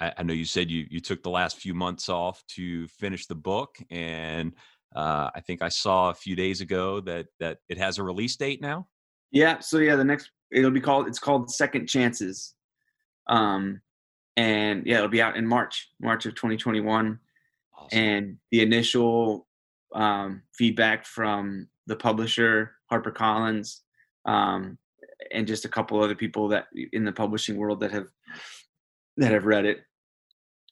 I, 0.00 0.12
I 0.18 0.22
know 0.22 0.32
you 0.32 0.44
said 0.44 0.70
you 0.70 0.86
you 0.90 1.00
took 1.00 1.22
the 1.22 1.30
last 1.30 1.58
few 1.58 1.74
months 1.74 2.08
off 2.08 2.42
to 2.56 2.88
finish 2.88 3.26
the 3.26 3.34
book, 3.34 3.76
and 3.90 4.54
uh, 4.96 5.30
I 5.34 5.40
think 5.40 5.62
I 5.62 5.68
saw 5.68 6.10
a 6.10 6.14
few 6.14 6.34
days 6.34 6.60
ago 6.60 7.00
that 7.02 7.26
that 7.38 7.58
it 7.68 7.78
has 7.78 7.98
a 7.98 8.02
release 8.02 8.36
date 8.36 8.60
now. 8.60 8.88
Yeah. 9.30 9.60
So 9.60 9.78
yeah, 9.78 9.96
the 9.96 10.04
next 10.04 10.30
it'll 10.50 10.70
be 10.70 10.80
called 10.80 11.06
it's 11.06 11.18
called 11.18 11.50
Second 11.50 11.86
Chances, 11.86 12.54
um, 13.28 13.80
and 14.36 14.86
yeah, 14.86 14.96
it'll 14.96 15.08
be 15.08 15.22
out 15.22 15.36
in 15.36 15.46
March, 15.46 15.90
March 16.00 16.26
of 16.26 16.34
2021. 16.34 17.18
Awesome. 17.76 17.98
And 17.98 18.36
the 18.50 18.62
initial 18.62 19.46
um, 19.94 20.42
feedback 20.54 21.06
from 21.06 21.68
the 21.86 21.96
publisher 21.96 22.72
HarperCollins 22.92 23.80
um, 24.26 24.78
and 25.32 25.46
just 25.46 25.64
a 25.64 25.68
couple 25.68 26.02
other 26.02 26.14
people 26.14 26.48
that 26.48 26.66
in 26.92 27.04
the 27.04 27.12
publishing 27.12 27.56
world 27.56 27.80
that 27.80 27.90
have 27.90 28.06
that 29.16 29.32
have 29.32 29.44
read 29.44 29.64
it 29.64 29.80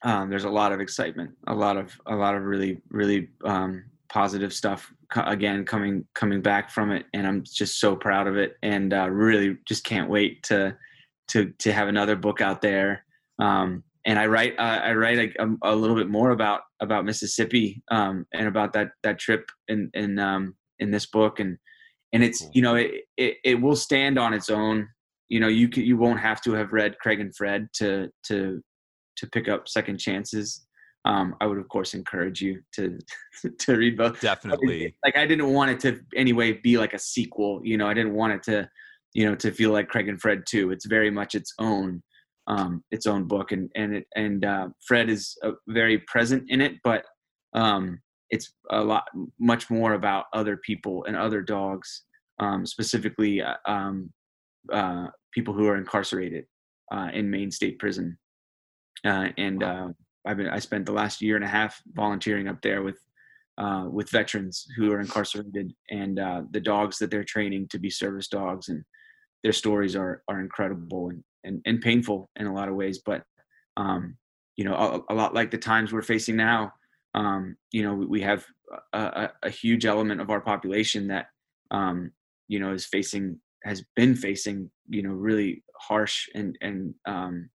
um, 0.02 0.30
there's 0.30 0.44
a 0.44 0.50
lot 0.50 0.72
of 0.72 0.80
excitement, 0.80 1.32
a 1.46 1.54
lot 1.54 1.76
of 1.76 1.98
a 2.06 2.14
lot 2.14 2.34
of 2.34 2.44
really 2.44 2.80
really 2.90 3.28
um, 3.44 3.84
positive 4.08 4.52
stuff 4.52 4.92
again 5.14 5.64
coming 5.64 6.04
coming 6.14 6.40
back 6.40 6.70
from 6.70 6.92
it, 6.92 7.06
and 7.14 7.26
I'm 7.26 7.42
just 7.44 7.80
so 7.80 7.96
proud 7.96 8.28
of 8.28 8.36
it, 8.36 8.56
and 8.62 8.94
uh, 8.94 9.08
really 9.10 9.56
just 9.66 9.84
can't 9.84 10.08
wait 10.08 10.42
to 10.44 10.76
to 11.28 11.52
to 11.58 11.72
have 11.72 11.88
another 11.88 12.16
book 12.16 12.40
out 12.40 12.62
there. 12.62 13.04
Um, 13.40 13.82
and 14.04 14.18
I 14.18 14.26
write 14.26 14.54
uh, 14.58 14.80
I 14.84 14.92
write 14.92 15.18
a, 15.18 15.42
um, 15.42 15.58
a, 15.62 15.74
little 15.74 15.96
bit 15.96 16.08
more 16.08 16.30
about 16.30 16.60
about 16.80 17.04
Mississippi 17.04 17.82
um, 17.90 18.24
and 18.32 18.46
about 18.46 18.72
that 18.74 18.90
that 19.02 19.18
trip 19.18 19.50
in 19.66 19.90
in 19.94 20.20
um, 20.20 20.54
in 20.78 20.92
this 20.92 21.06
book, 21.06 21.40
and 21.40 21.58
and 22.12 22.22
it's 22.24 22.46
you 22.52 22.62
know 22.62 22.74
it, 22.76 22.92
it 23.16 23.36
it 23.44 23.60
will 23.60 23.76
stand 23.76 24.18
on 24.18 24.34
its 24.34 24.50
own. 24.50 24.88
You 25.28 25.40
know 25.40 25.48
you 25.48 25.68
can, 25.68 25.84
you 25.84 25.96
won't 25.96 26.20
have 26.20 26.40
to 26.42 26.52
have 26.52 26.72
read 26.72 26.98
Craig 26.98 27.20
and 27.20 27.34
Fred 27.34 27.68
to 27.74 28.08
to 28.28 28.62
to 29.16 29.26
pick 29.26 29.48
up 29.48 29.68
second 29.68 29.98
chances 29.98 30.66
um, 31.04 31.36
I 31.40 31.46
would 31.46 31.58
of 31.58 31.68
course 31.68 31.94
encourage 31.94 32.40
you 32.40 32.60
to 32.74 32.98
to 33.58 33.76
read 33.76 33.96
both. 33.96 34.20
Definitely. 34.20 34.94
Like 35.04 35.16
I 35.16 35.26
didn't 35.26 35.52
want 35.52 35.70
it 35.70 35.80
to 35.80 36.00
anyway 36.14 36.52
be 36.52 36.78
like 36.78 36.92
a 36.92 36.98
sequel. 36.98 37.60
You 37.64 37.78
know, 37.78 37.88
I 37.88 37.94
didn't 37.94 38.14
want 38.14 38.34
it 38.34 38.42
to, 38.44 38.68
you 39.14 39.26
know, 39.26 39.34
to 39.36 39.50
feel 39.50 39.72
like 39.72 39.88
Craig 39.88 40.08
and 40.08 40.20
Fred 40.20 40.42
too. 40.46 40.70
It's 40.70 40.86
very 40.86 41.10
much 41.10 41.34
its 41.34 41.54
own, 41.58 42.02
um, 42.46 42.84
its 42.90 43.06
own 43.06 43.24
book, 43.24 43.52
and 43.52 43.70
and 43.74 43.96
it 43.96 44.06
and 44.16 44.44
uh, 44.44 44.68
Fred 44.86 45.08
is 45.08 45.36
uh, 45.42 45.52
very 45.68 45.98
present 45.98 46.44
in 46.48 46.60
it, 46.60 46.74
but 46.84 47.04
um, 47.54 48.00
it's 48.30 48.52
a 48.70 48.82
lot 48.82 49.04
much 49.38 49.70
more 49.70 49.94
about 49.94 50.26
other 50.32 50.56
people 50.56 51.04
and 51.04 51.16
other 51.16 51.42
dogs, 51.42 52.04
um, 52.38 52.66
specifically 52.66 53.42
uh, 53.42 53.54
um, 53.66 54.12
uh, 54.72 55.08
people 55.32 55.54
who 55.54 55.66
are 55.66 55.76
incarcerated 55.76 56.44
uh, 56.92 57.08
in 57.12 57.30
Maine 57.30 57.50
State 57.50 57.78
Prison. 57.78 58.18
Uh, 59.04 59.28
and 59.36 59.62
uh, 59.62 59.88
I've 60.26 60.36
been 60.36 60.48
I 60.48 60.58
spent 60.58 60.86
the 60.86 60.92
last 60.92 61.22
year 61.22 61.36
and 61.36 61.44
a 61.44 61.48
half 61.48 61.80
volunteering 61.94 62.48
up 62.48 62.60
there 62.62 62.82
with 62.82 62.98
uh, 63.58 63.86
with 63.90 64.10
veterans 64.10 64.66
who 64.76 64.92
are 64.92 65.00
incarcerated 65.00 65.72
and 65.90 66.18
uh, 66.18 66.42
the 66.52 66.60
dogs 66.60 66.98
that 66.98 67.10
they're 67.10 67.24
training 67.24 67.66
to 67.68 67.78
be 67.78 67.90
service 67.90 68.28
dogs 68.28 68.68
and 68.68 68.84
their 69.42 69.52
stories 69.52 69.96
are 69.96 70.22
are 70.28 70.40
incredible 70.40 71.08
and 71.08 71.22
and, 71.44 71.62
and 71.66 71.80
painful 71.80 72.28
in 72.36 72.46
a 72.46 72.54
lot 72.54 72.68
of 72.68 72.74
ways 72.74 73.00
but 73.04 73.22
um, 73.76 74.16
you 74.56 74.64
know 74.64 74.74
a, 74.74 75.12
a, 75.12 75.14
lot 75.14 75.34
like 75.34 75.50
the 75.50 75.58
times 75.58 75.92
we're 75.92 76.02
facing 76.02 76.36
now 76.36 76.72
um, 77.14 77.56
you 77.72 77.82
know 77.82 77.94
we 77.94 78.20
have 78.20 78.44
a, 78.92 78.98
a, 78.98 79.32
a, 79.44 79.50
huge 79.50 79.86
element 79.86 80.20
of 80.20 80.30
our 80.30 80.40
population 80.40 81.08
that 81.08 81.26
um, 81.70 82.12
you 82.48 82.58
know 82.58 82.72
is 82.72 82.86
facing 82.86 83.38
has 83.64 83.82
been 83.96 84.14
facing 84.14 84.70
you 84.88 85.02
know 85.02 85.10
really 85.10 85.62
harsh 85.80 86.28
and 86.34 86.56
and 86.60 86.94
um, 87.06 87.48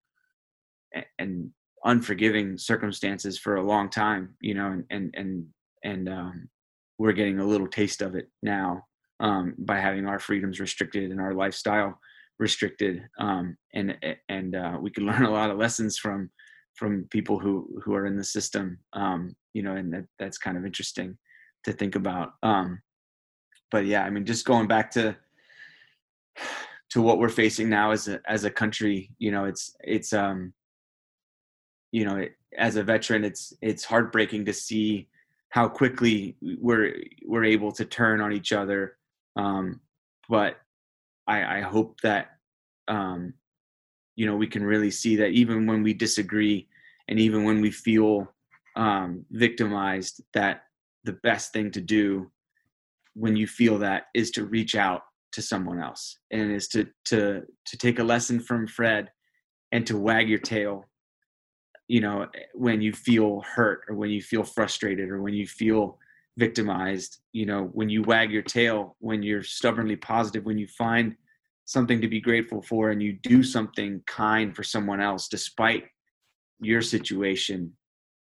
and 1.20 1.50
unforgiving 1.84 2.58
circumstances 2.58 3.38
for 3.38 3.56
a 3.56 3.64
long 3.64 3.90
time 3.90 4.36
you 4.40 4.54
know 4.54 4.68
and 4.68 4.86
and, 4.90 5.14
and 5.16 5.46
and 5.84 6.10
um, 6.10 6.50
we're 6.98 7.12
getting 7.12 7.40
a 7.40 7.46
little 7.46 7.68
taste 7.68 8.02
of 8.02 8.16
it 8.16 8.30
now 8.44 8.86
um, 9.20 9.56
by 9.58 9.80
having 9.80 10.06
our 10.06 10.20
freedoms 10.20 10.60
restricted 10.60 11.12
and 11.12 11.20
our 11.20 11.34
lifestyle 11.34 12.00
restricted 12.40 13.04
um, 13.20 13.58
and 13.74 13.98
and 14.30 14.56
uh, 14.56 14.78
we 14.80 14.90
can 14.90 15.06
learn 15.08 15.24
a 15.24 15.32
lot 15.32 15.52
of 15.52 15.58
lessons 15.58 15.98
from 15.98 16.30
from 16.76 17.06
people 17.10 17.40
who 17.40 17.68
who 17.84 17.94
are 17.94 18.06
in 18.06 18.16
the 18.16 18.24
system 18.24 18.80
um, 18.94 19.36
you 19.54 19.64
know 19.64 19.76
and 19.76 19.94
that, 19.94 20.06
that's 20.20 20.38
kind 20.38 20.58
of 20.58 20.66
interesting 20.66 21.18
to 21.64 21.72
think 21.72 21.96
about 21.96 22.34
um, 22.44 22.82
but 23.70 23.86
yeah 23.86 24.04
i 24.04 24.10
mean 24.10 24.26
just 24.26 24.46
going 24.46 24.68
back 24.68 24.92
to 24.92 25.16
to 26.90 27.02
what 27.02 27.20
we're 27.20 27.30
facing 27.30 27.70
now 27.70 27.92
as 27.92 28.08
a 28.08 28.20
as 28.28 28.44
a 28.44 28.52
country 28.52 29.12
you 29.18 29.32
know 29.32 29.46
it's 29.46 29.76
it's 29.82 30.14
um 30.14 30.54
you 31.92 32.06
know 32.06 32.18
it, 32.18 32.34
as 32.58 32.76
a 32.76 32.84
veteran 32.84 33.24
it's 33.24 33.54
it's 33.62 33.86
heartbreaking 33.86 34.46
to 34.46 34.54
see 34.54 35.08
how 35.50 35.68
quickly 35.68 36.36
we're 36.60 36.96
we're 37.26 37.46
able 37.46 37.72
to 37.72 37.86
turn 37.86 38.20
on 38.22 38.34
each 38.34 38.52
other 38.52 38.98
um 39.36 39.80
but 40.30 40.58
I, 41.28 41.58
I 41.58 41.62
hope 41.62 42.00
that 42.02 42.32
um, 42.88 43.34
you 44.16 44.26
know 44.26 44.36
we 44.36 44.48
can 44.48 44.64
really 44.64 44.92
see 44.92 45.16
that 45.16 45.32
even 45.32 45.66
when 45.66 45.84
we 45.84 45.94
disagree 45.94 46.68
and 47.08 47.20
even 47.20 47.44
when 47.44 47.62
we 47.62 47.72
feel 47.72 48.34
um, 48.76 49.26
victimized, 49.32 50.24
that 50.34 50.64
the 51.04 51.14
best 51.24 51.52
thing 51.54 51.72
to 51.72 51.82
do 51.82 52.32
when 53.16 53.36
you 53.36 53.48
feel 53.48 53.78
that 53.80 54.04
is 54.14 54.32
to 54.32 54.46
reach 54.46 54.76
out 54.76 55.02
to 55.34 55.42
someone 55.42 55.82
else 55.82 56.18
and 56.32 56.52
is 56.52 56.68
to 56.68 56.88
to 57.06 57.42
to 57.66 57.78
take 57.78 58.00
a 58.00 58.04
lesson 58.04 58.40
from 58.40 58.68
Fred 58.68 59.10
and 59.72 59.86
to 59.88 59.98
wag 59.98 60.30
your 60.30 60.40
tail 60.40 60.86
you 61.88 62.00
know 62.00 62.28
when 62.54 62.82
you 62.82 62.94
feel 62.94 63.42
hurt 63.42 63.82
or 63.90 63.96
when 63.96 64.10
you 64.10 64.22
feel 64.22 64.44
frustrated 64.44 65.10
or 65.10 65.22
when 65.22 65.34
you 65.34 65.48
feel 65.48 65.98
victimized 66.38 67.20
you 67.32 67.46
know 67.46 67.70
when 67.74 67.90
you 67.90 68.02
wag 68.04 68.32
your 68.32 68.42
tail 68.42 68.96
when 69.00 69.24
you're 69.24 69.44
stubbornly 69.44 69.96
positive 69.96 70.46
when 70.46 70.58
you 70.58 70.68
find 70.68 71.16
something 71.72 72.02
to 72.02 72.08
be 72.08 72.20
grateful 72.20 72.62
for 72.62 72.90
and 72.90 73.02
you 73.02 73.14
do 73.14 73.42
something 73.42 74.02
kind 74.06 74.54
for 74.56 74.64
someone 74.64 75.00
else 75.00 75.28
despite 75.28 75.86
your 76.60 76.82
situation 76.82 77.72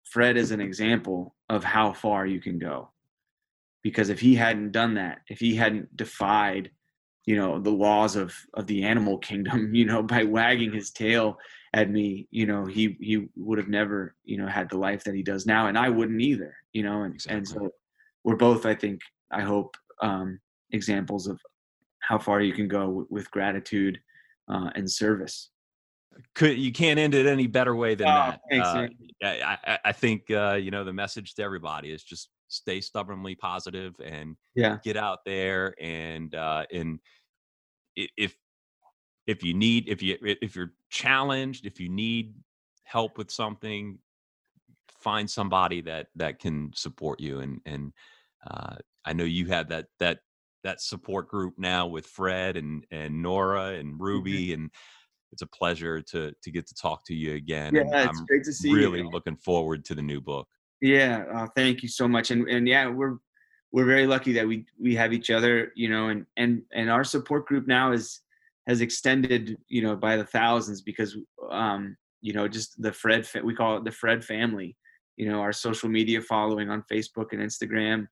fred 0.03 0.35
is 0.35 0.51
an 0.51 0.59
example 0.59 1.35
of 1.49 1.63
how 1.63 1.93
far 1.93 2.25
you 2.25 2.41
can 2.41 2.57
go 2.57 2.89
because 3.83 4.09
if 4.09 4.19
he 4.19 4.33
hadn't 4.33 4.71
done 4.71 4.95
that 4.95 5.19
if 5.29 5.39
he 5.39 5.55
hadn't 5.55 5.95
defied 5.95 6.71
you 7.25 7.35
know 7.35 7.59
the 7.59 7.69
laws 7.69 8.15
of 8.15 8.35
of 8.55 8.65
the 8.65 8.83
animal 8.83 9.17
kingdom 9.19 9.73
you 9.79 9.85
know 9.85 10.01
by 10.01 10.23
wagging 10.23 10.73
his 10.73 10.89
tail 10.89 11.37
at 11.73 11.89
me 11.89 12.27
you 12.31 12.47
know 12.47 12.65
he 12.65 12.97
he 12.99 13.27
would 13.35 13.59
have 13.59 13.67
never 13.67 14.15
you 14.23 14.37
know 14.37 14.47
had 14.47 14.69
the 14.69 14.77
life 14.77 15.03
that 15.03 15.13
he 15.13 15.21
does 15.21 15.45
now 15.45 15.67
and 15.67 15.77
i 15.77 15.87
wouldn't 15.87 16.21
either 16.21 16.55
you 16.73 16.81
know 16.81 17.03
and 17.03 17.13
exactly. 17.13 17.37
and 17.37 17.47
so 17.47 17.69
we're 18.23 18.35
both 18.35 18.65
i 18.65 18.73
think 18.73 18.99
i 19.31 19.41
hope 19.41 19.77
um 20.01 20.39
examples 20.71 21.27
of 21.27 21.39
how 22.07 22.17
far 22.17 22.41
you 22.41 22.53
can 22.53 22.67
go 22.67 22.81
w- 22.81 23.07
with 23.09 23.29
gratitude 23.31 23.99
uh, 24.47 24.69
and 24.75 24.89
service. 24.89 25.49
Could 26.33 26.57
you 26.57 26.71
can't 26.71 26.97
end 26.97 27.13
it 27.13 27.25
any 27.25 27.47
better 27.47 27.75
way 27.75 27.95
than 27.95 28.07
oh, 28.07 28.11
that. 28.11 28.39
thanks, 28.49 28.67
uh, 29.23 29.27
I, 29.27 29.79
I 29.85 29.91
think 29.91 30.31
uh, 30.31 30.53
you 30.53 30.71
know 30.71 30.83
the 30.83 30.93
message 30.93 31.33
to 31.35 31.43
everybody 31.43 31.91
is 31.91 32.03
just 32.03 32.29
stay 32.47 32.79
stubbornly 32.79 33.35
positive 33.35 33.95
and 34.03 34.37
yeah. 34.55 34.77
get 34.83 34.95
out 34.95 35.19
there 35.25 35.73
and 35.81 36.35
uh 36.35 36.63
and 36.71 36.99
if 37.95 38.35
if 39.25 39.43
you 39.43 39.53
need 39.53 39.89
if 39.89 40.01
you 40.03 40.15
if 40.21 40.55
you're 40.55 40.73
challenged 40.91 41.65
if 41.65 41.79
you 41.79 41.89
need 41.89 42.35
help 42.83 43.17
with 43.17 43.31
something 43.31 43.97
find 44.99 45.29
somebody 45.29 45.81
that 45.81 46.07
that 46.15 46.39
can 46.39 46.71
support 46.75 47.19
you 47.19 47.39
and 47.39 47.59
and 47.65 47.91
uh, 48.47 48.75
I 49.05 49.13
know 49.13 49.23
you 49.23 49.47
have 49.47 49.69
that 49.69 49.87
that 49.99 50.19
that 50.65 50.81
support 50.81 51.29
group 51.29 51.53
now 51.57 51.87
with 51.87 52.05
Fred 52.07 52.57
and 52.57 52.85
and 52.91 53.21
Nora 53.21 53.75
and 53.75 53.93
mm-hmm. 53.93 54.03
Ruby 54.03 54.53
and 54.53 54.69
it's 55.31 55.41
a 55.41 55.47
pleasure 55.47 56.01
to 56.01 56.33
to 56.41 56.51
get 56.51 56.67
to 56.67 56.75
talk 56.75 57.05
to 57.05 57.13
you 57.13 57.35
again. 57.35 57.75
Yeah, 57.75 57.81
and 57.81 58.09
it's 58.09 58.19
I'm 58.19 58.25
great 58.25 58.43
to 58.45 58.53
see 58.53 58.71
really 58.71 58.83
you. 58.83 58.91
Really 58.91 59.09
looking 59.13 59.35
forward 59.35 59.85
to 59.85 59.95
the 59.95 60.01
new 60.01 60.21
book. 60.21 60.47
Yeah, 60.81 61.23
uh, 61.33 61.47
thank 61.55 61.83
you 61.83 61.89
so 61.89 62.07
much. 62.07 62.31
And 62.31 62.49
and 62.49 62.67
yeah, 62.67 62.87
we're 62.87 63.17
we're 63.71 63.85
very 63.85 64.07
lucky 64.07 64.33
that 64.33 64.47
we 64.47 64.65
we 64.79 64.95
have 64.95 65.13
each 65.13 65.29
other, 65.29 65.71
you 65.75 65.89
know, 65.89 66.09
and 66.09 66.25
and 66.37 66.63
and 66.73 66.89
our 66.89 67.03
support 67.03 67.45
group 67.45 67.67
now 67.67 67.91
is 67.91 68.21
has 68.67 68.81
extended, 68.81 69.57
you 69.67 69.83
know, 69.83 69.95
by 69.95 70.15
the 70.17 70.25
thousands 70.25 70.81
because 70.81 71.17
um, 71.51 71.95
you 72.21 72.33
know, 72.33 72.47
just 72.47 72.81
the 72.81 72.91
Fred 72.91 73.27
we 73.43 73.53
call 73.53 73.77
it 73.77 73.83
the 73.83 73.91
Fred 73.91 74.23
family. 74.23 74.75
You 75.17 75.29
know, 75.29 75.41
our 75.41 75.53
social 75.53 75.89
media 75.89 76.21
following 76.21 76.69
on 76.69 76.83
Facebook 76.91 77.27
and 77.31 77.41
Instagram, 77.41 78.07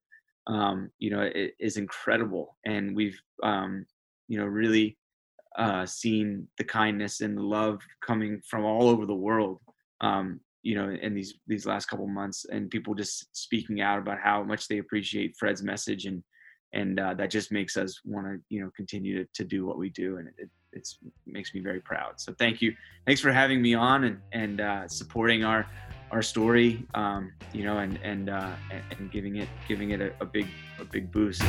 um, 0.47 0.89
you 0.99 1.09
know, 1.09 1.21
it 1.21 1.55
is 1.59 1.77
incredible, 1.77 2.57
and 2.65 2.95
we've 2.95 3.19
um, 3.43 3.85
you 4.27 4.37
know 4.37 4.45
really 4.45 4.97
uh, 5.57 5.85
seen 5.85 6.47
the 6.57 6.63
kindness 6.63 7.21
and 7.21 7.37
the 7.37 7.43
love 7.43 7.79
coming 8.01 8.41
from 8.49 8.65
all 8.65 8.89
over 8.89 9.05
the 9.05 9.13
world. 9.15 9.59
Um, 10.01 10.39
you 10.63 10.75
know, 10.75 10.89
in 10.89 11.13
these 11.13 11.35
these 11.47 11.65
last 11.65 11.85
couple 11.87 12.07
months, 12.07 12.45
and 12.51 12.69
people 12.69 12.93
just 12.93 13.35
speaking 13.35 13.81
out 13.81 13.99
about 13.99 14.19
how 14.19 14.43
much 14.43 14.67
they 14.67 14.79
appreciate 14.79 15.35
Fred's 15.37 15.63
message, 15.63 16.05
and 16.05 16.23
and 16.73 16.99
uh, 16.99 17.13
that 17.13 17.29
just 17.29 17.51
makes 17.51 17.77
us 17.77 18.01
want 18.03 18.27
to 18.27 18.37
you 18.49 18.61
know 18.61 18.71
continue 18.75 19.23
to, 19.23 19.29
to 19.33 19.43
do 19.45 19.65
what 19.65 19.77
we 19.77 19.89
do, 19.89 20.17
and 20.17 20.27
it, 20.37 20.49
it's 20.73 20.99
makes 21.25 21.53
me 21.53 21.61
very 21.61 21.81
proud. 21.81 22.19
So 22.19 22.33
thank 22.39 22.61
you, 22.61 22.73
thanks 23.05 23.21
for 23.21 23.31
having 23.31 23.61
me 23.61 23.75
on 23.75 24.05
and 24.05 24.17
and 24.31 24.61
uh, 24.61 24.87
supporting 24.87 25.43
our 25.43 25.65
our 26.13 26.21
story, 26.21 26.85
um, 26.93 27.33
you 27.53 27.65
know, 27.65 27.79
and 27.79 27.99
and 28.03 28.29
uh, 28.29 28.51
and 28.97 29.11
giving 29.11 29.35
it 29.37 29.49
giving 29.67 29.89
it 29.89 29.99
a, 29.99 30.13
a 30.21 30.25
big 30.25 30.45
a 30.79 30.85
big 30.85 31.11
boost. 31.11 31.41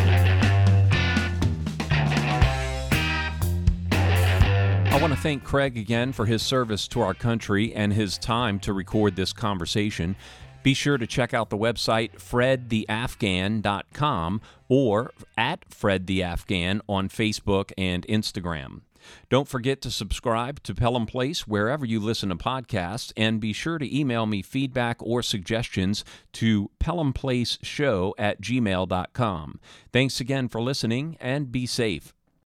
I 4.95 5.01
want 5.01 5.13
to 5.13 5.19
thank 5.19 5.43
Craig 5.45 5.77
again 5.77 6.13
for 6.13 6.25
his 6.25 6.43
service 6.43 6.87
to 6.89 7.03
our 7.03 7.15
country 7.15 7.75
and 7.75 7.93
his 7.93 8.17
time 8.17 8.59
to 8.61 8.73
record 8.73 9.17
this 9.17 9.35
conversation. 9.35 10.17
Be 10.63 10.73
sure 10.73 10.97
to 10.97 11.07
check 11.07 11.35
out 11.35 11.51
the 11.51 11.59
website 11.59 12.13
fredtheafghan.com 12.13 14.41
or 14.69 15.13
at 15.37 15.69
fredtheafghan 15.69 16.81
on 16.89 17.11
Facebook 17.11 17.73
and 17.77 18.07
Instagram. 18.07 18.81
Don't 19.29 19.49
forget 19.49 19.81
to 19.83 19.91
subscribe 19.91 20.63
to 20.63 20.75
Pelham 20.75 21.07
Place 21.07 21.47
wherever 21.47 21.85
you 21.85 22.01
listen 22.01 22.31
to 22.31 22.37
podcasts, 22.37 23.13
and 23.17 23.41
be 23.41 23.53
sure 23.53 23.79
to 23.79 23.97
email 23.97 24.25
me 24.27 24.41
feedback 24.41 24.97
or 25.01 25.23
suggestions 25.23 26.05
to 26.33 26.71
pelhamplaceshow 26.81 28.13
at 28.19 28.41
gmail.com. 28.41 29.61
Thanks 29.93 30.21
again 30.21 30.49
for 30.49 30.63
listening, 30.63 31.17
and 31.21 31.53
be 31.53 31.67
safe. 31.67 32.14